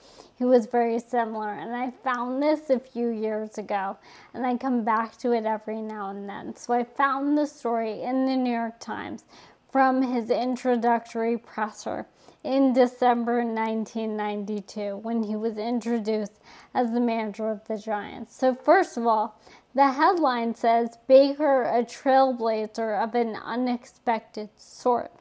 he 0.41 0.47
was 0.47 0.65
very 0.65 0.99
similar. 0.99 1.53
And 1.53 1.77
I 1.77 1.91
found 2.03 2.43
this 2.43 2.71
a 2.71 2.81
few 2.81 3.09
years 3.11 3.59
ago, 3.59 3.99
and 4.33 4.47
I 4.47 4.57
come 4.57 4.85
back 4.85 5.19
to 5.19 5.33
it 5.33 5.45
every 5.45 5.83
now 5.83 6.09
and 6.09 6.27
then. 6.27 6.57
So 6.57 6.73
I 6.73 6.83
found 6.83 7.37
the 7.37 7.47
story 7.47 8.01
in 8.01 8.25
the 8.25 8.37
New 8.37 8.55
York 8.55 8.81
Times 8.81 9.25
from 9.71 10.01
his 10.01 10.31
introductory 10.31 11.37
presser 11.37 12.07
in 12.43 12.73
December 12.73 13.45
1992 13.45 14.97
when 14.97 15.23
he 15.23 15.37
was 15.37 15.59
introduced 15.59 16.41
as 16.75 16.91
the 16.91 17.01
manager 17.01 17.51
of 17.51 17.69
the 17.69 17.77
Giants. 17.77 18.35
So, 18.35 18.55
first 18.55 18.97
of 18.97 19.07
all, 19.07 19.39
the 19.75 19.93
headline 19.93 20.55
says 20.55 20.97
Baker, 21.07 21.65
a 21.65 21.85
trailblazer 21.85 22.99
of 23.05 23.15
an 23.15 23.37
unexpected 23.37 24.49
sort, 24.57 25.13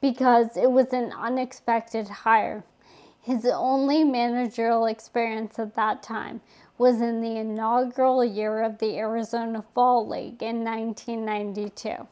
because 0.00 0.56
it 0.56 0.70
was 0.70 0.94
an 0.94 1.12
unexpected 1.12 2.08
hire. 2.08 2.64
His 3.26 3.44
only 3.44 4.04
managerial 4.04 4.86
experience 4.86 5.58
at 5.58 5.74
that 5.74 6.00
time 6.00 6.42
was 6.78 7.00
in 7.00 7.20
the 7.20 7.38
inaugural 7.38 8.24
year 8.24 8.62
of 8.62 8.78
the 8.78 8.96
Arizona 8.98 9.64
Fall 9.74 10.08
League 10.08 10.44
in 10.44 10.62
1992. 10.62 12.06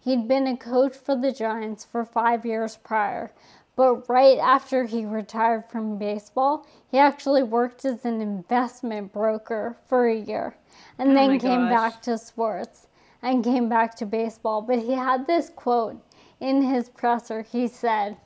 He'd 0.00 0.26
been 0.26 0.46
a 0.46 0.56
coach 0.56 0.96
for 0.96 1.16
the 1.16 1.32
Giants 1.32 1.84
for 1.84 2.02
five 2.02 2.46
years 2.46 2.78
prior, 2.78 3.30
but 3.76 4.08
right 4.08 4.38
after 4.38 4.84
he 4.84 5.04
retired 5.04 5.66
from 5.66 5.98
baseball, 5.98 6.66
he 6.90 6.96
actually 6.96 7.42
worked 7.42 7.84
as 7.84 8.06
an 8.06 8.22
investment 8.22 9.12
broker 9.12 9.76
for 9.86 10.08
a 10.08 10.16
year 10.16 10.56
and 10.98 11.10
oh 11.10 11.14
then 11.14 11.38
came 11.38 11.68
gosh. 11.68 11.92
back 11.92 12.02
to 12.04 12.16
sports 12.16 12.86
and 13.20 13.44
came 13.44 13.68
back 13.68 13.94
to 13.96 14.06
baseball. 14.06 14.62
But 14.62 14.78
he 14.78 14.92
had 14.92 15.26
this 15.26 15.50
quote 15.50 16.02
in 16.40 16.62
his 16.62 16.88
presser. 16.88 17.42
He 17.42 17.68
said, 17.68 18.16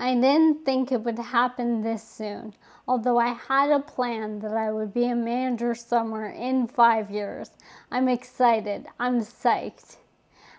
I 0.00 0.14
didn't 0.14 0.64
think 0.64 0.92
it 0.92 1.02
would 1.02 1.18
happen 1.18 1.82
this 1.82 2.08
soon, 2.08 2.54
although 2.86 3.18
I 3.18 3.30
had 3.30 3.72
a 3.72 3.80
plan 3.80 4.38
that 4.40 4.52
I 4.52 4.70
would 4.70 4.94
be 4.94 5.06
a 5.06 5.16
manager 5.16 5.74
somewhere 5.74 6.30
in 6.30 6.68
five 6.68 7.10
years. 7.10 7.50
I'm 7.90 8.08
excited. 8.08 8.86
I'm 9.00 9.20
psyched. 9.20 9.96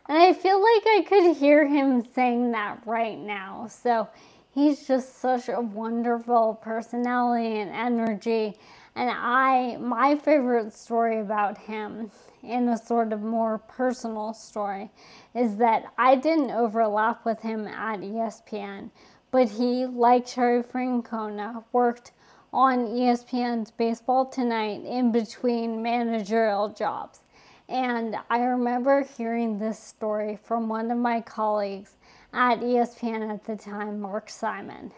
And 0.10 0.18
I 0.18 0.34
feel 0.34 0.62
like 0.62 0.84
I 0.88 1.06
could 1.08 1.38
hear 1.38 1.66
him 1.66 2.04
saying 2.14 2.52
that 2.52 2.82
right 2.86 3.18
now. 3.18 3.68
So 3.70 4.10
he's 4.54 4.86
just 4.86 5.20
such 5.20 5.48
a 5.48 5.62
wonderful 5.62 6.60
personality 6.62 7.62
and 7.62 7.72
energy. 7.72 8.58
And 8.96 9.10
I, 9.10 9.78
my 9.78 10.18
favorite 10.18 10.74
story 10.74 11.22
about 11.22 11.58
him, 11.58 12.12
in 12.44 12.68
a 12.70 12.78
sort 12.78 13.14
of 13.14 13.22
more 13.22 13.60
personal 13.60 14.34
story, 14.34 14.90
is 15.34 15.58
that 15.58 15.94
I 15.98 16.16
didn't 16.16 16.52
overlap 16.52 17.26
with 17.26 17.42
him 17.42 17.68
at 17.68 18.00
ESPN 18.00 18.90
but 19.32 19.50
he, 19.50 19.86
like 19.86 20.26
Terry 20.26 20.64
Francona, 20.64 21.64
worked 21.72 22.12
on 22.52 22.88
ESPN's 22.88 23.72
Baseball 23.72 24.26
Tonight 24.26 24.84
in 24.84 25.12
between 25.12 25.84
managerial 25.84 26.70
jobs. 26.70 27.20
And 27.68 28.16
I 28.32 28.40
remember 28.40 29.04
hearing 29.04 29.60
this 29.60 29.78
story 29.78 30.40
from 30.44 30.68
one 30.68 30.90
of 30.90 30.98
my 30.98 31.22
colleagues 31.22 31.96
at 32.34 32.62
ESPN 32.62 33.32
at 33.32 33.44
the 33.44 33.56
time, 33.56 34.00
Mark 34.00 34.30
Simon, 34.30 34.92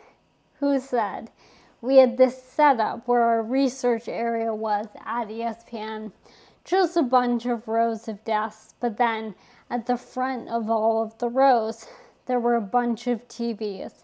who 0.60 0.80
said, 0.80 1.30
We 1.82 1.98
had 1.98 2.18
this 2.18 2.42
setup 2.42 3.08
where 3.08 3.24
our 3.24 3.44
research 3.44 4.08
area 4.08 4.56
was 4.56 4.88
at 5.06 5.28
ESPN, 5.28 6.14
just 6.64 6.96
a 6.96 7.04
bunch 7.04 7.46
of 7.46 7.68
rows 7.68 8.08
of 8.08 8.24
desks, 8.24 8.76
but 8.80 8.96
then 8.98 9.36
at 9.70 9.86
the 9.86 9.98
front 9.98 10.48
of 10.48 10.70
all 10.70 11.04
of 11.04 11.18
the 11.18 11.30
rows, 11.30 11.88
there 12.28 12.40
were 12.40 12.56
a 12.56 12.62
bunch 12.62 13.08
of 13.08 13.28
TVs. 13.28 14.04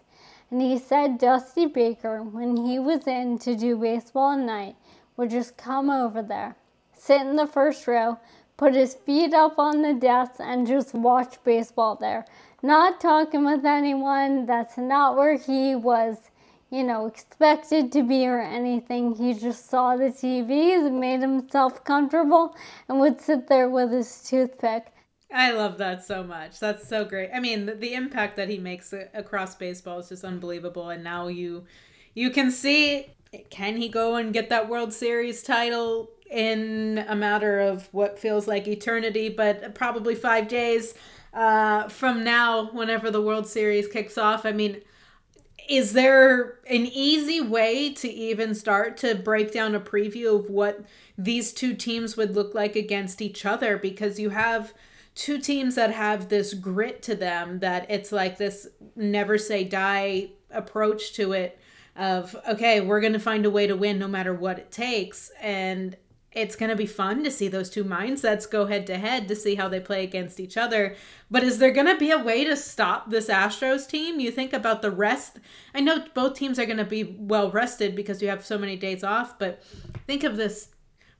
And 0.50 0.62
he 0.62 0.78
said 0.78 1.18
Dusty 1.18 1.66
Baker, 1.66 2.22
when 2.22 2.56
he 2.56 2.78
was 2.78 3.06
in 3.06 3.38
to 3.40 3.54
do 3.54 3.76
Baseball 3.76 4.36
Tonight, 4.36 4.76
would 5.16 5.30
just 5.30 5.56
come 5.56 5.90
over 5.90 6.22
there, 6.22 6.56
sit 6.94 7.20
in 7.20 7.36
the 7.36 7.46
first 7.46 7.86
row, 7.86 8.18
put 8.56 8.74
his 8.74 8.94
feet 8.94 9.34
up 9.34 9.58
on 9.58 9.82
the 9.82 9.92
desk, 9.92 10.34
and 10.38 10.66
just 10.66 10.94
watch 10.94 11.36
baseball 11.44 11.96
there. 11.96 12.24
Not 12.62 13.00
talking 13.00 13.44
with 13.44 13.64
anyone. 13.64 14.46
That's 14.46 14.78
not 14.78 15.16
where 15.16 15.36
he 15.36 15.74
was, 15.74 16.16
you 16.70 16.82
know, 16.82 17.06
expected 17.06 17.92
to 17.92 18.02
be 18.02 18.26
or 18.26 18.40
anything. 18.40 19.14
He 19.14 19.34
just 19.34 19.68
saw 19.68 19.96
the 19.96 20.10
TVs, 20.10 20.90
made 20.90 21.20
himself 21.20 21.84
comfortable, 21.84 22.56
and 22.88 22.98
would 23.00 23.20
sit 23.20 23.48
there 23.48 23.68
with 23.68 23.92
his 23.92 24.22
toothpick. 24.22 24.92
I 25.32 25.52
love 25.52 25.78
that 25.78 26.04
so 26.04 26.24
much. 26.24 26.58
That's 26.58 26.88
so 26.88 27.04
great. 27.04 27.30
I 27.34 27.40
mean, 27.40 27.66
the, 27.66 27.74
the 27.74 27.94
impact 27.94 28.36
that 28.36 28.48
he 28.48 28.58
makes 28.58 28.94
across 29.14 29.54
baseball 29.54 29.98
is 29.98 30.08
just 30.08 30.24
unbelievable. 30.24 30.88
And 30.88 31.04
now 31.04 31.28
you 31.28 31.64
you 32.14 32.30
can 32.30 32.50
see 32.50 33.06
can 33.50 33.76
he 33.76 33.88
go 33.88 34.16
and 34.16 34.32
get 34.32 34.48
that 34.48 34.68
World 34.68 34.92
Series 34.92 35.42
title 35.42 36.10
in 36.30 37.04
a 37.08 37.14
matter 37.14 37.60
of 37.60 37.88
what 37.92 38.18
feels 38.18 38.46
like 38.46 38.66
eternity, 38.66 39.28
but 39.28 39.74
probably 39.74 40.14
five 40.14 40.48
days 40.48 40.94
uh, 41.34 41.88
from 41.88 42.24
now, 42.24 42.70
whenever 42.72 43.10
the 43.10 43.20
World 43.20 43.46
Series 43.46 43.86
kicks 43.86 44.16
off. 44.16 44.46
I 44.46 44.52
mean, 44.52 44.80
is 45.68 45.92
there 45.92 46.58
an 46.68 46.86
easy 46.86 47.40
way 47.40 47.92
to 47.92 48.08
even 48.08 48.54
start 48.54 48.96
to 48.98 49.14
break 49.14 49.52
down 49.52 49.74
a 49.74 49.80
preview 49.80 50.34
of 50.38 50.48
what 50.48 50.84
these 51.18 51.52
two 51.52 51.74
teams 51.74 52.16
would 52.16 52.34
look 52.34 52.54
like 52.54 52.74
against 52.76 53.20
each 53.20 53.44
other? 53.44 53.76
Because 53.76 54.18
you 54.18 54.30
have 54.30 54.72
two 55.18 55.40
teams 55.40 55.74
that 55.74 55.90
have 55.90 56.28
this 56.28 56.54
grit 56.54 57.02
to 57.02 57.16
them 57.16 57.58
that 57.58 57.90
it's 57.90 58.12
like 58.12 58.38
this 58.38 58.68
never 58.94 59.36
say 59.36 59.64
die 59.64 60.30
approach 60.52 61.12
to 61.12 61.32
it 61.32 61.58
of 61.96 62.36
okay 62.48 62.80
we're 62.80 63.00
going 63.00 63.12
to 63.12 63.18
find 63.18 63.44
a 63.44 63.50
way 63.50 63.66
to 63.66 63.74
win 63.74 63.98
no 63.98 64.06
matter 64.06 64.32
what 64.32 64.60
it 64.60 64.70
takes 64.70 65.32
and 65.42 65.96
it's 66.30 66.54
going 66.54 66.70
to 66.70 66.76
be 66.76 66.86
fun 66.86 67.24
to 67.24 67.32
see 67.32 67.48
those 67.48 67.68
two 67.68 67.82
mindsets 67.82 68.48
go 68.48 68.66
head 68.66 68.86
to 68.86 68.96
head 68.96 69.26
to 69.26 69.34
see 69.34 69.56
how 69.56 69.68
they 69.68 69.80
play 69.80 70.04
against 70.04 70.38
each 70.38 70.58
other. 70.58 70.94
But 71.30 71.42
is 71.42 71.58
there 71.58 71.72
going 71.72 71.86
to 71.86 71.96
be 71.96 72.10
a 72.10 72.22
way 72.22 72.44
to 72.44 72.54
stop 72.54 73.10
this 73.10 73.28
Astros 73.28 73.88
team? 73.88 74.20
You 74.20 74.30
think 74.30 74.52
about 74.52 74.82
the 74.82 74.90
rest. 74.90 75.38
I 75.74 75.80
know 75.80 76.04
both 76.12 76.34
teams 76.34 76.58
are 76.58 76.66
going 76.66 76.76
to 76.76 76.84
be 76.84 77.16
well 77.18 77.50
rested 77.50 77.96
because 77.96 78.20
you 78.20 78.28
have 78.28 78.44
so 78.44 78.58
many 78.58 78.76
days 78.76 79.02
off, 79.02 79.38
but 79.38 79.64
think 80.06 80.22
of 80.22 80.36
this 80.36 80.68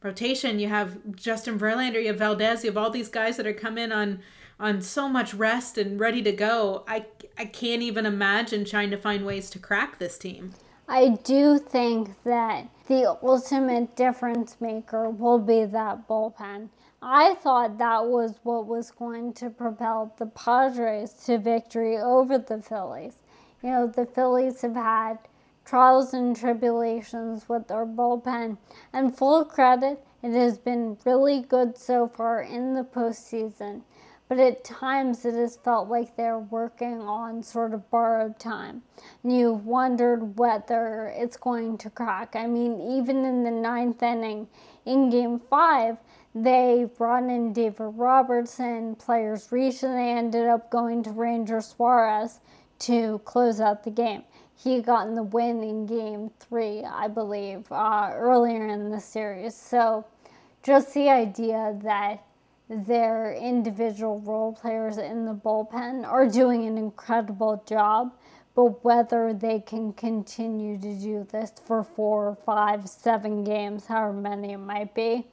rotation. 0.02 0.58
You 0.58 0.68
have 0.68 0.98
Justin 1.16 1.58
Verlander, 1.58 2.00
you 2.00 2.08
have 2.08 2.18
Valdez, 2.18 2.64
you 2.64 2.70
have 2.70 2.76
all 2.78 2.90
these 2.90 3.08
guys 3.08 3.36
that 3.36 3.46
are 3.46 3.52
coming 3.54 3.84
in 3.84 3.92
on 3.92 4.20
on 4.60 4.80
so 4.82 5.08
much 5.08 5.34
rest 5.34 5.78
and 5.78 6.00
ready 6.00 6.22
to 6.22 6.32
go. 6.32 6.84
I 6.88 7.06
I 7.38 7.46
can't 7.46 7.82
even 7.82 8.06
imagine 8.06 8.64
trying 8.64 8.90
to 8.90 8.98
find 8.98 9.24
ways 9.26 9.50
to 9.50 9.58
crack 9.58 9.98
this 9.98 10.18
team. 10.18 10.54
I 10.88 11.10
do 11.24 11.58
think 11.58 12.10
that 12.24 12.68
the 12.88 13.18
ultimate 13.22 13.96
difference 13.96 14.56
maker 14.60 15.10
will 15.10 15.38
be 15.38 15.64
that 15.66 16.08
bullpen. 16.08 16.70
I 17.02 17.34
thought 17.34 17.78
that 17.78 18.06
was 18.06 18.40
what 18.42 18.66
was 18.66 18.90
going 18.90 19.34
to 19.34 19.50
propel 19.50 20.14
the 20.18 20.26
Padres 20.26 21.12
to 21.26 21.38
victory 21.38 21.98
over 21.98 22.38
the 22.38 22.62
Phillies. 22.62 23.14
You 23.62 23.70
know, 23.70 23.86
the 23.86 24.06
Phillies 24.06 24.62
have 24.62 24.74
had 24.76 25.18
trials 25.68 26.14
and 26.14 26.34
tribulations 26.34 27.48
with 27.48 27.68
their 27.68 27.84
bullpen, 27.84 28.56
and 28.92 29.16
full 29.16 29.44
credit, 29.44 30.04
it 30.22 30.32
has 30.32 30.58
been 30.58 30.96
really 31.04 31.40
good 31.40 31.76
so 31.76 32.06
far 32.06 32.40
in 32.40 32.74
the 32.74 32.84
postseason 32.84 33.82
but 34.28 34.38
at 34.38 34.62
times 34.62 35.24
it 35.24 35.34
has 35.34 35.56
felt 35.56 35.88
like 35.88 36.14
they're 36.14 36.38
working 36.38 37.00
on 37.00 37.42
sort 37.42 37.72
of 37.72 37.90
borrowed 37.90 38.38
time. 38.38 38.82
And 39.22 39.34
you've 39.34 39.64
wondered 39.64 40.38
whether 40.38 41.12
it's 41.16 41.38
going 41.38 41.78
to 41.78 41.90
crack. 41.90 42.36
I 42.36 42.46
mean, 42.46 42.78
even 42.98 43.24
in 43.24 43.42
the 43.42 43.50
ninth 43.50 44.02
inning, 44.02 44.48
in 44.84 45.08
game 45.08 45.38
five, 45.38 45.96
they 46.34 46.86
brought 46.96 47.24
in 47.24 47.54
David 47.54 47.94
Robertson, 47.96 48.96
players 48.96 49.50
reached, 49.50 49.82
and 49.82 49.96
they 49.96 50.10
ended 50.10 50.46
up 50.46 50.70
going 50.70 51.02
to 51.04 51.10
Ranger 51.10 51.62
Suarez 51.62 52.40
to 52.80 53.20
close 53.24 53.60
out 53.60 53.82
the 53.82 53.90
game. 53.90 54.24
He 54.58 54.82
gotten 54.82 55.14
the 55.14 55.22
win 55.22 55.62
in 55.62 55.86
game 55.86 56.32
three, 56.40 56.84
I 56.84 57.06
believe, 57.06 57.70
uh, 57.70 58.10
earlier 58.12 58.66
in 58.66 58.90
the 58.90 58.98
series. 58.98 59.54
So 59.54 60.04
just 60.64 60.92
the 60.94 61.08
idea 61.08 61.78
that 61.84 62.24
their 62.68 63.32
individual 63.34 64.18
role 64.20 64.52
players 64.52 64.98
in 64.98 65.24
the 65.26 65.32
bullpen 65.32 66.04
are 66.04 66.26
doing 66.28 66.66
an 66.66 66.76
incredible 66.76 67.62
job. 67.66 68.12
But 68.56 68.84
whether 68.84 69.32
they 69.32 69.60
can 69.60 69.92
continue 69.92 70.76
to 70.78 70.94
do 70.94 71.26
this 71.30 71.52
for 71.64 71.84
four, 71.84 72.36
five, 72.44 72.88
seven 72.88 73.44
games, 73.44 73.86
however 73.86 74.12
many 74.12 74.54
it 74.54 74.58
might 74.58 74.92
be. 74.92 75.28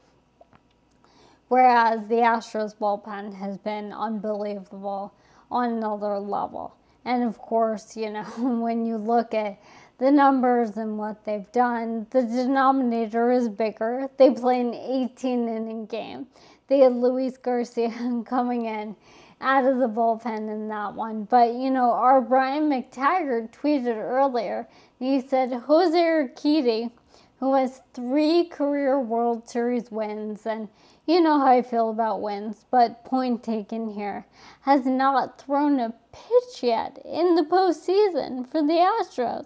Whereas 1.48 2.08
the 2.08 2.18
Astros 2.18 2.76
bullpen 2.76 3.34
has 3.34 3.58
been 3.58 3.92
unbelievable 3.92 5.16
on 5.50 5.72
another 5.72 6.20
level. 6.20 6.76
And 7.06 7.24
of 7.24 7.38
course, 7.38 7.95
you 7.95 8.10
know, 8.10 8.24
when 8.38 8.86
you 8.86 8.97
look 8.97 9.34
at 9.34 9.60
the 9.97 10.12
numbers 10.12 10.76
and 10.76 10.97
what 10.97 11.24
they've 11.24 11.49
done, 11.53 12.08
the 12.10 12.24
denominator 12.24 13.32
is 13.32 13.47
bigger. 13.47 14.10
They 14.18 14.32
play 14.32 14.60
an 14.60 14.74
18 14.74 15.47
inning 15.47 15.86
game 15.86 16.28
they 16.68 16.80
had 16.80 16.95
Luis 16.95 17.38
Garcia 17.38 18.24
coming 18.26 18.66
in 18.66 18.95
out 19.41 19.66
of 19.66 19.78
the 19.78 19.88
bullpen 19.88 20.49
in 20.51 20.68
that 20.70 20.95
one. 20.95 21.26
But, 21.26 21.53
you 21.53 21.70
know, 21.70 21.91
our 21.91 22.22
Brian 22.22 22.70
McTaggart 22.70 23.51
tweeted 23.53 23.97
earlier, 23.97 24.68
he 24.97 25.22
said 25.22 25.51
Jose 25.51 25.97
Urquidy, 25.97 26.91
who 27.40 27.54
has 27.54 27.82
three 27.94 28.46
career 28.46 29.00
World 29.00 29.50
Series 29.50 29.92
wins, 29.92 30.46
and 30.46 30.70
you 31.06 31.22
know 31.22 31.40
how 31.40 31.48
I 31.48 31.62
feel 31.62 31.90
about 31.90 32.22
wins, 32.22 32.66
but 32.72 33.04
point 33.06 33.44
taken 33.44 33.90
here, 33.90 34.26
has 34.62 34.86
not 34.86 35.42
thrown 35.42 35.80
a 35.80 35.94
pitch 36.12 36.64
yet 36.64 37.00
in 37.06 37.36
the 37.36 37.44
postseason 37.44 38.48
for 38.48 38.62
the 38.62 38.74
Astros. 38.74 39.46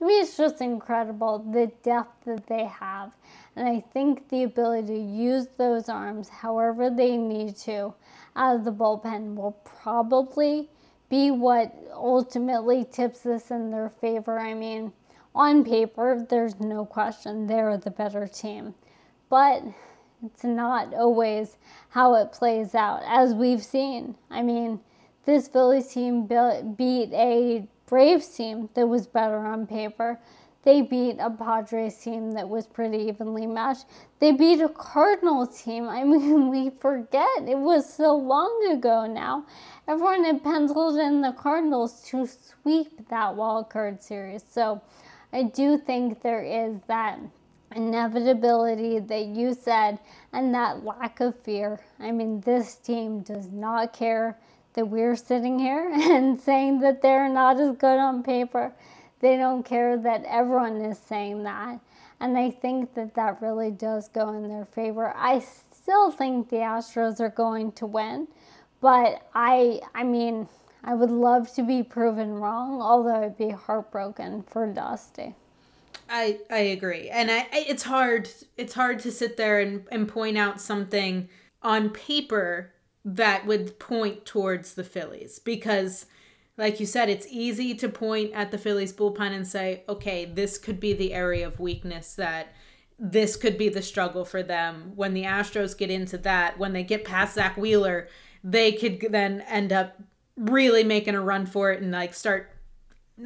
I 0.00 0.04
mean, 0.04 0.22
it's 0.22 0.36
just 0.36 0.60
incredible 0.60 1.38
the 1.38 1.70
depth 1.82 2.24
that 2.24 2.46
they 2.46 2.64
have. 2.64 3.12
And 3.54 3.66
I 3.66 3.80
think 3.92 4.28
the 4.28 4.42
ability 4.42 4.88
to 4.88 4.98
use 4.98 5.46
those 5.56 5.88
arms 5.88 6.28
however 6.28 6.90
they 6.90 7.16
need 7.16 7.56
to 7.58 7.94
out 8.34 8.56
of 8.56 8.64
the 8.64 8.72
bullpen 8.72 9.34
will 9.34 9.58
probably 9.64 10.68
be 11.08 11.30
what 11.30 11.74
ultimately 11.94 12.84
tips 12.84 13.20
this 13.20 13.50
in 13.50 13.70
their 13.70 13.88
favor. 13.88 14.38
I 14.38 14.54
mean, 14.54 14.92
on 15.36 15.64
paper, 15.64 16.26
there's 16.28 16.58
no 16.58 16.84
question 16.84 17.46
they're 17.46 17.76
the 17.76 17.90
better 17.90 18.26
team. 18.26 18.74
But 19.28 19.62
it's 20.24 20.44
not 20.44 20.94
always 20.94 21.58
how 21.90 22.14
it 22.14 22.32
plays 22.32 22.74
out, 22.74 23.02
as 23.06 23.34
we've 23.34 23.62
seen. 23.62 24.16
I 24.30 24.42
mean, 24.42 24.80
this 25.26 25.46
Phillies 25.48 25.88
team 25.88 26.26
beat 26.26 27.12
a 27.12 27.68
Braves 27.86 28.28
team 28.28 28.70
that 28.74 28.88
was 28.88 29.06
better 29.06 29.38
on 29.38 29.66
paper. 29.66 30.18
They 30.62 30.82
beat 30.82 31.18
a 31.20 31.30
Padres 31.30 31.96
team 31.96 32.32
that 32.32 32.48
was 32.48 32.66
pretty 32.66 32.98
evenly 32.98 33.46
matched. 33.46 33.84
They 34.18 34.32
beat 34.32 34.60
a 34.60 34.68
Cardinals 34.68 35.62
team. 35.62 35.88
I 35.88 36.02
mean, 36.12 36.48
we 36.48 36.70
forget 36.70 37.28
it 37.46 37.58
was 37.58 37.92
so 37.92 38.16
long 38.16 38.68
ago 38.72 39.06
now. 39.06 39.46
Everyone 39.86 40.24
had 40.24 40.42
penciled 40.42 40.98
in 40.98 41.20
the 41.20 41.32
Cardinals 41.32 42.02
to 42.08 42.26
sweep 42.26 43.08
that 43.10 43.36
wild 43.36 43.70
card 43.70 44.02
series. 44.02 44.42
So 44.50 44.82
I 45.32 45.44
do 45.44 45.78
think 45.78 46.22
there 46.22 46.42
is 46.42 46.80
that 46.88 47.18
inevitability 47.74 49.00
that 49.00 49.26
you 49.26 49.54
said 49.54 49.98
and 50.32 50.54
that 50.54 50.84
lack 50.84 51.20
of 51.20 51.38
fear. 51.38 51.80
I 52.00 52.12
mean, 52.12 52.40
this 52.40 52.76
team 52.76 53.20
does 53.20 53.48
not 53.48 53.92
care 53.92 54.38
that 54.74 54.86
we're 54.86 55.16
sitting 55.16 55.58
here 55.58 55.90
and 55.94 56.40
saying 56.40 56.80
that 56.80 57.02
they're 57.02 57.28
not 57.28 57.60
as 57.60 57.76
good 57.76 57.98
on 57.98 58.22
paper. 58.22 58.72
They 59.20 59.36
don't 59.36 59.64
care 59.64 59.96
that 59.96 60.24
everyone 60.26 60.76
is 60.76 60.98
saying 60.98 61.42
that. 61.44 61.80
And 62.20 62.38
I 62.38 62.50
think 62.50 62.94
that 62.94 63.14
that 63.14 63.42
really 63.42 63.70
does 63.70 64.08
go 64.08 64.30
in 64.30 64.48
their 64.48 64.64
favor. 64.64 65.12
I 65.16 65.40
still 65.40 66.10
think 66.10 66.48
the 66.48 66.56
Astros 66.56 67.20
are 67.20 67.28
going 67.30 67.72
to 67.72 67.86
win, 67.86 68.28
but 68.80 69.22
I 69.34 69.80
I 69.94 70.04
mean, 70.04 70.48
I 70.86 70.94
would 70.94 71.10
love 71.10 71.52
to 71.54 71.62
be 71.64 71.82
proven 71.82 72.34
wrong, 72.34 72.80
although 72.80 73.24
I'd 73.24 73.36
be 73.36 73.50
heartbroken 73.50 74.44
for 74.44 74.72
Dusty. 74.72 75.34
I 76.08 76.38
I 76.48 76.58
agree. 76.58 77.08
And 77.10 77.30
I 77.30 77.48
it's 77.52 77.82
hard 77.82 78.30
it's 78.56 78.74
hard 78.74 79.00
to 79.00 79.10
sit 79.10 79.36
there 79.36 79.58
and, 79.58 79.84
and 79.90 80.08
point 80.08 80.38
out 80.38 80.60
something 80.60 81.28
on 81.60 81.90
paper 81.90 82.72
that 83.04 83.46
would 83.46 83.78
point 83.80 84.24
towards 84.24 84.74
the 84.74 84.84
Phillies 84.84 85.40
because 85.40 86.06
like 86.58 86.80
you 86.80 86.86
said, 86.86 87.10
it's 87.10 87.26
easy 87.28 87.74
to 87.74 87.88
point 87.88 88.32
at 88.32 88.50
the 88.50 88.58
Phillies 88.58 88.92
bullpen 88.92 89.32
and 89.32 89.46
say, 89.46 89.84
okay, 89.88 90.24
this 90.24 90.56
could 90.56 90.80
be 90.80 90.94
the 90.94 91.12
area 91.12 91.46
of 91.46 91.60
weakness 91.60 92.14
that 92.14 92.54
this 92.98 93.36
could 93.36 93.58
be 93.58 93.68
the 93.68 93.82
struggle 93.82 94.24
for 94.24 94.42
them. 94.42 94.92
When 94.94 95.12
the 95.12 95.24
Astros 95.24 95.76
get 95.76 95.90
into 95.90 96.16
that, 96.18 96.58
when 96.58 96.72
they 96.72 96.82
get 96.82 97.04
past 97.04 97.34
Zack 97.34 97.58
Wheeler, 97.58 98.08
they 98.42 98.72
could 98.72 99.08
then 99.10 99.42
end 99.42 99.70
up 99.70 100.00
really 100.36 100.84
making 100.84 101.14
a 101.14 101.20
run 101.20 101.46
for 101.46 101.72
it 101.72 101.82
and 101.82 101.92
like 101.92 102.14
start 102.14 102.50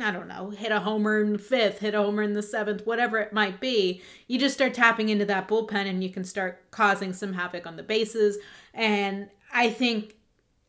I 0.00 0.12
don't 0.12 0.28
know, 0.28 0.50
hit 0.50 0.70
a 0.70 0.78
homer 0.78 1.20
in 1.20 1.32
the 1.32 1.38
fifth, 1.38 1.80
hit 1.80 1.94
a 1.94 2.02
homer 2.02 2.22
in 2.22 2.34
the 2.34 2.42
seventh, 2.42 2.86
whatever 2.86 3.18
it 3.18 3.32
might 3.32 3.60
be. 3.60 4.02
You 4.28 4.38
just 4.38 4.54
start 4.54 4.72
tapping 4.72 5.08
into 5.08 5.24
that 5.24 5.48
bullpen 5.48 5.88
and 5.88 6.04
you 6.04 6.10
can 6.10 6.22
start 6.22 6.70
causing 6.70 7.12
some 7.12 7.32
havoc 7.32 7.66
on 7.66 7.76
the 7.76 7.82
bases. 7.82 8.38
And 8.72 9.30
I 9.52 9.70
think 9.70 10.14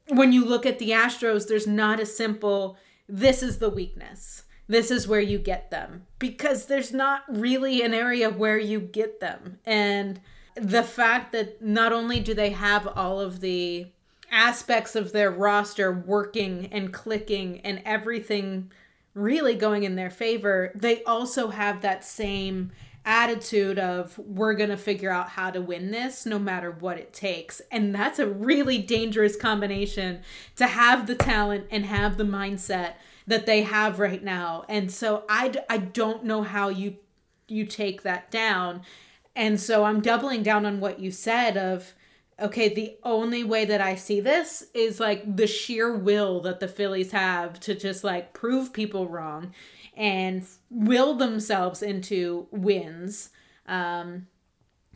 when 0.08 0.32
you 0.32 0.44
look 0.44 0.66
at 0.66 0.80
the 0.80 0.90
Astros, 0.90 1.48
there's 1.48 1.68
not 1.68 2.00
a 2.00 2.06
simple, 2.06 2.78
this 3.08 3.44
is 3.44 3.60
the 3.60 3.70
weakness. 3.70 4.44
This 4.68 4.90
is 4.90 5.08
where 5.08 5.22
you 5.22 5.38
get 5.38 5.70
them. 5.70 6.08
Because 6.18 6.66
there's 6.66 6.92
not 6.92 7.24
really 7.30 7.84
an 7.84 7.94
area 7.94 8.30
where 8.32 8.58
you 8.58 8.80
get 8.80 9.20
them. 9.20 9.60
And 9.66 10.20
the 10.56 10.84
fact 10.84 11.32
that 11.34 11.62
not 11.62 11.94
only 11.94 12.20
do 12.20 12.34
they 12.34 12.52
have 12.52 12.88
all 12.88 13.20
of 13.20 13.40
the 13.40 13.88
aspects 14.32 14.96
of 14.96 15.12
their 15.12 15.30
roster 15.30 15.92
working 15.92 16.70
and 16.72 16.94
clicking 16.94 17.60
and 17.62 17.82
everything 17.86 18.72
really 19.14 19.56
going 19.56 19.84
in 19.84 19.96
their 19.96 20.10
favor, 20.10 20.72
they 20.74 21.04
also 21.04 21.50
have 21.50 21.82
that 21.82 22.04
same 22.04 22.72
attitude 23.04 23.80
of 23.80 24.18
we're 24.20 24.54
going 24.54 24.70
to 24.70 24.78
figure 24.78 25.10
out 25.12 25.30
how 25.30 25.50
to 25.50 25.60
win 25.60 25.90
this 25.92 26.26
no 26.26 26.38
matter 26.38 26.72
what 26.72 26.98
it 26.98 27.14
takes. 27.14 27.62
And 27.72 27.94
that's 27.94 28.20
a 28.20 28.28
really 28.28 28.78
dangerous 28.78 29.36
combination 29.36 30.22
to 30.58 30.68
have 30.68 31.08
the 31.08 31.16
talent 31.16 31.66
and 31.72 31.86
have 31.86 32.18
the 32.18 32.24
mindset 32.24 32.94
that 33.26 33.46
they 33.46 33.64
have 33.64 34.00
right 34.00 34.24
now. 34.24 34.66
And 34.70 34.92
so 34.92 35.24
I, 35.28 35.54
I 35.70 35.78
don't 35.78 36.24
know 36.24 36.44
how 36.44 36.70
you 36.70 36.98
you 37.48 37.66
take 37.66 38.04
that 38.04 38.32
down. 38.32 38.82
And 39.36 39.60
so 39.60 39.84
I'm 39.84 40.00
doubling 40.00 40.42
down 40.42 40.66
on 40.66 40.80
what 40.80 41.02
you 41.02 41.12
said 41.12 41.58
of 41.58 41.94
okay, 42.42 42.74
the 42.74 42.98
only 43.04 43.44
way 43.44 43.66
that 43.66 43.82
I 43.82 43.96
see 43.96 44.20
this 44.20 44.66
is 44.74 45.00
like 45.00 45.36
the 45.36 45.48
sheer 45.48 45.96
will 45.96 46.42
that 46.42 46.60
the 46.60 46.68
Phillies 46.68 47.12
have 47.12 47.60
to 47.62 47.76
just 47.76 48.04
like 48.04 48.34
prove 48.34 48.74
people 48.74 49.08
wrong 49.08 49.54
and 49.96 50.46
will 50.70 51.16
themselves 51.16 51.82
into 51.82 52.48
wins. 52.52 53.30
Um, 53.68 54.28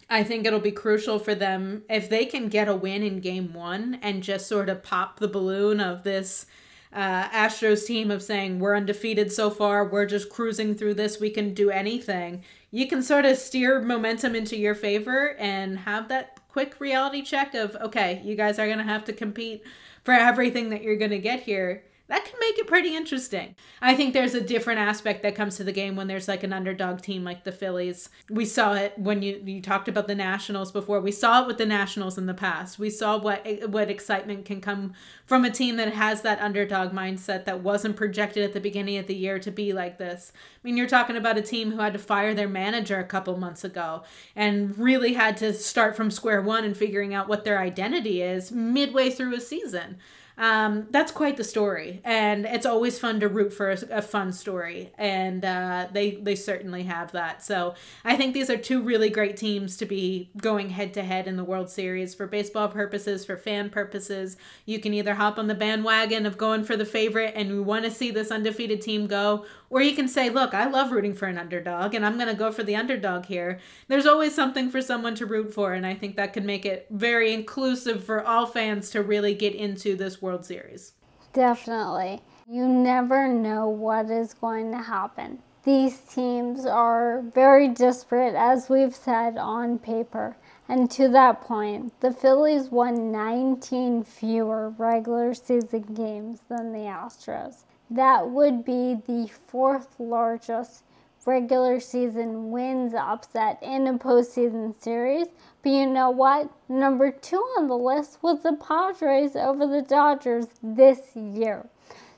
I 0.10 0.24
think 0.24 0.46
it'll 0.46 0.60
be 0.60 0.72
crucial 0.72 1.20
for 1.20 1.34
them 1.34 1.84
if 1.90 2.10
they 2.10 2.26
can 2.26 2.48
get 2.48 2.68
a 2.68 2.76
win 2.76 3.04
in 3.04 3.20
game 3.20 3.54
one 3.54 4.00
and 4.02 4.22
just 4.22 4.48
sort 4.48 4.70
of 4.70 4.84
pop 4.84 5.20
the 5.20 5.28
balloon 5.28 5.80
of 5.80 6.04
this 6.04 6.46
uh, 6.94 7.28
Astros 7.30 7.86
team 7.86 8.10
of 8.10 8.24
saying, 8.24 8.60
we're 8.60 8.76
undefeated 8.76 9.32
so 9.32 9.50
far, 9.50 9.86
we're 9.86 10.06
just 10.06 10.30
cruising 10.30 10.76
through 10.76 10.94
this, 10.94 11.20
we 11.20 11.30
can 11.30 11.54
do 11.54 11.70
anything. 11.70 12.44
You 12.72 12.88
can 12.88 13.02
sort 13.02 13.26
of 13.26 13.38
steer 13.38 13.82
momentum 13.82 14.36
into 14.36 14.56
your 14.56 14.76
favor 14.76 15.36
and 15.38 15.80
have 15.80 16.08
that 16.08 16.40
quick 16.56 16.80
reality 16.80 17.22
check 17.22 17.54
of, 17.54 17.76
okay, 17.82 18.22
you 18.24 18.34
guys 18.34 18.58
are 18.58 18.66
going 18.66 18.78
to 18.78 18.84
have 18.86 19.04
to 19.04 19.12
compete 19.12 19.62
for 20.06 20.14
everything 20.14 20.70
that 20.70 20.82
you're 20.82 20.96
going 20.96 21.12
to 21.12 21.20
get 21.20 21.42
here 21.42 21.84
that 22.08 22.24
can 22.24 22.36
make 22.40 22.60
it 22.60 22.68
pretty 22.68 22.96
interesting. 22.96 23.56
I 23.82 23.96
think 23.96 24.14
there's 24.14 24.36
a 24.36 24.42
different 24.42 24.80
aspect 24.80 25.24
that 25.24 25.34
comes 25.34 25.58
to 25.58 25.64
the 25.64 25.72
game 25.72 25.96
when 25.96 26.06
there's 26.06 26.28
like 26.28 26.44
an 26.44 26.54
underdog 26.54 27.02
team 27.02 27.24
like 27.24 27.44
the 27.44 27.52
Phillies. 27.52 28.10
We 28.30 28.46
saw 28.46 28.74
it 28.74 28.94
when 28.98 29.24
you 29.24 29.42
you 29.44 29.60
talked 29.60 29.88
about 29.88 30.08
the 30.08 30.14
Nationals 30.14 30.72
before. 30.72 31.00
We 31.00 31.12
saw 31.12 31.42
it 31.42 31.48
with 31.48 31.58
the 31.58 31.66
Nationals 31.66 32.20
in 32.20 32.28
the 32.28 32.36
past. 32.36 32.78
We 32.78 32.92
saw 32.92 33.18
what 33.18 33.42
eh, 33.44 33.66
what 33.66 33.90
excitement 33.90 34.46
can 34.46 34.62
come 34.62 34.94
from 35.26 35.46
a 35.46 35.50
team 35.50 35.78
that 35.78 35.94
has 35.94 36.22
that 36.22 36.40
underdog 36.40 36.92
mindset 36.92 37.46
that 37.46 37.62
wasn't 37.62 37.96
projected 37.96 38.44
at 38.44 38.54
the 38.54 38.60
beginning 38.60 38.98
of 38.98 39.08
the 39.08 39.16
year 39.16 39.40
to 39.40 39.50
be 39.50 39.74
like 39.74 39.98
this. 39.98 40.32
I 40.36 40.60
mean, 40.62 40.78
you're 40.78 40.88
talking 40.88 41.16
about 41.16 41.40
a 41.40 41.42
team 41.42 41.72
who 41.72 41.80
had 41.80 41.94
to 41.94 42.00
fire 42.00 42.36
their 42.36 42.48
manager 42.48 43.00
a 43.00 43.04
couple 43.04 43.36
months 43.38 43.64
ago 43.64 44.04
and 44.36 44.78
really 44.78 45.14
had 45.14 45.38
to 45.38 45.54
start 45.54 45.96
from 45.96 46.12
square 46.12 46.42
one 46.42 46.66
and 46.66 46.78
figuring 46.78 47.16
out 47.16 47.28
what 47.28 47.46
their 47.46 47.60
identity 47.60 48.22
is 48.22 48.52
midway 48.52 49.10
through 49.10 49.34
a 49.34 49.42
season 49.42 49.98
um, 50.38 50.88
that's 50.92 51.12
quite 51.12 51.38
the 51.38 51.44
story, 51.44 52.02
and 52.04 52.46
it's 52.46 52.66
always 52.66 53.00
fun 53.00 53.22
to 53.22 53.30
root 53.30 53.54
for 53.54 53.72
a, 53.72 53.78
a 53.90 54.02
fun 54.02 54.34
story, 54.34 54.92
and 54.98 55.46
uh, 55.46 55.88
they 55.94 56.12
they 56.12 56.36
certainly 56.36 56.84
have 56.84 57.14
that. 57.14 57.44
So 57.44 57.76
I 58.04 58.18
think 58.18 58.34
these 58.34 58.50
are 58.50 58.58
two 58.58 58.82
really 58.82 59.10
great 59.10 59.38
teams 59.38 59.78
to 59.78 59.86
be 59.86 60.30
going 60.38 60.70
head 60.70 60.94
to 60.96 61.04
head 61.04 61.28
in 61.28 61.38
the 61.38 61.44
World 61.44 61.70
Series 61.70 62.14
for 62.14 62.28
baseball 62.28 62.68
purposes, 62.68 63.24
for 63.26 63.38
fan 63.38 63.70
purposes. 63.70 64.36
You 64.66 64.80
can 64.80 64.94
either 64.94 65.14
hop 65.14 65.38
on 65.38 65.48
the 65.48 65.56
bandwagon 65.56 66.26
of 66.26 66.38
going 66.38 66.66
for 66.66 66.76
the 66.76 66.86
favorite, 66.86 67.34
and 67.36 67.50
we 67.50 67.60
want 67.62 67.86
to 67.86 67.92
see 67.92 68.12
this 68.12 68.32
undefeated 68.32 68.82
team 68.82 69.08
go, 69.08 69.46
or 69.70 69.82
you 69.82 69.96
can 69.96 70.08
say, 70.08 70.30
look, 70.30 70.54
I 70.54 70.66
love 70.70 70.92
rooting 70.92 71.14
for 71.14 71.28
an 71.28 71.38
underdog 71.38 71.94
and 71.94 72.06
I'm 72.06 72.16
going 72.16 72.28
to 72.28 72.36
go 72.36 72.52
for 72.52 72.64
the 72.64 72.76
underdog 72.76 73.26
here. 73.26 73.60
There's 73.88 74.06
always 74.06 74.34
something 74.36 74.70
for 74.70 74.82
someone 74.82 75.16
to 75.16 75.26
root 75.26 75.54
for. 75.54 75.74
And 75.74 75.86
I 75.86 75.94
think 75.94 76.16
that 76.16 76.34
could 76.34 76.46
make 76.46 76.66
it 76.66 76.88
very 76.90 77.34
inclusive 77.34 78.04
for 78.04 78.24
all 78.24 78.46
fans 78.46 78.90
to 78.92 79.02
really 79.02 79.34
get 79.34 79.56
into 79.56 79.96
this 79.96 80.22
World 80.22 80.46
Series. 80.46 80.94
Definitely. 81.34 82.22
You 82.48 82.68
never 82.68 83.28
know 83.28 83.68
what 83.68 84.10
is 84.10 84.34
going 84.34 84.72
to 84.72 84.78
happen. 84.78 85.40
These 85.66 85.98
teams 86.02 86.68
are 86.68 87.24
very 87.34 87.68
disparate, 87.70 88.36
as 88.36 88.70
we've 88.70 88.96
said 88.96 89.38
on 89.38 89.80
paper. 89.80 90.38
And 90.70 90.90
to 90.92 91.08
that 91.10 91.42
point, 91.42 92.00
the 92.02 92.14
Phillies 92.14 92.70
won 92.70 93.12
19 93.12 94.04
fewer 94.04 94.70
regular 94.70 95.34
season 95.34 95.82
games 95.94 96.42
than 96.50 96.72
the 96.72 96.86
Astros. 96.86 97.65
That 97.90 98.30
would 98.30 98.66
be 98.66 98.96
the 98.96 99.30
fourth 99.48 100.00
largest 100.00 100.84
regular 101.26 101.80
season 101.80 102.52
wins 102.52 102.94
upset 102.94 103.60
in 103.62 103.88
a 103.88 103.98
postseason 103.98 104.80
series. 104.82 105.28
But 105.62 105.70
you 105.72 105.88
know 105.88 106.10
what? 106.10 106.50
Number 106.70 107.12
two 107.12 107.44
on 107.58 107.68
the 107.68 107.78
list 107.78 108.20
was 108.22 108.44
the 108.44 108.54
Padres 108.54 109.36
over 109.36 109.66
the 109.68 109.82
Dodgers 109.82 110.48
this 110.62 111.16
year. 111.16 111.68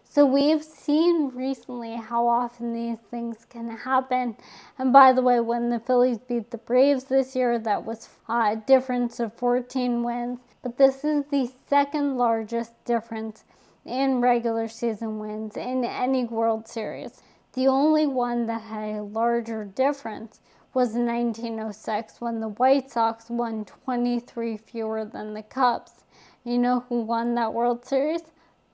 So 0.03 0.25
we've 0.25 0.63
seen 0.63 1.29
recently 1.35 1.95
how 1.95 2.27
often 2.27 2.73
these 2.73 2.99
things 2.99 3.45
can 3.49 3.69
happen. 3.69 4.35
And 4.79 4.91
by 4.91 5.13
the 5.13 5.21
way, 5.21 5.39
when 5.41 5.69
the 5.69 5.79
Phillies 5.79 6.17
beat 6.17 6.49
the 6.49 6.57
Braves 6.57 7.05
this 7.05 7.35
year, 7.35 7.59
that 7.59 7.85
was 7.85 8.09
a 8.27 8.55
difference 8.55 9.19
of 9.19 9.33
14 9.33 10.03
wins. 10.03 10.39
But 10.63 10.77
this 10.77 11.03
is 11.03 11.25
the 11.27 11.51
second 11.69 12.17
largest 12.17 12.83
difference 12.83 13.43
in 13.87 14.21
regular 14.21 14.67
season 14.67 15.17
wins 15.17 15.55
in 15.55 15.85
any 15.85 16.25
World 16.25 16.67
Series. 16.67 17.21
The 17.53 17.67
only 17.67 18.05
one 18.05 18.45
that 18.47 18.61
had 18.61 18.95
a 18.95 19.03
larger 19.03 19.65
difference 19.65 20.41
was 20.73 20.93
1906 20.93 22.21
when 22.21 22.39
the 22.39 22.49
White 22.49 22.91
Sox 22.91 23.29
won 23.29 23.65
23 23.65 24.57
fewer 24.57 25.05
than 25.05 25.33
the 25.33 25.41
Cubs. 25.41 26.03
You 26.43 26.57
know 26.57 26.81
who 26.89 27.01
won 27.01 27.33
that 27.35 27.53
World 27.53 27.85
Series? 27.85 28.21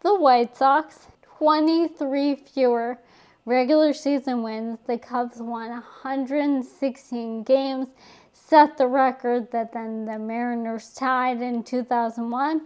The 0.01 0.15
White 0.19 0.57
Sox. 0.57 1.07
23 1.37 2.35
fewer 2.35 2.97
regular 3.45 3.93
season 3.93 4.43
wins. 4.43 4.79
The 4.87 4.97
Cubs 4.97 5.37
won 5.37 5.69
116 5.69 7.43
games, 7.43 7.87
set 8.33 8.77
the 8.77 8.87
record 8.87 9.51
that 9.51 9.73
then 9.73 10.05
the 10.05 10.17
Mariners 10.17 10.93
tied 10.93 11.41
in 11.41 11.63
2001 11.63 12.61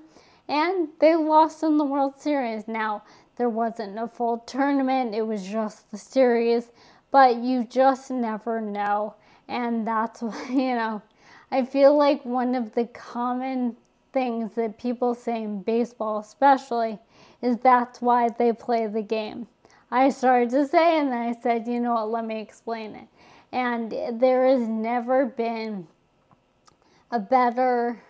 and 0.48 0.90
they 1.00 1.16
lost 1.16 1.64
in 1.64 1.78
the 1.78 1.86
World 1.86 2.20
Series. 2.20 2.68
Now, 2.68 3.04
there 3.38 3.50
wasn't 3.50 4.00
a 4.00 4.08
full 4.08 4.40
tournament, 4.40 5.14
it 5.14 5.22
was 5.28 5.46
just 5.46 5.92
the 5.92 5.98
series, 5.98 6.72
but 7.12 7.38
you 7.38 7.64
just 7.64 8.10
never 8.10 8.60
know. 8.62 9.16
And 9.48 9.88
that's 9.88 10.22
you 10.50 10.76
know, 10.76 11.02
I 11.52 11.66
feel 11.66 11.98
like 11.98 12.26
one 12.26 12.56
of 12.56 12.74
the 12.74 12.86
common 12.86 13.78
things 14.12 14.54
that 14.56 14.80
people 14.80 15.14
say 15.14 15.44
in 15.44 15.62
baseball, 15.62 16.20
especially, 16.20 17.00
is 17.42 17.58
that's 17.60 18.02
why 18.02 18.30
they 18.30 18.52
play 18.52 18.88
the 18.88 19.02
game. 19.02 19.48
I 19.92 20.10
started 20.10 20.50
to 20.50 20.68
say, 20.68 21.00
and 21.00 21.12
then 21.12 21.22
I 21.22 21.40
said, 21.40 21.68
you 21.68 21.80
know 21.80 21.94
what, 21.94 22.10
let 22.10 22.26
me 22.26 22.42
explain 22.42 22.96
it. 22.96 23.08
And 23.52 23.92
there 24.20 24.46
has 24.48 24.68
never 24.68 25.26
been 25.26 25.88
a 27.10 27.20
better 27.20 28.02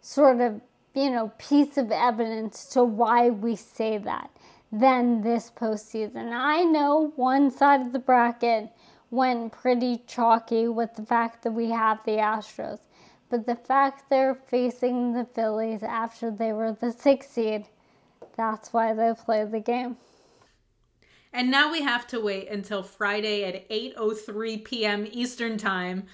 sort 0.00 0.40
of 0.40 0.60
you 0.96 1.10
know, 1.10 1.30
piece 1.36 1.76
of 1.76 1.92
evidence 1.92 2.64
to 2.64 2.82
why 2.82 3.28
we 3.28 3.54
say 3.54 3.98
that 3.98 4.30
than 4.72 5.20
this 5.20 5.52
postseason. 5.54 6.32
I 6.32 6.64
know 6.64 7.12
one 7.16 7.50
side 7.50 7.82
of 7.82 7.92
the 7.92 7.98
bracket 7.98 8.70
went 9.10 9.52
pretty 9.52 10.02
chalky 10.06 10.66
with 10.68 10.94
the 10.96 11.04
fact 11.04 11.44
that 11.44 11.52
we 11.52 11.68
have 11.68 12.02
the 12.04 12.12
Astros, 12.12 12.80
but 13.28 13.46
the 13.46 13.56
fact 13.56 14.08
they're 14.08 14.34
facing 14.34 15.12
the 15.12 15.26
Phillies 15.26 15.82
after 15.82 16.30
they 16.30 16.54
were 16.54 16.72
the 16.72 16.92
sixth 16.92 17.30
seed, 17.30 17.66
that's 18.34 18.72
why 18.72 18.94
they 18.94 19.12
play 19.14 19.44
the 19.44 19.60
game. 19.60 19.98
And 21.30 21.50
now 21.50 21.70
we 21.70 21.82
have 21.82 22.06
to 22.08 22.20
wait 22.20 22.48
until 22.48 22.82
Friday 22.82 23.44
at 23.44 23.68
8:03 23.68 24.64
p.m. 24.64 25.06
Eastern 25.12 25.58
Time 25.58 26.04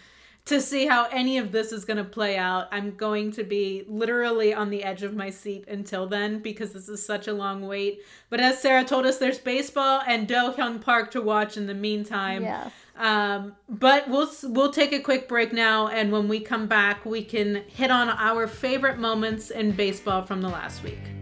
to 0.44 0.60
see 0.60 0.86
how 0.86 1.06
any 1.12 1.38
of 1.38 1.52
this 1.52 1.70
is 1.70 1.84
going 1.84 1.98
to 1.98 2.04
play 2.04 2.36
out. 2.36 2.66
I'm 2.72 2.96
going 2.96 3.30
to 3.32 3.44
be 3.44 3.84
literally 3.88 4.52
on 4.52 4.70
the 4.70 4.82
edge 4.82 5.02
of 5.02 5.14
my 5.14 5.30
seat 5.30 5.68
until 5.68 6.06
then 6.06 6.40
because 6.40 6.72
this 6.72 6.88
is 6.88 7.04
such 7.04 7.28
a 7.28 7.32
long 7.32 7.66
wait. 7.66 8.02
But 8.28 8.40
as 8.40 8.60
Sarah 8.60 8.84
told 8.84 9.06
us, 9.06 9.18
there's 9.18 9.38
baseball 9.38 10.02
and 10.06 10.26
Do 10.26 10.52
Park 10.80 11.12
to 11.12 11.22
watch 11.22 11.56
in 11.56 11.66
the 11.66 11.74
meantime. 11.74 12.42
Yes. 12.42 12.72
Um, 12.96 13.54
but 13.68 14.08
we'll 14.08 14.30
we'll 14.44 14.72
take 14.72 14.92
a 14.92 15.00
quick 15.00 15.26
break 15.26 15.52
now, 15.52 15.88
and 15.88 16.12
when 16.12 16.28
we 16.28 16.40
come 16.40 16.66
back, 16.66 17.06
we 17.06 17.24
can 17.24 17.62
hit 17.66 17.90
on 17.90 18.10
our 18.10 18.46
favorite 18.46 18.98
moments 18.98 19.50
in 19.50 19.72
baseball 19.72 20.26
from 20.26 20.42
the 20.42 20.48
last 20.48 20.82
week. 20.82 21.21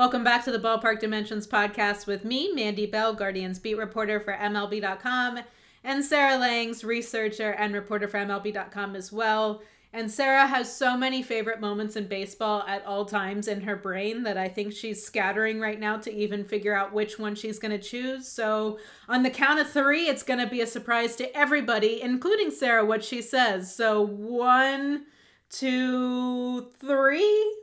Welcome 0.00 0.24
back 0.24 0.46
to 0.46 0.50
the 0.50 0.58
Ballpark 0.58 0.98
Dimensions 0.98 1.46
podcast 1.46 2.06
with 2.06 2.24
me, 2.24 2.54
Mandy 2.54 2.86
Bell, 2.86 3.12
Guardians 3.12 3.58
beat 3.58 3.76
reporter 3.76 4.18
for 4.18 4.32
MLB.com, 4.32 5.40
and 5.84 6.02
Sarah 6.02 6.38
Langs, 6.38 6.82
researcher 6.82 7.50
and 7.50 7.74
reporter 7.74 8.08
for 8.08 8.16
MLB.com 8.16 8.96
as 8.96 9.12
well. 9.12 9.60
And 9.92 10.10
Sarah 10.10 10.46
has 10.46 10.74
so 10.74 10.96
many 10.96 11.22
favorite 11.22 11.60
moments 11.60 11.96
in 11.96 12.06
baseball 12.06 12.62
at 12.66 12.82
all 12.86 13.04
times 13.04 13.46
in 13.46 13.60
her 13.60 13.76
brain 13.76 14.22
that 14.22 14.38
I 14.38 14.48
think 14.48 14.72
she's 14.72 15.04
scattering 15.04 15.60
right 15.60 15.78
now 15.78 15.98
to 15.98 16.10
even 16.10 16.44
figure 16.44 16.74
out 16.74 16.94
which 16.94 17.18
one 17.18 17.34
she's 17.34 17.58
going 17.58 17.78
to 17.78 17.86
choose. 17.86 18.26
So, 18.26 18.78
on 19.06 19.22
the 19.22 19.28
count 19.28 19.60
of 19.60 19.68
three, 19.68 20.08
it's 20.08 20.22
going 20.22 20.40
to 20.40 20.46
be 20.46 20.62
a 20.62 20.66
surprise 20.66 21.14
to 21.16 21.36
everybody, 21.36 22.00
including 22.00 22.52
Sarah, 22.52 22.86
what 22.86 23.04
she 23.04 23.20
says. 23.20 23.76
So, 23.76 24.00
one, 24.00 25.04
two, 25.50 26.70
three. 26.80 27.54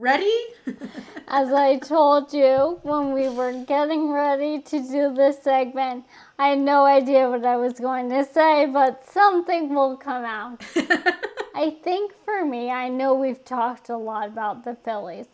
Ready? 0.00 0.32
As 1.26 1.52
I 1.52 1.78
told 1.78 2.32
you 2.32 2.78
when 2.84 3.14
we 3.14 3.28
were 3.28 3.64
getting 3.64 4.12
ready 4.12 4.60
to 4.60 4.78
do 4.78 5.12
this 5.12 5.42
segment, 5.42 6.04
I 6.38 6.50
had 6.50 6.60
no 6.60 6.84
idea 6.84 7.28
what 7.28 7.44
I 7.44 7.56
was 7.56 7.80
going 7.80 8.08
to 8.10 8.24
say, 8.24 8.66
but 8.66 9.04
something 9.04 9.74
will 9.74 9.96
come 9.96 10.24
out. 10.24 10.64
I 11.56 11.76
think 11.82 12.12
for 12.24 12.44
me, 12.44 12.70
I 12.70 12.88
know 12.88 13.12
we've 13.12 13.44
talked 13.44 13.88
a 13.88 13.96
lot 13.96 14.28
about 14.28 14.64
the 14.64 14.76
Phillies, 14.84 15.26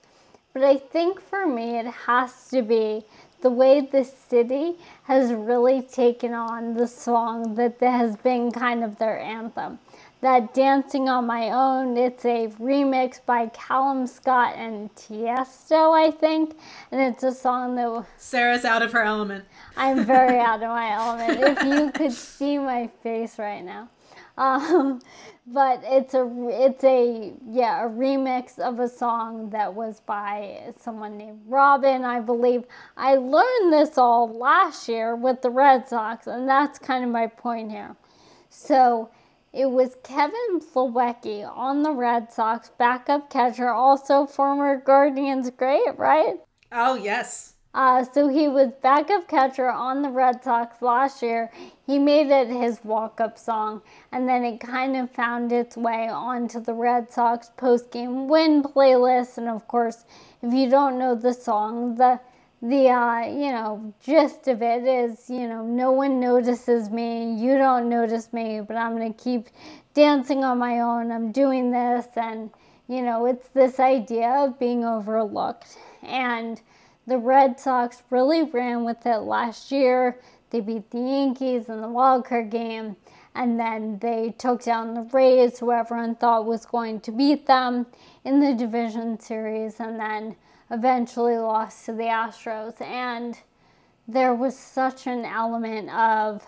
but 0.55 0.65
I 0.65 0.79
think 0.79 1.21
for 1.21 1.47
me, 1.47 1.79
it 1.79 1.87
has 1.87 2.49
to 2.49 2.63
be 2.63 3.05
the 3.45 3.51
way 3.51 3.83
the 3.83 4.03
city 4.03 4.75
has 5.03 5.31
really 5.31 5.83
taken 5.83 6.33
on 6.33 6.73
the 6.73 6.87
song 6.87 7.55
that 7.57 7.79
has 7.79 8.17
been 8.17 8.51
kind 8.51 8.83
of 8.83 8.99
their 8.99 9.21
anthem 9.21 9.79
that 10.23 10.55
Dancing 10.55 11.11
on 11.11 11.27
My 11.27 11.51
Own. 11.51 11.99
It's 11.99 12.25
a 12.25 12.49
remix 12.59 13.21
by 13.25 13.49
Calum 13.49 14.07
Scott 14.07 14.55
and 14.57 14.93
Tiesto, 14.95 15.93
I 15.93 16.11
think. 16.11 16.57
And 16.91 16.99
it's 16.99 17.23
a 17.23 17.33
song 17.33 17.77
that. 17.77 18.07
Sarah's 18.17 18.65
out 18.65 18.81
of 18.81 18.93
her 18.93 19.03
element. 19.03 19.45
I'm 19.77 20.07
very 20.07 20.39
out 20.41 20.63
of 20.63 20.71
my 20.71 20.93
element. 20.93 21.59
If 21.59 21.65
you 21.65 21.93
could 21.93 22.13
see 22.13 22.57
my 22.57 22.87
face 23.03 23.39
right 23.39 23.63
now. 23.63 23.91
Um, 24.37 25.01
but 25.47 25.83
it's 25.85 26.15
a 26.15 26.27
it's 26.49 26.83
a 26.85 27.35
yeah 27.47 27.87
a 27.87 27.89
remix 27.89 28.59
of 28.59 28.81
a 28.81 28.89
song 28.89 29.51
that 29.51 29.75
was 29.75 30.01
by 30.01 30.73
someone 30.79 31.19
named 31.19 31.43
Robyn 31.47 32.03
I 32.03 32.21
believe 32.21 32.65
I 32.97 33.17
learned 33.17 33.73
this 33.73 33.99
all 33.99 34.27
last 34.27 34.89
year 34.89 35.15
with 35.15 35.43
the 35.43 35.51
Red 35.51 35.87
Sox 35.87 36.27
and 36.27 36.49
that's 36.49 36.79
kind 36.79 37.05
of 37.05 37.11
my 37.11 37.27
point 37.27 37.71
here 37.71 37.95
so 38.49 39.11
it 39.55 39.71
was 39.71 39.97
Kevin 40.03 40.61
Plawecki 40.61 41.49
on 41.49 41.85
the 41.85 41.93
Red 41.93 42.33
Sox, 42.33 42.71
backup 42.77 43.31
catcher, 43.31 43.69
also 43.69 44.27
former 44.27 44.77
Guardians 44.77 45.49
great, 45.51 45.97
right? 45.97 46.35
Oh, 46.73 46.97
yes. 46.97 47.54
Uh, 47.75 48.05
so 48.05 48.29
he 48.29 48.47
was 48.47 48.71
backup 48.83 49.27
catcher 49.27 49.69
on 49.69 50.03
the 50.03 50.09
Red 50.09 50.45
Sox 50.45 50.81
last 50.81 51.23
year. 51.23 51.51
He 51.87 51.99
made 51.99 52.29
it 52.31 52.49
his 52.49 52.79
walk 52.85 53.21
up 53.21 53.37
song, 53.37 53.83
and 54.13 54.29
then 54.29 54.45
it 54.45 54.61
kind 54.61 54.97
of 54.97 55.11
found 55.11 55.51
its 55.51 55.77
way 55.77 56.09
onto 56.09 56.61
the 56.61 56.73
Red 56.73 57.13
Sox 57.13 57.51
post 57.57 57.91
game 57.91 58.29
win 58.29 58.63
playlist. 58.63 59.39
And 59.39 59.49
of 59.49 59.67
course, 59.67 60.05
if 60.41 60.55
you 60.55 60.71
don't 60.71 60.99
know 60.99 61.17
the 61.17 61.35
song, 61.35 61.97
the 61.97 62.21
the 62.63 62.89
uh, 62.89 63.27
you 63.27 63.53
know 63.53 63.93
gist 64.03 64.49
of 64.49 64.63
it 64.63 64.85
is 64.85 65.29
you 65.29 65.47
know 65.47 65.63
no 65.63 65.93
one 65.93 66.19
notices 66.19 66.89
me 66.89 67.35
you 67.35 67.59
don't 67.59 67.91
notice 67.91 68.33
me 68.33 68.59
but 68.67 68.75
i'm 68.75 68.97
going 68.97 69.13
to 69.13 69.23
keep 69.23 69.49
dancing 69.93 70.43
on 70.43 70.57
my 70.57 70.81
own 70.81 71.13
i'm 71.13 71.31
doing 71.31 71.71
this 71.71 72.07
and 72.17 72.49
you 72.89 73.03
know 73.03 73.27
it's 73.27 73.49
this 73.49 73.79
idea 73.79 74.31
of 74.31 74.59
being 74.59 74.83
overlooked 74.83 75.77
and 76.03 76.63
the 77.07 77.19
red 77.19 77.59
sox 77.59 78.03
really 78.11 78.43
ran 78.43 78.85
with 78.85 79.05
it 79.07 79.19
last 79.19 79.71
year 79.71 80.19
they 80.51 80.61
beat 80.61 80.91
the 80.91 80.99
yankees 80.99 81.69
in 81.69 81.81
the 81.81 81.87
wildcard 81.87 82.51
game 82.51 82.97
and 83.35 83.59
then 83.59 83.99
they 83.99 84.35
took 84.39 84.63
down 84.63 84.95
the 84.95 85.09
rays 85.13 85.59
who 85.59 85.73
everyone 85.73 86.15
thought 86.15 86.47
was 86.47 86.65
going 86.65 87.01
to 87.01 87.11
beat 87.11 87.47
them 87.47 87.87
in 88.25 88.41
the 88.41 88.55
division 88.55 89.19
series 89.19 89.81
and 89.81 89.99
then 89.99 90.37
eventually 90.71 91.37
lost 91.37 91.85
to 91.87 91.93
the 91.93 92.05
Astros. 92.05 92.81
And 92.81 93.39
there 94.07 94.35
was 94.35 94.57
such 94.57 95.07
an 95.07 95.25
element 95.25 95.91
of, 95.91 96.47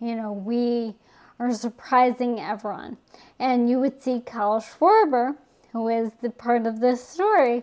you 0.00 0.14
know, 0.14 0.32
we 0.32 0.94
are 1.38 1.52
surprising 1.52 2.40
everyone. 2.40 2.98
And 3.38 3.70
you 3.70 3.80
would 3.80 4.02
see 4.02 4.20
Kyle 4.20 4.60
Schwarber, 4.60 5.36
who 5.72 5.88
is 5.88 6.10
the 6.20 6.30
part 6.30 6.66
of 6.66 6.80
this 6.80 7.06
story, 7.06 7.62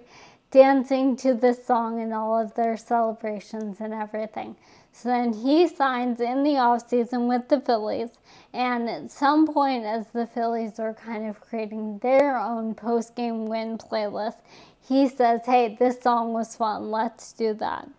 dancing 0.53 1.15
to 1.15 1.33
this 1.33 1.65
song 1.65 1.99
in 1.99 2.13
all 2.13 2.39
of 2.39 2.53
their 2.53 2.77
celebrations 2.77 3.81
and 3.81 3.91
everything. 3.91 4.55
So 4.91 5.09
then 5.09 5.33
he 5.33 5.67
signs 5.67 6.21
in 6.21 6.43
the 6.43 6.51
offseason 6.51 7.27
with 7.27 7.49
the 7.49 7.59
Phillies. 7.59 8.11
And 8.53 8.87
at 8.87 9.09
some 9.09 9.47
point, 9.47 9.83
as 9.83 10.05
the 10.13 10.27
Phillies 10.27 10.79
are 10.79 10.93
kind 10.93 11.27
of 11.27 11.41
creating 11.41 11.97
their 12.03 12.37
own 12.37 12.75
post 12.75 13.15
game 13.15 13.47
win 13.47 13.79
playlist, 13.79 14.41
he 14.87 15.07
says, 15.07 15.41
Hey, 15.43 15.75
this 15.79 15.99
song 15.99 16.33
was 16.33 16.55
fun, 16.55 16.91
let's 16.91 17.33
do 17.33 17.55
that. 17.55 17.89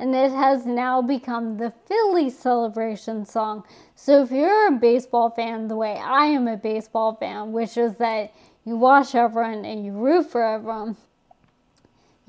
And 0.00 0.12
it 0.12 0.32
has 0.32 0.66
now 0.66 1.00
become 1.00 1.58
the 1.58 1.72
Philly 1.86 2.28
celebration 2.28 3.24
song. 3.24 3.62
So 3.94 4.22
if 4.22 4.32
you're 4.32 4.66
a 4.66 4.72
baseball 4.72 5.30
fan 5.30 5.68
the 5.68 5.76
way 5.76 5.96
I 5.96 6.24
am 6.24 6.48
a 6.48 6.56
baseball 6.56 7.14
fan, 7.14 7.52
which 7.52 7.76
is 7.76 7.94
that 7.96 8.34
you 8.64 8.76
watch 8.76 9.14
everyone 9.14 9.64
and 9.64 9.84
you 9.84 9.92
root 9.92 10.28
for 10.28 10.42
everyone, 10.42 10.96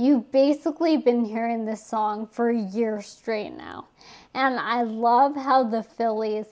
you've 0.02 0.32
basically 0.32 0.98
been 0.98 1.26
hearing 1.26 1.66
this 1.66 1.86
song 1.86 2.28
for 2.28 2.50
a 2.50 2.58
year 2.58 3.02
straight 3.02 3.52
now. 3.52 3.88
And 4.34 4.60
I 4.60 4.82
love 4.82 5.36
how 5.36 5.64
the 5.64 5.84
Phillies 5.84 6.48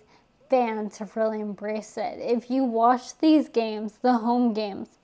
fans 0.49 0.97
have 0.97 1.15
really 1.15 1.41
embraced 1.41 1.97
it. 1.97 2.19
If 2.19 2.51
you 2.51 2.63
watch 2.63 3.17
these 3.17 3.49
games, 3.49 3.93
the 4.01 4.13
home 4.13 4.53
games, 4.53 4.99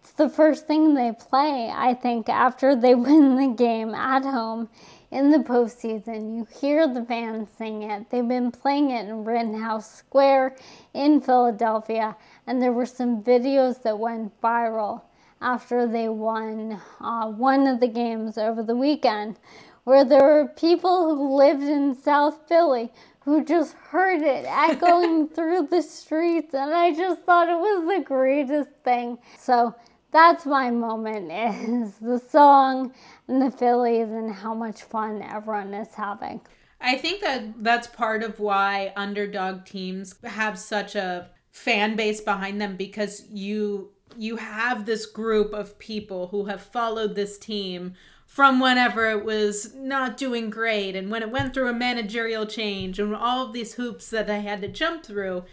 it's 0.00 0.12
the 0.12 0.28
first 0.28 0.66
thing 0.66 0.94
they 0.94 1.12
play, 1.12 1.72
I 1.74 1.94
think, 1.94 2.28
after 2.28 2.76
they 2.76 2.94
win 3.06 3.36
the 3.36 3.48
game 3.48 3.94
at 3.94 4.22
home 4.22 4.68
in 5.10 5.30
the 5.30 5.38
postseason. 5.38 6.36
You 6.36 6.46
hear 6.60 6.86
the 6.86 7.04
fans 7.04 7.48
sing 7.58 7.82
it. 7.82 8.10
They've 8.10 8.26
been 8.26 8.52
playing 8.52 8.90
it 8.90 9.08
in 9.08 9.24
Rittenhouse 9.24 9.90
Square 9.90 10.56
in 10.94 11.20
Philadelphia, 11.20 12.16
and 12.46 12.62
there 12.62 12.72
were 12.72 12.86
some 12.86 13.22
videos 13.22 13.82
that 13.82 13.98
went 13.98 14.40
viral 14.40 15.02
after 15.40 15.86
they 15.86 16.08
won 16.08 16.80
uh, 17.00 17.26
one 17.28 17.66
of 17.66 17.80
the 17.80 17.88
games 17.88 18.38
over 18.38 18.62
the 18.62 18.76
weekend, 18.76 19.38
where 19.84 20.04
there 20.04 20.22
were 20.22 20.48
people 20.48 21.14
who 21.16 21.36
lived 21.36 21.62
in 21.62 21.94
South 21.94 22.46
Philly 22.48 22.90
who 23.20 23.44
just 23.44 23.74
heard 23.74 24.22
it 24.22 24.44
echoing 24.48 25.28
through 25.28 25.68
the 25.70 25.82
streets, 25.82 26.54
and 26.54 26.72
I 26.72 26.94
just 26.94 27.22
thought 27.22 27.48
it 27.48 27.58
was 27.58 27.98
the 27.98 28.04
greatest 28.04 28.70
thing. 28.84 29.18
So 29.38 29.74
that's 30.10 30.46
my 30.46 30.70
moment 30.70 31.30
is 31.30 31.94
the 31.96 32.18
song 32.18 32.92
and 33.26 33.42
the 33.42 33.50
Phillies 33.50 34.08
and 34.08 34.32
how 34.32 34.54
much 34.54 34.82
fun 34.82 35.22
everyone 35.22 35.74
is 35.74 35.94
having. 35.94 36.40
I 36.80 36.96
think 36.96 37.20
that 37.20 37.62
that's 37.62 37.86
part 37.88 38.22
of 38.22 38.40
why 38.40 38.92
underdog 38.96 39.66
teams 39.66 40.14
have 40.24 40.58
such 40.58 40.94
a 40.94 41.30
fan 41.50 41.96
base 41.96 42.20
behind 42.20 42.60
them 42.60 42.76
because 42.76 43.26
you 43.30 43.90
you 44.18 44.36
have 44.36 44.84
this 44.84 45.06
group 45.06 45.52
of 45.52 45.78
people 45.78 46.28
who 46.28 46.46
have 46.46 46.60
followed 46.60 47.14
this 47.14 47.38
team 47.38 47.94
from 48.26 48.60
whenever 48.60 49.08
it 49.08 49.24
was 49.24 49.74
not 49.74 50.16
doing 50.16 50.50
great 50.50 50.94
and 50.96 51.10
when 51.10 51.22
it 51.22 51.30
went 51.30 51.54
through 51.54 51.68
a 51.68 51.72
managerial 51.72 52.44
change 52.44 52.98
and 52.98 53.14
all 53.14 53.46
of 53.46 53.52
these 53.52 53.74
hoops 53.74 54.10
that 54.10 54.28
I 54.28 54.38
had 54.38 54.60
to 54.62 54.68
jump 54.68 55.04
through 55.04 55.44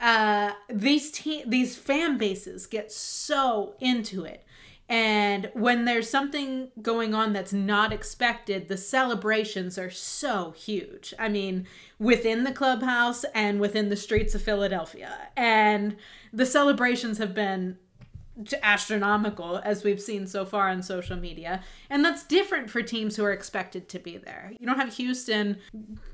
uh, 0.00 0.52
these 0.68 1.10
te- 1.10 1.44
these 1.46 1.76
fan 1.76 2.18
bases 2.18 2.66
get 2.66 2.92
so 2.92 3.74
into 3.80 4.24
it. 4.24 4.44
And 4.90 5.50
when 5.52 5.84
there's 5.84 6.08
something 6.08 6.70
going 6.80 7.14
on 7.14 7.34
that's 7.34 7.52
not 7.52 7.92
expected, 7.92 8.68
the 8.68 8.78
celebrations 8.78 9.76
are 9.76 9.90
so 9.90 10.52
huge. 10.52 11.12
I 11.18 11.28
mean, 11.28 11.66
within 11.98 12.44
the 12.44 12.52
clubhouse 12.52 13.24
and 13.34 13.60
within 13.60 13.90
the 13.90 13.96
streets 13.96 14.34
of 14.34 14.40
Philadelphia. 14.40 15.28
And 15.36 15.96
the 16.32 16.46
celebrations 16.46 17.18
have 17.18 17.34
been 17.34 17.76
astronomical 18.62 19.60
as 19.64 19.84
we've 19.84 20.00
seen 20.00 20.26
so 20.26 20.44
far 20.44 20.68
on 20.68 20.82
social 20.82 21.16
media. 21.16 21.62
And 21.90 22.04
that's 22.04 22.24
different 22.24 22.70
for 22.70 22.82
teams 22.82 23.16
who 23.16 23.24
are 23.24 23.32
expected 23.32 23.88
to 23.88 23.98
be 23.98 24.16
there. 24.16 24.52
You 24.58 24.66
don't 24.66 24.78
have 24.78 24.94
Houston 24.94 25.58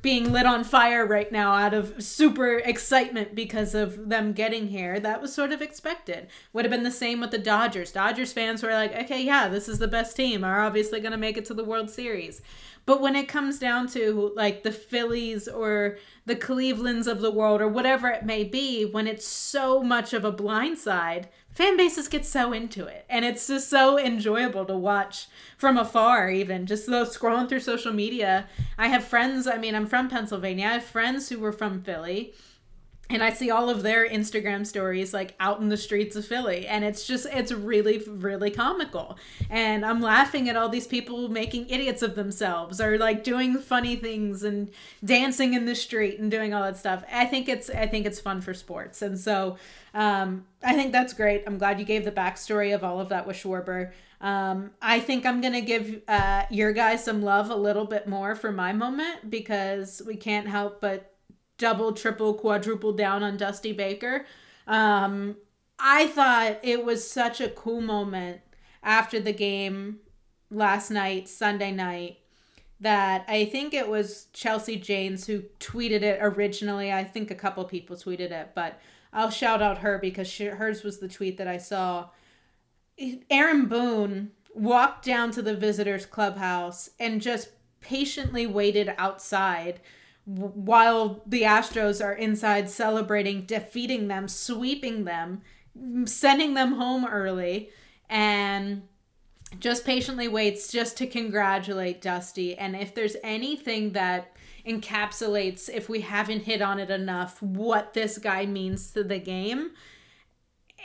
being 0.03 0.33
lit 0.33 0.47
on 0.47 0.65
fire 0.65 1.07
right 1.07 1.31
now 1.31 1.53
out 1.53 1.75
of 1.75 2.03
super 2.03 2.59
excitement 2.59 3.35
because 3.35 3.75
of 3.75 4.09
them 4.09 4.33
getting 4.33 4.69
here. 4.69 5.01
That 5.01 5.21
was 5.21 5.35
sort 5.35 5.53
of 5.53 5.63
expected. 5.63 6.29
Would 6.53 6.65
have 6.65 6.73
been 6.73 6.83
the 6.83 6.91
same 6.91 7.21
with 7.21 7.31
the 7.31 7.39
Dodgers. 7.39 7.93
Dodgers 7.93 8.33
fans 8.33 8.63
were 8.63 8.73
like, 8.73 8.95
okay, 8.95 9.23
yeah, 9.23 9.49
this 9.49 9.69
is 9.69 9.79
the 9.79 9.89
best 9.89 10.17
team. 10.17 10.45
Are 10.45 10.61
obviously 10.61 11.01
going 11.01 11.13
to 11.13 11.19
make 11.19 11.37
it 11.37 11.45
to 11.47 11.55
the 11.55 11.65
World 11.65 11.91
Series. 11.91 12.41
But 12.87 13.01
when 13.01 13.17
it 13.17 13.29
comes 13.29 13.59
down 13.59 13.89
to 13.89 14.33
like 14.37 14.63
the 14.63 14.73
Phillies 14.73 15.49
or 15.49 15.97
the 16.27 16.37
Clevelands 16.37 17.07
of 17.07 17.21
the 17.21 17.31
world 17.31 17.61
or 17.63 17.69
whatever 17.69 18.09
it 18.09 18.27
may 18.27 18.45
be, 18.45 18.85
when 18.85 19.07
it's 19.07 19.27
so 19.27 19.83
much 19.83 20.13
of 20.13 20.25
a 20.25 20.33
blindside, 20.33 21.27
fan 21.55 21.77
bases 21.77 22.09
get 22.09 22.27
so 22.27 22.53
into 22.53 22.87
it. 22.87 23.05
And 23.09 23.25
it's 23.25 23.47
just 23.47 23.71
so 23.71 23.99
enjoyable 23.99 24.65
to 24.67 24.77
watch 24.77 25.27
from 25.57 25.79
afar, 25.79 26.31
even 26.31 26.67
just 26.67 26.87
though 26.87 27.05
scrolling 27.05 27.49
through 27.49 27.61
social 27.61 27.93
media. 27.93 28.49
I 28.77 28.89
have 28.89 29.05
friends, 29.05 29.47
I 29.47 29.59
mean, 29.59 29.75
I'm 29.75 29.87
from 29.87 30.09
Pennsylvania. 30.09 30.67
I 30.67 30.73
have 30.75 30.85
friends 30.85 31.29
who 31.29 31.39
were 31.39 31.53
from 31.53 31.83
Philly 31.83 32.35
and 33.15 33.23
I 33.23 33.33
see 33.33 33.51
all 33.51 33.71
of 33.71 33.83
their 33.83 34.09
Instagram 34.09 34.67
stories 34.67 35.15
like 35.15 35.35
out 35.39 35.61
in 35.61 35.69
the 35.69 35.77
streets 35.77 36.17
of 36.17 36.27
Philly 36.27 36.67
and 36.67 36.85
it's 36.85 37.07
just 37.07 37.27
it's 37.27 37.53
really 37.53 37.99
really 38.07 38.51
comical. 38.51 39.17
And 39.49 39.85
I'm 39.85 40.01
laughing 40.01 40.49
at 40.49 40.57
all 40.57 40.69
these 40.69 40.87
people 40.87 41.29
making 41.29 41.69
idiots 41.69 42.03
of 42.03 42.17
themselves 42.17 42.81
or 42.81 42.99
like 42.99 43.23
doing 43.23 43.59
funny 43.59 43.97
things 43.97 44.43
and 44.43 44.71
dancing 45.05 45.55
in 45.55 45.65
the 45.65 45.77
street 45.77 46.19
and 46.19 46.31
doing 46.31 46.53
all 46.53 46.65
that 46.65 46.77
stuff. 46.77 47.05
I 47.11 47.27
think 47.27 47.49
it's 47.49 47.71
I 47.71 47.87
think 47.87 48.05
it's 48.05 48.21
fun 48.21 48.41
for 48.41 48.53
sports. 48.53 49.01
And 49.01 49.19
so 49.19 49.59
um, 49.95 50.45
I 50.63 50.75
think 50.75 50.91
that's 50.91 51.13
great. 51.13 51.45
I'm 51.47 51.57
glad 51.57 51.79
you 51.79 51.85
gave 51.85 52.05
the 52.05 52.13
backstory 52.13 52.75
of 52.75 52.83
all 52.83 53.01
of 53.01 53.11
that 53.11 53.27
with 53.27 53.37
Schwarber. 53.37 53.93
Um, 54.21 54.73
I 54.83 54.99
think 55.01 55.25
I'm 55.25 55.41
gonna 55.41 55.61
give 55.61 56.03
uh, 56.09 56.45
your 56.51 56.73
guys 56.73 57.05
some 57.05 57.23
love 57.23 57.51
a 57.51 57.57
little 57.57 57.85
bit 57.85 58.09
more 58.09 58.35
for 58.35 58.51
my 58.51 58.73
moment 58.73 59.31
because 59.31 60.03
we 60.05 60.17
can't 60.17 60.49
help 60.49 60.81
but 60.81 61.14
double, 61.59 61.93
triple, 61.93 62.35
quadruple 62.35 62.93
down 62.93 63.23
on 63.23 63.37
Dusty 63.37 63.73
Baker. 63.73 64.27
Um, 64.67 65.37
I 65.79 66.07
thought 66.07 66.61
it 66.63 66.85
was 66.85 67.09
such 67.09 67.41
a 67.41 67.49
cool 67.49 67.81
moment 67.81 68.41
after 68.83 69.21
the 69.21 69.33
game 69.33 69.99
last 70.51 70.91
night, 70.91 71.29
Sunday 71.29 71.73
night, 71.73 72.19
that 72.81 73.25
I 73.29 73.45
think 73.47 73.75
it 73.75 73.89
was 73.89 74.27
Chelsea 74.33 74.77
Janes 74.77 75.27
who 75.27 75.45
tweeted 75.59 76.03
it 76.03 76.19
originally. 76.21 76.93
I 76.93 77.05
think 77.05 77.31
a 77.31 77.35
couple 77.35 77.65
people 77.65 77.97
tweeted 77.97 78.31
it, 78.31 78.51
but 78.55 78.81
I'll 79.13 79.31
shout 79.31 79.63
out 79.63 79.79
her 79.79 79.99
because 79.99 80.29
she, 80.29 80.47
hers 80.47 80.83
was 80.83 80.99
the 80.99 81.09
tweet 81.09 81.39
that 81.39 81.49
I 81.49 81.59
saw. 81.59 82.09
Aaron 83.31 83.67
Boone 83.67 84.33
walked 84.55 85.05
down 85.05 85.31
to 85.33 85.43
the 85.43 85.57
visitors 85.57 86.07
clubhouse 86.07 86.91
and 86.99 87.21
just 87.21 87.49
patiently 87.81 88.47
waited 88.47 88.95
outside 88.97 89.81
while 90.25 91.23
the 91.27 91.43
Astros 91.43 92.03
are 92.05 92.15
inside 92.15 92.71
celebrating, 92.71 93.43
defeating 93.43 94.09
them, 94.09 94.27
sweeping 94.29 95.05
them, 95.05 95.43
sending 96.07 96.55
them 96.55 96.73
home 96.73 97.05
early, 97.05 97.71
and 98.09 98.83
just 99.59 99.85
patiently 99.85 100.29
waits 100.29 100.73
just 100.73 100.97
to 100.99 101.07
congratulate 101.07 102.01
Dusty. 102.01 102.57
And 102.57 102.75
if 102.75 102.95
there's 102.95 103.17
anything 103.23 103.93
that 103.93 104.35
encapsulates, 104.67 105.69
if 105.69 105.89
we 105.89 106.01
haven't 106.01 106.45
hit 106.45 106.63
on 106.63 106.79
it 106.79 106.91
enough, 106.91 107.43
what 107.43 107.95
this 107.95 108.19
guy 108.19 108.47
means 108.47 108.91
to 108.93 109.05
the 109.05 109.19
game. 109.19 109.73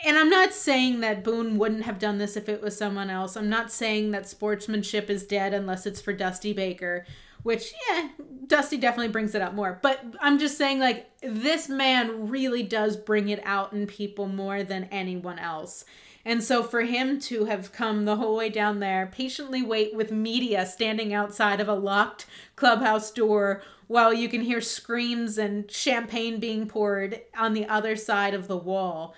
And 0.04 0.16
I'm 0.16 0.30
not 0.30 0.52
saying 0.52 1.00
that 1.00 1.24
Boone 1.24 1.58
wouldn't 1.58 1.84
have 1.84 1.98
done 1.98 2.18
this 2.18 2.36
if 2.36 2.48
it 2.48 2.62
was 2.62 2.76
someone 2.76 3.10
else. 3.10 3.36
I'm 3.36 3.50
not 3.50 3.72
saying 3.72 4.10
that 4.10 4.28
sportsmanship 4.28 5.10
is 5.10 5.24
dead 5.24 5.52
unless 5.52 5.86
it's 5.86 6.00
for 6.00 6.12
Dusty 6.12 6.52
Baker 6.52 7.06
which 7.42 7.72
yeah 7.88 8.08
dusty 8.46 8.76
definitely 8.76 9.12
brings 9.12 9.34
it 9.34 9.42
up 9.42 9.54
more. 9.54 9.78
But 9.82 10.04
i'm 10.20 10.38
just 10.38 10.58
saying 10.58 10.80
like 10.80 11.10
this 11.22 11.68
man 11.68 12.28
really 12.28 12.62
does 12.62 12.96
bring 12.96 13.28
it 13.28 13.40
out 13.44 13.72
in 13.72 13.86
people 13.86 14.26
more 14.26 14.62
than 14.62 14.84
anyone 14.84 15.38
else. 15.38 15.84
And 16.24 16.44
so 16.44 16.62
for 16.62 16.82
him 16.82 17.18
to 17.20 17.46
have 17.46 17.72
come 17.72 18.04
the 18.04 18.16
whole 18.16 18.36
way 18.36 18.50
down 18.50 18.80
there 18.80 19.08
patiently 19.10 19.62
wait 19.62 19.94
with 19.94 20.12
media 20.12 20.66
standing 20.66 21.14
outside 21.14 21.60
of 21.60 21.68
a 21.68 21.74
locked 21.74 22.26
clubhouse 22.56 23.10
door 23.10 23.62
while 23.86 24.12
you 24.12 24.28
can 24.28 24.42
hear 24.42 24.60
screams 24.60 25.38
and 25.38 25.70
champagne 25.70 26.38
being 26.38 26.68
poured 26.68 27.22
on 27.36 27.54
the 27.54 27.66
other 27.66 27.96
side 27.96 28.34
of 28.34 28.48
the 28.48 28.56
wall. 28.56 29.14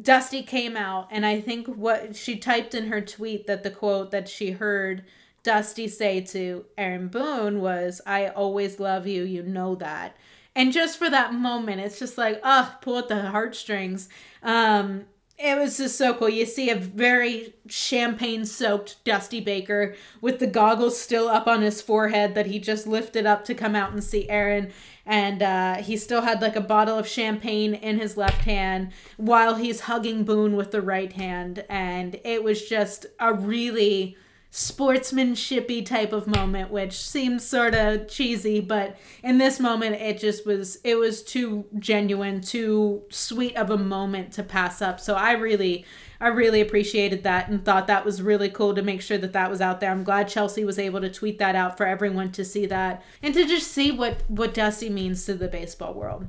Dusty 0.00 0.42
came 0.42 0.76
out 0.76 1.08
and 1.10 1.26
i 1.26 1.40
think 1.40 1.66
what 1.66 2.16
she 2.16 2.36
typed 2.36 2.74
in 2.74 2.86
her 2.86 3.00
tweet 3.00 3.46
that 3.46 3.62
the 3.62 3.70
quote 3.70 4.10
that 4.10 4.28
she 4.28 4.52
heard 4.52 5.04
Dusty 5.42 5.88
say 5.88 6.20
to 6.20 6.64
Aaron 6.78 7.08
Boone 7.08 7.60
was, 7.60 8.00
I 8.06 8.28
always 8.28 8.78
love 8.78 9.06
you, 9.06 9.24
you 9.24 9.42
know 9.42 9.74
that. 9.76 10.16
And 10.54 10.72
just 10.72 10.98
for 10.98 11.08
that 11.08 11.34
moment, 11.34 11.80
it's 11.80 11.98
just 11.98 12.18
like, 12.18 12.40
oh, 12.44 12.76
pull 12.80 12.98
at 12.98 13.08
the 13.08 13.30
heartstrings. 13.30 14.08
Um, 14.42 15.06
it 15.38 15.58
was 15.58 15.78
just 15.78 15.96
so 15.96 16.14
cool. 16.14 16.28
You 16.28 16.46
see 16.46 16.70
a 16.70 16.76
very 16.76 17.54
champagne 17.66 18.44
soaked 18.44 19.02
Dusty 19.04 19.40
Baker 19.40 19.96
with 20.20 20.38
the 20.38 20.46
goggles 20.46 21.00
still 21.00 21.26
up 21.26 21.48
on 21.48 21.62
his 21.62 21.80
forehead 21.80 22.34
that 22.34 22.46
he 22.46 22.60
just 22.60 22.86
lifted 22.86 23.26
up 23.26 23.44
to 23.46 23.54
come 23.54 23.74
out 23.74 23.92
and 23.92 24.04
see 24.04 24.28
Aaron. 24.28 24.72
And 25.04 25.42
uh, 25.42 25.76
he 25.76 25.96
still 25.96 26.20
had 26.20 26.40
like 26.40 26.54
a 26.54 26.60
bottle 26.60 26.96
of 26.96 27.08
champagne 27.08 27.74
in 27.74 27.98
his 27.98 28.16
left 28.16 28.44
hand 28.44 28.92
while 29.16 29.56
he's 29.56 29.80
hugging 29.80 30.22
Boone 30.22 30.54
with 30.54 30.70
the 30.70 30.82
right 30.82 31.12
hand. 31.12 31.64
And 31.68 32.20
it 32.24 32.44
was 32.44 32.68
just 32.68 33.06
a 33.18 33.34
really 33.34 34.16
sportsmanshipy 34.52 35.84
type 35.84 36.12
of 36.12 36.26
moment 36.26 36.70
which 36.70 36.92
seems 36.92 37.42
sort 37.42 37.74
of 37.74 38.06
cheesy 38.06 38.60
but 38.60 38.98
in 39.22 39.38
this 39.38 39.58
moment 39.58 39.94
it 39.94 40.18
just 40.18 40.44
was 40.44 40.76
it 40.84 40.94
was 40.96 41.22
too 41.22 41.64
genuine 41.78 42.38
too 42.38 43.02
sweet 43.08 43.56
of 43.56 43.70
a 43.70 43.78
moment 43.78 44.30
to 44.30 44.42
pass 44.42 44.82
up. 44.82 45.00
So 45.00 45.14
i 45.14 45.32
really 45.32 45.86
i 46.20 46.28
really 46.28 46.60
appreciated 46.60 47.22
that 47.22 47.48
and 47.48 47.64
thought 47.64 47.86
that 47.86 48.04
was 48.04 48.20
really 48.20 48.50
cool 48.50 48.74
to 48.74 48.82
make 48.82 49.00
sure 49.00 49.16
that 49.16 49.32
that 49.32 49.48
was 49.48 49.62
out 49.62 49.80
there. 49.80 49.90
I'm 49.90 50.04
glad 50.04 50.28
chelsea 50.28 50.66
was 50.66 50.78
able 50.78 51.00
to 51.00 51.10
tweet 51.10 51.38
that 51.38 51.56
out 51.56 51.78
for 51.78 51.86
everyone 51.86 52.30
to 52.32 52.44
see 52.44 52.66
that 52.66 53.02
and 53.22 53.32
to 53.32 53.46
just 53.46 53.68
see 53.68 53.90
what 53.90 54.22
what 54.28 54.52
dusty 54.52 54.90
means 54.90 55.24
to 55.24 55.34
the 55.34 55.48
baseball 55.48 55.94
world. 55.94 56.26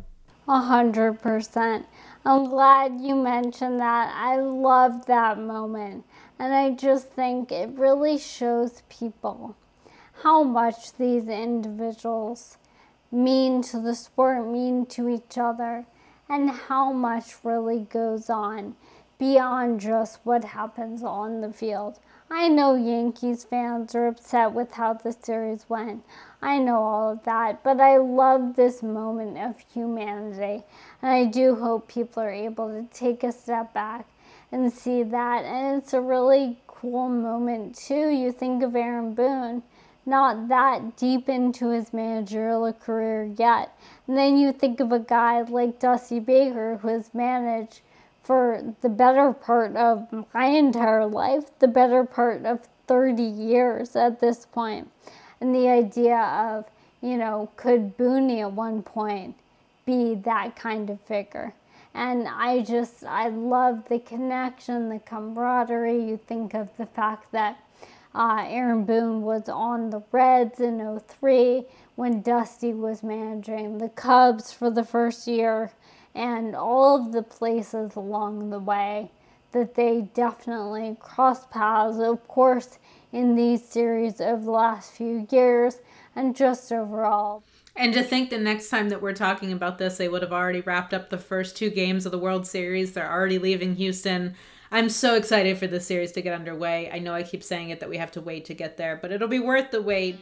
A 0.48 0.62
hundred 0.62 1.22
percent. 1.22 1.88
I'm 2.24 2.46
glad 2.46 3.02
you 3.02 3.16
mentioned 3.16 3.82
that. 3.82 4.14
I 4.16 4.38
love 4.38 5.08
that 5.08 5.38
moment 5.38 6.06
and 6.40 6.54
I 6.54 6.72
just 6.72 7.10
think 7.10 7.52
it 7.52 7.70
really 7.78 8.18
shows 8.18 8.84
people 8.90 9.56
how 10.24 10.44
much 10.44 10.94
these 10.94 11.28
individuals 11.28 12.58
mean 13.12 13.62
to 13.62 13.80
the 13.80 13.96
sport, 13.96 14.48
mean 14.48 14.86
to 14.88 15.10
each 15.10 15.38
other, 15.38 15.86
and 16.30 16.50
how 16.50 16.92
much 16.92 17.36
really 17.44 17.82
goes 17.82 18.30
on 18.30 18.76
beyond 19.20 19.80
just 19.80 20.20
what 20.24 20.44
happens 20.44 21.04
on 21.04 21.42
the 21.42 21.54
field. 21.54 22.00
I 22.30 22.50
know 22.50 22.76
Yankees 22.76 23.44
fans 23.44 23.94
are 23.94 24.08
upset 24.08 24.54
with 24.54 24.74
how 24.74 24.94
the 24.94 25.12
series 25.12 25.70
went. 25.70 26.04
I 26.42 26.58
know 26.58 26.82
all 26.82 27.12
of 27.12 27.24
that, 27.26 27.64
but 27.64 27.80
I 27.80 27.98
love 27.98 28.56
this 28.56 28.82
moment 28.82 29.38
of 29.38 29.64
humanity, 29.74 30.64
and 31.02 31.12
I 31.12 31.26
do 31.26 31.56
hope 31.56 31.88
people 31.88 32.24
are 32.24 32.32
able 32.32 32.70
to 32.70 32.88
take 32.92 33.24
a 33.24 33.32
step 33.32 33.74
back 33.74 34.08
and 34.54 34.72
see 34.72 35.02
that. 35.02 35.44
And 35.46 35.82
it's 35.82 35.94
a 35.94 36.00
really 36.00 36.60
cool 36.68 37.10
moment, 37.10 37.76
too. 37.76 38.10
You 38.10 38.32
think 38.32 38.62
of 38.62 38.76
Aaron 38.76 39.16
Boone, 39.16 39.64
not 40.06 40.48
that 40.48 40.96
deep 40.96 41.28
into 41.28 41.70
his 41.70 41.92
managerial 41.92 42.72
career 42.72 43.34
yet. 43.36 43.76
And 44.08 44.16
then 44.16 44.38
you 44.38 44.52
think 44.52 44.80
of 44.80 44.92
a 44.92 45.00
guy 45.00 45.42
like 45.42 45.80
Dusty 45.80 46.20
Baker, 46.20 46.78
who 46.78 46.90
has 46.90 47.14
managed 47.16 47.82
for 48.22 48.76
the 48.82 48.90
better 48.90 49.34
part 49.34 49.76
of 49.76 50.08
my 50.34 50.46
entire 50.46 51.08
life, 51.08 51.46
the 51.58 51.68
better 51.68 52.04
part 52.06 52.46
of 52.46 52.68
30 52.88 53.24
years 53.24 53.96
at 53.96 54.22
this 54.22 54.46
point. 54.46 54.92
And 55.42 55.56
the 55.56 55.68
idea 55.68 56.20
of, 56.20 56.66
you 57.02 57.18
know, 57.18 57.50
could 57.58 57.98
Booney 57.98 58.42
at 58.42 58.54
one 58.54 58.84
point 58.84 59.36
be 59.86 60.14
that 60.14 60.56
kind 60.56 60.90
of 60.92 61.02
figure? 61.02 61.54
And 61.94 62.28
I 62.28 62.64
just, 62.64 63.04
I 63.04 63.28
love 63.30 63.88
the 63.88 64.00
connection, 64.00 64.90
the 64.90 65.00
camaraderie. 65.00 66.04
You 66.04 66.18
think 66.18 66.54
of 66.54 66.76
the 66.78 66.88
fact 66.88 67.32
that 67.32 67.60
uh, 68.16 68.46
Aaron 68.48 68.86
Boone 68.86 69.22
was 69.22 69.48
on 69.50 69.90
the 69.90 70.02
Reds 70.12 70.60
in 70.60 71.00
03 71.08 71.66
when 71.96 72.22
Dusty 72.22 72.74
was 72.74 73.04
managing 73.04 73.78
the 73.78 73.90
Cubs 73.90 74.52
for 74.52 74.70
the 74.70 74.84
first 74.84 75.28
year, 75.28 75.72
and 76.16 76.56
all 76.56 77.00
of 77.00 77.12
the 77.12 77.24
places 77.24 77.96
along 77.96 78.50
the 78.50 78.60
way 78.60 79.12
that 79.52 79.76
they 79.76 80.02
definitely 80.14 80.98
crossed 81.00 81.50
paths, 81.52 82.00
of 82.00 82.28
course, 82.28 82.80
in 83.12 83.36
these 83.36 83.64
series 83.64 84.20
over 84.20 84.44
the 84.44 84.52
last 84.52 84.92
few 84.92 85.28
years, 85.32 85.78
and 86.16 86.36
just 86.36 86.72
overall. 86.72 87.44
And 87.76 87.94
to 87.94 88.04
think 88.04 88.30
the 88.30 88.38
next 88.38 88.70
time 88.70 88.90
that 88.90 89.02
we're 89.02 89.14
talking 89.14 89.52
about 89.52 89.78
this, 89.78 89.98
they 89.98 90.08
would 90.08 90.22
have 90.22 90.34
already 90.34 90.62
wrapped 90.62 90.94
up 90.94 91.10
the 91.10 91.18
first 91.18 91.58
two 91.58 91.70
games 91.70 92.06
of 92.06 92.12
the 92.12 92.20
World 92.20 92.46
Series. 92.46 92.94
They're 92.94 93.12
already 93.12 93.40
leaving 93.40 93.76
Houston. 93.76 94.36
I'm 94.72 94.90
so 94.90 95.16
excited 95.16 95.58
for 95.58 95.68
this 95.68 95.86
series 95.86 96.12
to 96.14 96.22
get 96.22 96.34
underway. 96.34 96.90
I 96.92 97.00
know 97.00 97.14
I 97.14 97.24
keep 97.24 97.44
saying 97.44 97.70
it 97.70 97.80
that 97.80 97.90
we 97.90 97.98
have 97.98 98.12
to 98.12 98.22
wait 98.22 98.46
to 98.46 98.54
get 98.54 98.78
there, 98.78 98.98
but 99.02 99.12
it'll 99.12 99.28
be 99.28 99.40
worth 99.40 99.72
the 99.72 99.82
wait. 99.82 100.18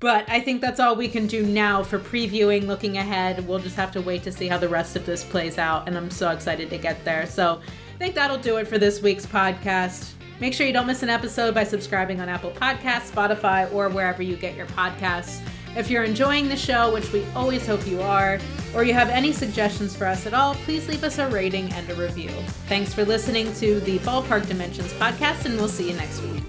But 0.00 0.28
I 0.28 0.40
think 0.40 0.60
that's 0.60 0.78
all 0.78 0.94
we 0.94 1.08
can 1.08 1.26
do 1.26 1.44
now 1.44 1.82
for 1.82 1.98
previewing, 1.98 2.66
looking 2.66 2.98
ahead. 2.98 3.46
We'll 3.48 3.58
just 3.58 3.74
have 3.74 3.90
to 3.92 4.00
wait 4.00 4.22
to 4.24 4.32
see 4.32 4.46
how 4.46 4.58
the 4.58 4.68
rest 4.68 4.94
of 4.94 5.04
this 5.04 5.24
plays 5.24 5.58
out, 5.58 5.88
and 5.88 5.96
I'm 5.96 6.10
so 6.10 6.30
excited 6.30 6.70
to 6.70 6.78
get 6.78 7.04
there. 7.04 7.26
So 7.26 7.60
I 7.94 7.98
think 7.98 8.14
that'll 8.14 8.38
do 8.38 8.58
it 8.58 8.68
for 8.68 8.78
this 8.78 9.02
week's 9.02 9.26
podcast. 9.26 10.12
Make 10.40 10.54
sure 10.54 10.68
you 10.68 10.72
don't 10.72 10.86
miss 10.86 11.02
an 11.02 11.10
episode 11.10 11.52
by 11.52 11.64
subscribing 11.64 12.20
on 12.20 12.28
Apple 12.28 12.52
Podcasts, 12.52 13.10
Spotify, 13.10 13.72
or 13.72 13.88
wherever 13.88 14.22
you 14.22 14.36
get 14.36 14.54
your 14.54 14.66
podcasts. 14.66 15.40
If 15.78 15.88
you're 15.88 16.02
enjoying 16.02 16.48
the 16.48 16.56
show, 16.56 16.92
which 16.92 17.12
we 17.12 17.24
always 17.36 17.64
hope 17.64 17.86
you 17.86 18.02
are, 18.02 18.40
or 18.74 18.82
you 18.82 18.92
have 18.94 19.10
any 19.10 19.32
suggestions 19.32 19.94
for 19.94 20.06
us 20.06 20.26
at 20.26 20.34
all, 20.34 20.56
please 20.56 20.88
leave 20.88 21.04
us 21.04 21.18
a 21.18 21.28
rating 21.28 21.72
and 21.72 21.88
a 21.88 21.94
review. 21.94 22.30
Thanks 22.66 22.92
for 22.92 23.04
listening 23.04 23.54
to 23.54 23.78
the 23.80 24.00
Ballpark 24.00 24.48
Dimensions 24.48 24.92
podcast, 24.94 25.44
and 25.44 25.54
we'll 25.56 25.68
see 25.68 25.88
you 25.88 25.96
next 25.96 26.20
week. 26.22 26.42